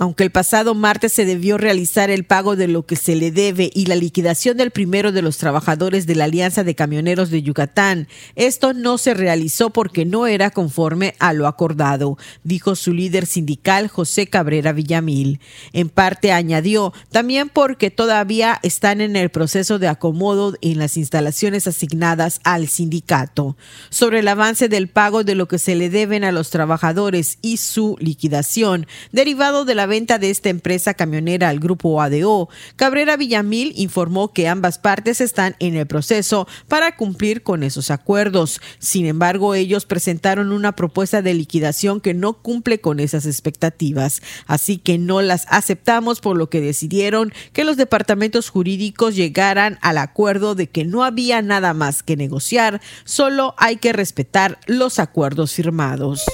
Aunque 0.00 0.22
el 0.22 0.30
pasado 0.30 0.76
martes 0.76 1.12
se 1.12 1.24
debió 1.24 1.58
realizar 1.58 2.08
el 2.08 2.22
pago 2.22 2.54
de 2.54 2.68
lo 2.68 2.86
que 2.86 2.94
se 2.94 3.16
le 3.16 3.32
debe 3.32 3.68
y 3.74 3.86
la 3.86 3.96
liquidación 3.96 4.56
del 4.56 4.70
primero 4.70 5.10
de 5.10 5.22
los 5.22 5.38
trabajadores 5.38 6.06
de 6.06 6.14
la 6.14 6.24
Alianza 6.24 6.62
de 6.62 6.76
Camioneros 6.76 7.30
de 7.30 7.42
Yucatán, 7.42 8.06
esto 8.36 8.74
no 8.74 8.96
se 8.96 9.12
realizó 9.12 9.70
porque 9.70 10.04
no 10.04 10.28
era 10.28 10.50
conforme 10.50 11.16
a 11.18 11.32
lo 11.32 11.48
acordado, 11.48 12.16
dijo 12.44 12.76
su 12.76 12.92
líder 12.92 13.26
sindical 13.26 13.88
José 13.88 14.28
Cabrera 14.28 14.72
Villamil. 14.72 15.40
En 15.72 15.88
parte 15.88 16.30
añadió, 16.30 16.92
también 17.10 17.48
porque 17.48 17.90
todavía 17.90 18.60
están 18.62 19.00
en 19.00 19.16
el 19.16 19.30
proceso 19.30 19.80
de 19.80 19.88
acomodo 19.88 20.54
en 20.60 20.78
las 20.78 20.96
instalaciones 20.96 21.66
asignadas 21.66 22.40
al 22.44 22.68
sindicato. 22.68 23.56
Sobre 23.90 24.20
el 24.20 24.28
avance 24.28 24.68
del 24.68 24.86
pago 24.86 25.24
de 25.24 25.34
lo 25.34 25.48
que 25.48 25.58
se 25.58 25.74
le 25.74 25.90
deben 25.90 26.22
a 26.22 26.30
los 26.30 26.50
trabajadores 26.50 27.38
y 27.42 27.56
su 27.56 27.96
liquidación, 27.98 28.86
derivado 29.10 29.64
de 29.64 29.74
la 29.74 29.87
venta 29.88 30.18
de 30.18 30.30
esta 30.30 30.48
empresa 30.48 30.94
camionera 30.94 31.48
al 31.48 31.58
grupo 31.58 32.00
ADO, 32.00 32.48
Cabrera 32.76 33.16
Villamil 33.16 33.72
informó 33.74 34.32
que 34.32 34.46
ambas 34.46 34.78
partes 34.78 35.20
están 35.20 35.56
en 35.58 35.74
el 35.74 35.88
proceso 35.88 36.46
para 36.68 36.96
cumplir 36.96 37.42
con 37.42 37.64
esos 37.64 37.90
acuerdos. 37.90 38.60
Sin 38.78 39.06
embargo, 39.06 39.56
ellos 39.56 39.84
presentaron 39.84 40.52
una 40.52 40.76
propuesta 40.76 41.22
de 41.22 41.34
liquidación 41.34 42.00
que 42.00 42.14
no 42.14 42.34
cumple 42.34 42.80
con 42.80 43.00
esas 43.00 43.26
expectativas, 43.26 44.22
así 44.46 44.78
que 44.78 44.98
no 44.98 45.22
las 45.22 45.46
aceptamos 45.48 46.20
por 46.20 46.36
lo 46.36 46.48
que 46.48 46.60
decidieron 46.60 47.32
que 47.52 47.64
los 47.64 47.76
departamentos 47.76 48.50
jurídicos 48.50 49.16
llegaran 49.16 49.78
al 49.82 49.98
acuerdo 49.98 50.54
de 50.54 50.68
que 50.68 50.84
no 50.84 51.02
había 51.02 51.42
nada 51.42 51.74
más 51.74 52.02
que 52.02 52.16
negociar, 52.16 52.80
solo 53.04 53.54
hay 53.56 53.76
que 53.76 53.92
respetar 53.92 54.60
los 54.66 54.98
acuerdos 54.98 55.54
firmados. 55.54 56.24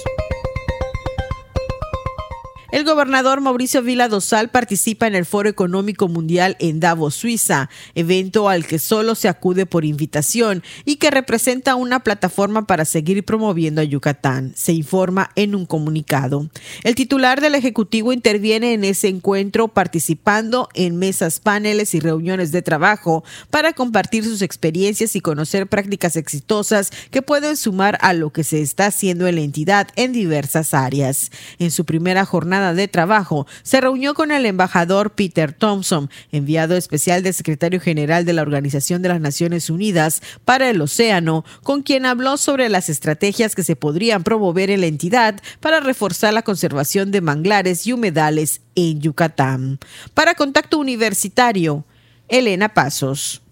El 2.75 2.83
gobernador 2.83 3.41
Mauricio 3.41 3.83
Vila 3.83 4.09
Dosal 4.09 4.49
participa 4.49 5.07
en 5.07 5.15
el 5.15 5.27
Foro 5.27 5.49
Económico 5.49 6.09
Mundial 6.09 6.57
en 6.59 6.81
Davos, 6.81 7.15
Suiza, 7.15 7.71
evento 7.95 8.49
al 8.49 8.67
que 8.67 8.81
solo 8.81 9.15
se 9.15 9.29
acude 9.29 9.65
por 9.65 9.85
invitación 9.85 10.65
y 10.85 10.97
que 10.97 11.13
representa 11.13 11.77
una 11.77 12.01
plataforma 12.01 12.67
para 12.67 12.85
seguir 12.85 13.25
promoviendo 13.25 13.81
a 13.81 13.85
Yucatán, 13.85 14.55
se 14.57 14.73
informa 14.73 15.31
en 15.37 15.55
un 15.55 15.67
comunicado. 15.67 16.49
El 16.83 16.97
titular 16.97 17.41
del 17.41 17.55
Ejecutivo 17.55 18.13
interviene 18.13 18.73
en 18.73 18.83
ese 18.83 19.07
encuentro 19.07 19.69
participando 19.69 20.69
en 20.75 20.97
mesas, 20.97 21.39
paneles 21.39 21.95
y 21.95 22.01
reuniones 22.01 22.51
de 22.51 22.63
trabajo 22.63 23.23
para 23.51 23.73
compartir 23.75 24.25
sus 24.25 24.43
experiencias 24.43 25.15
y 25.15 25.21
conocer 25.21 25.69
prácticas 25.69 26.17
exitosas 26.17 26.91
que 27.13 27.23
pueden 27.23 27.57
sumar 27.57 27.99
a 28.01 28.15
lo 28.15 28.33
que 28.33 28.43
se 28.43 28.63
está 28.63 28.87
haciendo 28.87 29.29
en 29.29 29.37
la 29.37 29.43
entidad 29.43 29.87
en 29.95 30.13
diversas 30.13 30.75
áreas. 30.75 31.31
En 31.61 31.71
su 31.71 31.85
primera 31.85 32.25
jornada 32.25 32.64
de 32.73 32.89
trabajo, 32.89 33.47
se 33.63 33.81
reunió 33.81 34.15
con 34.15 34.31
el 34.31 34.47
embajador 34.47 35.11
Peter 35.11 35.53
Thompson, 35.53 36.09
enviado 36.33 36.77
especial 36.77 37.23
del 37.23 37.35
secretario 37.35 37.81
general 37.81 38.25
de 38.25 38.33
la 38.33 38.43
Organización 38.43 39.03
de 39.03 39.11
las 39.11 39.21
Naciones 39.21 39.69
Unidas 39.69 40.23
para 40.45 40.71
el 40.71 40.81
Océano, 40.81 41.45
con 41.63 41.83
quien 41.83 42.07
habló 42.07 42.37
sobre 42.39 42.69
las 42.69 42.89
estrategias 42.89 43.55
que 43.55 43.65
se 43.65 43.77
podrían 43.77 44.23
promover 44.23 44.71
en 44.71 44.81
la 44.81 44.87
entidad 44.87 45.41
para 45.61 45.81
reforzar 45.81 46.33
la 46.33 46.43
conservación 46.43 47.11
de 47.11 47.21
manglares 47.21 47.87
y 47.87 47.93
humedales 47.93 48.63
en 48.75 49.01
Yucatán. 49.01 49.79
Para 50.15 50.35
Contacto 50.35 50.79
Universitario, 50.79 51.85
Elena 52.29 52.73
Pasos. 52.73 53.44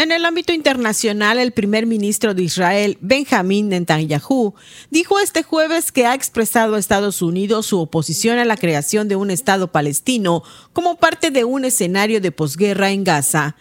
En 0.00 0.12
el 0.12 0.24
ámbito 0.24 0.54
internacional, 0.54 1.38
el 1.38 1.52
primer 1.52 1.84
ministro 1.84 2.32
de 2.32 2.44
Israel, 2.44 2.96
Benjamín 3.02 3.68
Netanyahu, 3.68 4.54
dijo 4.88 5.18
este 5.18 5.42
jueves 5.42 5.92
que 5.92 6.06
ha 6.06 6.14
expresado 6.14 6.74
a 6.74 6.78
Estados 6.78 7.20
Unidos 7.20 7.66
su 7.66 7.78
oposición 7.78 8.38
a 8.38 8.46
la 8.46 8.56
creación 8.56 9.08
de 9.08 9.16
un 9.16 9.30
Estado 9.30 9.70
palestino 9.70 10.42
como 10.72 10.96
parte 10.96 11.30
de 11.30 11.44
un 11.44 11.66
escenario 11.66 12.22
de 12.22 12.32
posguerra 12.32 12.92
en 12.92 13.04
Gaza. 13.04 13.56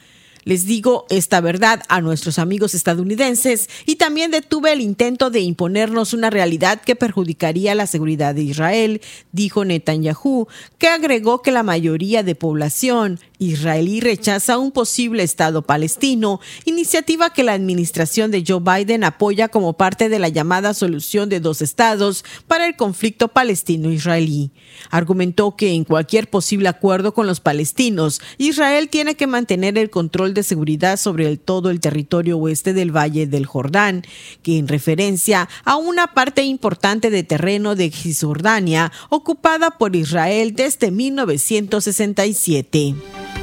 Les 0.49 0.65
digo 0.65 1.05
esta 1.11 1.41
verdad 1.41 1.83
a 1.89 2.01
nuestros 2.01 2.39
amigos 2.39 2.73
estadounidenses 2.73 3.69
y 3.85 3.97
también 3.97 4.31
detuve 4.31 4.73
el 4.73 4.81
intento 4.81 5.29
de 5.29 5.41
imponernos 5.41 6.11
una 6.11 6.31
realidad 6.31 6.81
que 6.81 6.95
perjudicaría 6.95 7.75
la 7.75 7.85
seguridad 7.85 8.33
de 8.33 8.41
Israel, 8.41 9.01
dijo 9.31 9.63
Netanyahu, 9.63 10.47
que 10.79 10.87
agregó 10.87 11.43
que 11.43 11.51
la 11.51 11.61
mayoría 11.61 12.23
de 12.23 12.33
población 12.33 13.19
israelí 13.37 14.01
rechaza 14.01 14.57
un 14.57 14.71
posible 14.71 15.21
Estado 15.21 15.61
palestino, 15.61 16.39
iniciativa 16.65 17.31
que 17.31 17.43
la 17.43 17.53
administración 17.53 18.31
de 18.31 18.43
Joe 18.45 18.59
Biden 18.59 19.03
apoya 19.03 19.49
como 19.49 19.73
parte 19.73 20.09
de 20.09 20.17
la 20.17 20.29
llamada 20.29 20.73
solución 20.73 21.29
de 21.29 21.39
dos 21.39 21.61
estados 21.61 22.25
para 22.47 22.65
el 22.65 22.75
conflicto 22.75 23.27
palestino-israelí. 23.27 24.51
Argumentó 24.89 25.55
que 25.55 25.73
en 25.73 25.83
cualquier 25.83 26.29
posible 26.29 26.69
acuerdo 26.69 27.13
con 27.13 27.27
los 27.27 27.39
palestinos, 27.39 28.19
Israel 28.39 28.89
tiene 28.89 29.15
que 29.15 29.27
mantener 29.27 29.77
el 29.77 29.89
control 29.89 30.33
de 30.33 30.38
seguridad 30.43 30.97
sobre 30.97 31.27
el, 31.27 31.39
todo 31.39 31.69
el 31.69 31.79
territorio 31.79 32.37
oeste 32.37 32.73
del 32.73 32.95
Valle 32.95 33.27
del 33.27 33.45
Jordán, 33.45 34.03
que 34.43 34.57
en 34.57 34.67
referencia 34.67 35.47
a 35.63 35.77
una 35.77 36.13
parte 36.13 36.43
importante 36.43 37.09
de 37.09 37.23
terreno 37.23 37.75
de 37.75 37.91
Cisjordania 37.91 38.91
ocupada 39.09 39.71
por 39.71 39.95
Israel 39.95 40.53
desde 40.55 40.91
1967. 40.91 43.38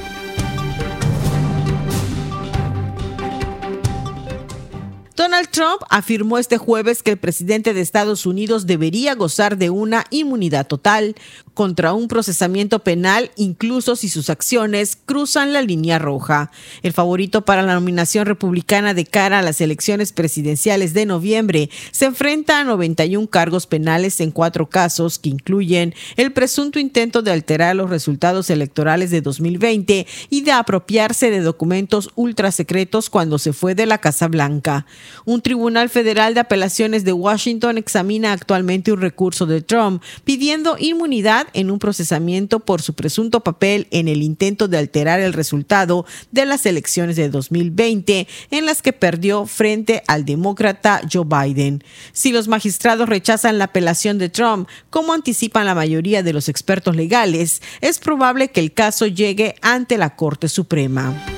Donald 5.17 5.49
Trump 5.49 5.81
afirmó 5.89 6.37
este 6.37 6.59
jueves 6.59 7.03
que 7.03 7.13
el 7.13 7.17
presidente 7.17 7.73
de 7.73 7.81
Estados 7.81 8.27
Unidos 8.27 8.67
debería 8.67 9.15
gozar 9.15 9.57
de 9.57 9.71
una 9.71 10.05
inmunidad 10.11 10.67
total 10.67 11.17
contra 11.55 11.95
un 11.95 12.07
procesamiento 12.07 12.81
penal, 12.81 13.31
incluso 13.35 13.97
si 13.97 14.11
sus 14.11 14.29
acciones 14.29 14.99
cruzan 15.07 15.55
la 15.55 15.63
línea 15.63 15.99
roja. 15.99 16.51
El 16.83 16.93
favorito 16.93 17.47
para 17.47 17.63
la 17.63 17.73
nominación 17.73 18.27
republicana 18.27 18.93
de 18.93 19.07
cara 19.07 19.39
a 19.39 19.43
las 19.43 19.63
elecciones 19.63 20.13
presidenciales 20.13 20.93
de 20.93 21.07
noviembre 21.07 21.71
se 21.93 22.05
enfrenta 22.05 22.61
a 22.61 22.65
91 22.65 23.27
cargos 23.29 23.67
penales 23.67 24.21
en 24.21 24.31
cuatro 24.31 24.69
casos 24.69 25.19
que 25.19 25.31
incluyen 25.31 25.95
el 26.17 26.31
presunto 26.35 26.79
intento 26.79 27.23
de 27.23 27.33
alterar 27.33 27.75
los 27.75 27.89
resultados 27.89 28.51
electorales 28.51 29.11
de 29.11 29.23
2020 29.23 30.07
y 30.29 30.43
de 30.43 30.53
apropiarse 30.53 31.31
de 31.31 31.41
documentos 31.41 32.11
ultrasecretos 32.17 33.09
cuando 33.09 33.39
se 33.39 33.55
fue 33.55 33.75
de 33.75 33.87
la 33.87 33.97
Casa 33.97 34.29
Blanca. 34.29 34.85
Un 35.25 35.41
tribunal 35.41 35.89
federal 35.89 36.35
de 36.35 36.41
apelaciones 36.41 37.05
de 37.05 37.13
Washington 37.13 37.79
examina 37.79 38.33
actualmente 38.33 38.93
un 38.93 39.01
recurso 39.01 39.47
de 39.47 39.63
Trump 39.63 40.03
pidiendo 40.25 40.77
inmunidad 40.79 41.49
en 41.53 41.71
un 41.71 41.79
procesamiento 41.79 42.61
por 42.61 42.83
su 42.83 42.95
presunto 42.95 43.41
papel 43.41 43.87
en 43.91 44.09
el 44.09 44.23
intento 44.23 44.69
de 44.69 44.79
alterar 44.79 45.21
el 45.21 45.33
resultado 45.33 46.07
de 46.31 46.47
las 46.47 46.67
elecciones 46.67 47.17
de 47.17 47.29
2020 47.29 48.27
en 48.51 48.67
las 48.67 48.83
que 48.83 48.93
perdió 48.93 49.47
frente 49.47 50.03
al 50.07 50.25
demócrata 50.25 51.01
Joe 51.11 51.25
Biden. 51.25 51.83
Si 52.13 52.33
los 52.33 52.49
magistrados 52.49 53.09
rechazan 53.09 53.59
la 53.59 53.65
apelación 53.65 54.19
de 54.19 54.29
Trump, 54.29 54.69
como 54.91 55.13
anticipan 55.13 55.67
la 55.67 55.75
mayoría 55.75 56.23
de 56.23 56.33
los 56.33 56.49
expertos 56.49 56.97
legales, 56.97 57.63
es 57.81 57.99
probable 57.99 58.49
que 58.49 58.61
el 58.61 58.73
caso 58.73 59.07
llegue 59.07 59.57
ante 59.63 59.99
la 59.99 60.17
Corte 60.17 60.49
Suprema. 60.49 61.36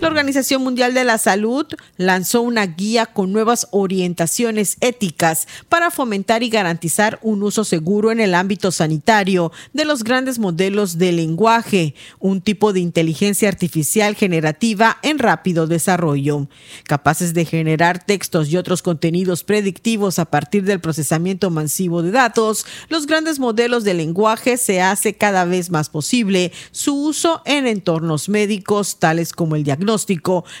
La 0.00 0.08
Organización 0.08 0.62
Mundial 0.62 0.94
de 0.94 1.04
la 1.04 1.18
Salud 1.18 1.66
lanzó 1.98 2.40
una 2.40 2.64
guía 2.64 3.04
con 3.04 3.34
nuevas 3.34 3.68
orientaciones 3.70 4.78
éticas 4.80 5.46
para 5.68 5.90
fomentar 5.90 6.42
y 6.42 6.48
garantizar 6.48 7.18
un 7.20 7.42
uso 7.42 7.64
seguro 7.64 8.10
en 8.10 8.18
el 8.18 8.34
ámbito 8.34 8.72
sanitario 8.72 9.52
de 9.74 9.84
los 9.84 10.02
grandes 10.02 10.38
modelos 10.38 10.96
de 10.96 11.12
lenguaje, 11.12 11.94
un 12.18 12.40
tipo 12.40 12.72
de 12.72 12.80
inteligencia 12.80 13.50
artificial 13.50 14.14
generativa 14.14 14.96
en 15.02 15.18
rápido 15.18 15.66
desarrollo, 15.66 16.48
capaces 16.84 17.34
de 17.34 17.44
generar 17.44 18.02
textos 18.02 18.48
y 18.48 18.56
otros 18.56 18.80
contenidos 18.80 19.44
predictivos 19.44 20.18
a 20.18 20.24
partir 20.24 20.64
del 20.64 20.80
procesamiento 20.80 21.50
masivo 21.50 22.02
de 22.02 22.10
datos. 22.10 22.64
Los 22.88 23.06
grandes 23.06 23.38
modelos 23.38 23.84
de 23.84 23.92
lenguaje 23.92 24.56
se 24.56 24.80
hace 24.80 25.12
cada 25.12 25.44
vez 25.44 25.68
más 25.68 25.90
posible 25.90 26.52
su 26.70 26.94
uso 26.94 27.42
en 27.44 27.66
entornos 27.66 28.30
médicos 28.30 28.98
tales 28.98 29.34
como 29.34 29.56
el 29.56 29.64
diagnóstico 29.64 29.89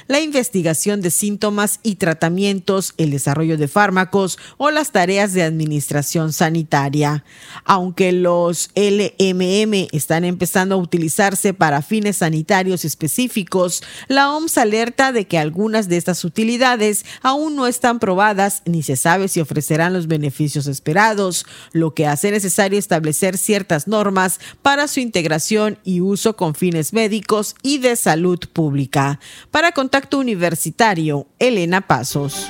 la 0.08 0.20
investigación 0.20 1.00
de 1.00 1.10
síntomas 1.10 1.78
y 1.82 1.96
tratamientos, 1.96 2.94
el 2.96 3.10
desarrollo 3.10 3.56
de 3.56 3.68
fármacos 3.68 4.38
o 4.56 4.70
las 4.70 4.90
tareas 4.90 5.32
de 5.32 5.42
administración 5.42 6.32
sanitaria. 6.32 7.24
Aunque 7.64 8.10
los 8.10 8.70
LMM 8.74 9.88
están 9.92 10.24
empezando 10.24 10.74
a 10.74 10.78
utilizarse 10.78 11.54
para 11.54 11.82
fines 11.82 12.16
sanitarios 12.18 12.84
específicos, 12.84 13.82
la 14.08 14.32
OMS 14.32 14.58
alerta 14.58 15.12
de 15.12 15.26
que 15.26 15.38
algunas 15.38 15.88
de 15.88 15.96
estas 15.96 16.24
utilidades 16.24 17.04
aún 17.22 17.54
no 17.54 17.68
están 17.68 18.00
probadas 18.00 18.62
ni 18.64 18.82
se 18.82 18.96
sabe 18.96 19.28
si 19.28 19.40
ofrecerán 19.40 19.92
los 19.92 20.08
beneficios 20.08 20.66
esperados, 20.66 21.46
lo 21.72 21.94
que 21.94 22.06
hace 22.06 22.32
necesario 22.32 22.78
establecer 22.78 23.38
ciertas 23.38 23.86
normas 23.86 24.40
para 24.62 24.88
su 24.88 24.98
integración 24.98 25.78
y 25.84 26.00
uso 26.00 26.36
con 26.36 26.54
fines 26.54 26.92
médicos 26.92 27.54
y 27.62 27.78
de 27.78 27.94
salud 27.94 28.40
pública. 28.52 29.19
Para 29.50 29.72
Contacto 29.72 30.18
Universitario, 30.18 31.26
Elena 31.38 31.80
Pasos. 31.80 32.48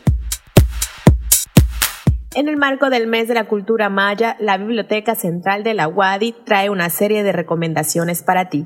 En 2.33 2.47
el 2.47 2.55
marco 2.55 2.89
del 2.89 3.07
mes 3.07 3.27
de 3.27 3.33
la 3.33 3.49
cultura 3.49 3.89
maya, 3.89 4.37
la 4.39 4.57
Biblioteca 4.57 5.15
Central 5.15 5.65
de 5.65 5.73
la 5.73 5.89
UADI 5.89 6.33
trae 6.45 6.69
una 6.69 6.89
serie 6.89 7.23
de 7.23 7.33
recomendaciones 7.33 8.23
para 8.23 8.47
ti 8.47 8.65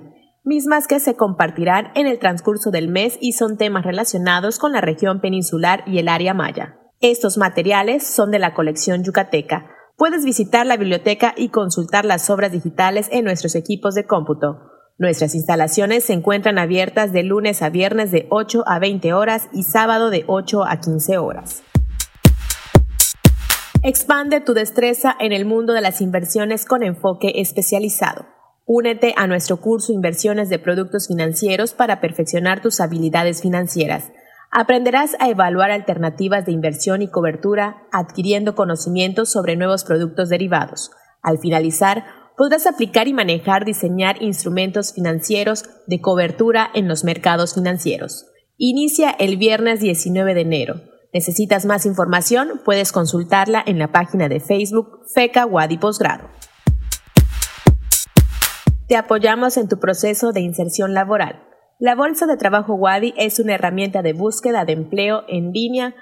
mismas 0.49 0.87
que 0.87 0.99
se 0.99 1.15
compartirán 1.15 1.91
en 1.93 2.07
el 2.07 2.17
transcurso 2.17 2.71
del 2.71 2.87
mes 2.87 3.19
y 3.21 3.33
son 3.33 3.55
temas 3.55 3.85
relacionados 3.85 4.57
con 4.57 4.71
la 4.73 4.81
región 4.81 5.21
peninsular 5.21 5.83
y 5.85 5.99
el 5.99 6.09
área 6.09 6.33
maya. 6.33 6.79
Estos 7.01 7.37
materiales 7.37 8.03
son 8.03 8.31
de 8.31 8.39
la 8.39 8.55
colección 8.55 9.03
yucateca. 9.03 9.67
Puedes 9.95 10.25
visitar 10.25 10.65
la 10.65 10.75
biblioteca 10.75 11.35
y 11.37 11.49
consultar 11.49 12.03
las 12.03 12.31
obras 12.31 12.51
digitales 12.51 13.09
en 13.11 13.25
nuestros 13.25 13.53
equipos 13.53 13.93
de 13.93 14.07
cómputo. 14.07 14.57
Nuestras 14.97 15.35
instalaciones 15.35 16.03
se 16.05 16.13
encuentran 16.13 16.57
abiertas 16.57 17.13
de 17.13 17.21
lunes 17.21 17.61
a 17.61 17.69
viernes 17.69 18.11
de 18.11 18.25
8 18.31 18.63
a 18.65 18.79
20 18.79 19.13
horas 19.13 19.49
y 19.53 19.63
sábado 19.63 20.09
de 20.09 20.25
8 20.25 20.65
a 20.65 20.79
15 20.79 21.19
horas. 21.19 21.61
Expande 23.83 24.41
tu 24.41 24.55
destreza 24.55 25.15
en 25.19 25.31
el 25.31 25.45
mundo 25.45 25.73
de 25.73 25.81
las 25.81 26.01
inversiones 26.01 26.65
con 26.65 26.81
enfoque 26.81 27.33
especializado. 27.35 28.38
Únete 28.71 29.15
a 29.17 29.25
nuestro 29.25 29.57
curso 29.57 29.93
Inversiones 29.93 30.47
de 30.47 30.59
Productos 30.59 31.07
Financieros 31.07 31.73
para 31.73 31.99
perfeccionar 31.99 32.61
tus 32.61 32.79
habilidades 32.81 33.41
financieras. 33.41 34.11
Aprenderás 34.51 35.15
a 35.19 35.27
evaluar 35.27 35.71
alternativas 35.71 36.45
de 36.45 36.51
inversión 36.51 37.01
y 37.01 37.09
cobertura, 37.09 37.87
adquiriendo 37.91 38.53
conocimientos 38.53 39.31
sobre 39.31 39.55
nuevos 39.55 39.85
productos 39.85 40.29
derivados. 40.29 40.91
Al 41.23 41.39
finalizar, 41.39 42.05
podrás 42.37 42.67
aplicar 42.67 43.07
y 43.07 43.13
manejar 43.13 43.65
diseñar 43.65 44.21
instrumentos 44.21 44.93
financieros 44.93 45.65
de 45.87 45.99
cobertura 45.99 46.69
en 46.75 46.87
los 46.87 47.03
mercados 47.03 47.55
financieros. 47.55 48.27
Inicia 48.55 49.09
el 49.09 49.37
viernes 49.37 49.79
19 49.79 50.35
de 50.35 50.41
enero. 50.41 50.75
¿Necesitas 51.11 51.65
más 51.65 51.87
información? 51.87 52.61
Puedes 52.63 52.91
consultarla 52.91 53.63
en 53.65 53.79
la 53.79 53.91
página 53.91 54.29
de 54.29 54.39
Facebook 54.39 55.07
FECA 55.11 55.47
Wadi 55.47 55.79
Posgrado. 55.79 56.29
Te 58.89 58.97
apoyamos 58.97 59.55
en 59.57 59.69
tu 59.69 59.77
proceso 59.77 60.31
de 60.31 60.41
inserción 60.41 60.95
laboral. 60.95 61.43
La 61.77 61.93
Bolsa 61.93 62.25
de 62.25 62.37
Trabajo 62.37 62.73
Wadi 62.73 63.13
es 63.17 63.39
una 63.39 63.53
herramienta 63.53 64.01
de 64.01 64.13
búsqueda 64.13 64.65
de 64.65 64.73
empleo 64.73 65.25
en 65.27 65.51
línea 65.51 65.93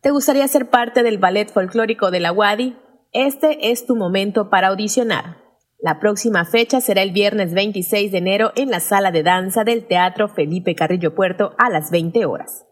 ¿Te 0.00 0.10
gustaría 0.10 0.48
ser 0.48 0.68
parte 0.68 1.04
del 1.04 1.18
ballet 1.18 1.48
folclórico 1.48 2.10
de 2.10 2.18
la 2.18 2.32
Wadi? 2.32 2.76
Este 3.12 3.70
es 3.70 3.86
tu 3.86 3.94
momento 3.94 4.50
para 4.50 4.66
audicionar. 4.66 5.41
La 5.82 5.98
próxima 5.98 6.44
fecha 6.44 6.80
será 6.80 7.02
el 7.02 7.10
viernes 7.10 7.54
26 7.54 8.12
de 8.12 8.18
enero 8.18 8.52
en 8.54 8.70
la 8.70 8.78
sala 8.78 9.10
de 9.10 9.24
danza 9.24 9.64
del 9.64 9.84
Teatro 9.84 10.28
Felipe 10.28 10.76
Carrillo 10.76 11.16
Puerto 11.16 11.56
a 11.58 11.70
las 11.70 11.90
20 11.90 12.24
horas. 12.24 12.64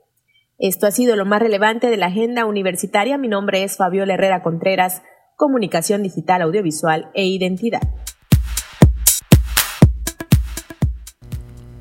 Esto 0.59 0.87
ha 0.87 0.93
sido 0.93 1.17
lo 1.17 1.27
más 1.27 1.43
relevante 1.43 1.91
de 1.91 1.97
la 1.97 2.07
agenda 2.07 2.45
universitaria. 2.47 3.19
Mi 3.19 3.27
nombre 3.27 3.65
es 3.65 3.77
Fabiola 3.77 4.15
Herrera 4.15 4.45
Contreras, 4.45 5.03
Comunicación 5.35 6.05
Digital, 6.05 6.43
Audiovisual 6.43 7.11
e 7.15 7.27
Identidad. 7.27 7.81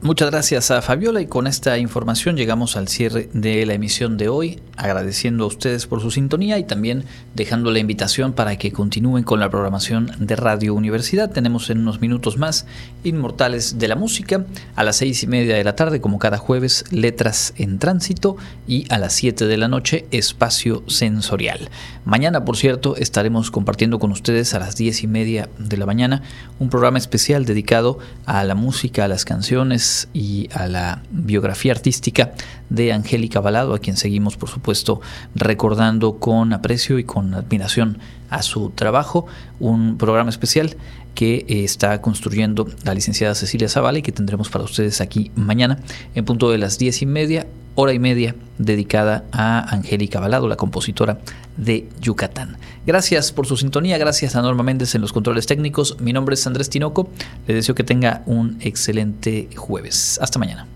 Muchas 0.01 0.31
gracias 0.31 0.71
a 0.71 0.81
Fabiola 0.81 1.19
y 1.19 1.25
con 1.25 1.45
esta 1.45 1.77
información 1.77 2.37
llegamos 2.37 2.77
al 2.77 2.87
cierre 2.87 3.29
de 3.33 3.65
la 3.65 3.73
emisión 3.73 4.15
de 4.15 4.29
hoy, 4.29 4.61
agradeciendo 4.77 5.43
a 5.43 5.47
ustedes 5.47 5.87
por 5.87 5.99
su 5.99 6.09
sintonía 6.09 6.57
y 6.57 6.63
también 6.63 7.03
dejando 7.35 7.69
la 7.69 7.79
invitación 7.79 8.31
para 8.31 8.55
que 8.57 8.71
continúen 8.71 9.25
con 9.25 9.41
la 9.41 9.49
programación 9.49 10.09
de 10.17 10.37
Radio 10.37 10.73
Universidad. 10.73 11.31
Tenemos 11.31 11.69
en 11.69 11.79
unos 11.79 11.99
minutos 11.99 12.37
más 12.37 12.65
Inmortales 13.03 13.77
de 13.77 13.89
la 13.89 13.97
Música, 13.97 14.45
a 14.77 14.85
las 14.85 14.95
seis 14.95 15.21
y 15.23 15.27
media 15.27 15.57
de 15.57 15.65
la 15.65 15.75
tarde 15.75 15.99
como 15.99 16.17
cada 16.17 16.37
jueves 16.37 16.85
Letras 16.91 17.53
en 17.57 17.77
Tránsito 17.77 18.37
y 18.69 18.85
a 18.93 18.99
las 18.99 19.11
siete 19.11 19.47
de 19.47 19.57
la 19.57 19.67
noche 19.67 20.05
Espacio 20.11 20.81
Sensorial. 20.87 21.69
Mañana, 22.05 22.45
por 22.45 22.55
cierto, 22.55 22.95
estaremos 22.95 23.51
compartiendo 23.51 23.99
con 23.99 24.11
ustedes 24.11 24.53
a 24.53 24.59
las 24.59 24.77
diez 24.77 25.03
y 25.03 25.07
media 25.07 25.49
de 25.59 25.75
la 25.75 25.85
mañana 25.85 26.23
un 26.57 26.69
programa 26.69 26.97
especial 26.97 27.43
dedicado 27.43 27.99
a 28.25 28.45
la 28.45 28.55
música, 28.55 29.03
a 29.03 29.07
las 29.09 29.25
canciones, 29.25 29.88
y 30.13 30.49
a 30.53 30.67
la 30.67 31.03
biografía 31.11 31.71
artística 31.71 32.33
de 32.69 32.93
Angélica 32.93 33.39
Balado, 33.39 33.73
a 33.73 33.79
quien 33.79 33.97
seguimos 33.97 34.37
por 34.37 34.49
supuesto 34.49 35.01
recordando 35.35 36.19
con 36.19 36.53
aprecio 36.53 36.99
y 36.99 37.03
con 37.03 37.33
admiración 37.33 37.99
a 38.29 38.41
su 38.41 38.69
trabajo, 38.69 39.25
un 39.59 39.97
programa 39.97 40.29
especial 40.29 40.77
que 41.15 41.45
eh, 41.47 41.63
está 41.63 42.01
construyendo 42.01 42.67
la 42.83 42.93
licenciada 42.93 43.35
Cecilia 43.35 43.67
Zavala 43.67 43.99
y 43.99 44.01
que 44.01 44.11
tendremos 44.11 44.49
para 44.49 44.63
ustedes 44.63 45.01
aquí 45.01 45.31
mañana 45.35 45.79
en 46.15 46.25
punto 46.25 46.51
de 46.51 46.57
las 46.57 46.77
diez 46.77 47.01
y 47.01 47.05
media, 47.05 47.47
hora 47.79 47.93
y 47.93 47.99
media 47.99 48.35
dedicada 48.57 49.23
a 49.31 49.73
Angélica 49.73 50.19
Balado, 50.19 50.49
la 50.49 50.57
compositora 50.57 51.19
de 51.55 51.87
Yucatán. 52.01 52.57
Gracias 52.85 53.31
por 53.31 53.47
su 53.47 53.55
sintonía, 53.55 53.97
gracias 53.97 54.35
a 54.35 54.41
Norma 54.41 54.63
Méndez 54.63 54.95
en 54.95 55.01
los 55.01 55.13
controles 55.13 55.45
técnicos. 55.45 55.95
Mi 56.01 56.11
nombre 56.11 56.33
es 56.33 56.45
Andrés 56.45 56.69
Tinoco, 56.69 57.09
le 57.47 57.53
deseo 57.53 57.75
que 57.75 57.85
tenga 57.85 58.21
un 58.25 58.57
excelente 58.59 59.47
jueves. 59.55 60.19
Hasta 60.21 60.39
mañana. 60.39 60.67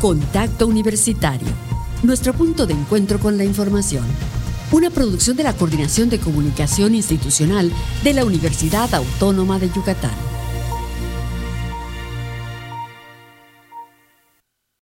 Contacto 0.00 0.68
Universitario, 0.68 1.48
nuestro 2.04 2.32
punto 2.34 2.66
de 2.66 2.74
encuentro 2.74 3.18
con 3.18 3.36
la 3.36 3.44
información. 3.44 4.04
Una 4.70 4.90
producción 4.90 5.36
de 5.36 5.42
la 5.42 5.54
Coordinación 5.54 6.08
de 6.08 6.20
Comunicación 6.20 6.94
Institucional 6.94 7.72
de 8.04 8.14
la 8.14 8.24
Universidad 8.24 8.94
Autónoma 8.94 9.58
de 9.58 9.70
Yucatán. 9.70 10.39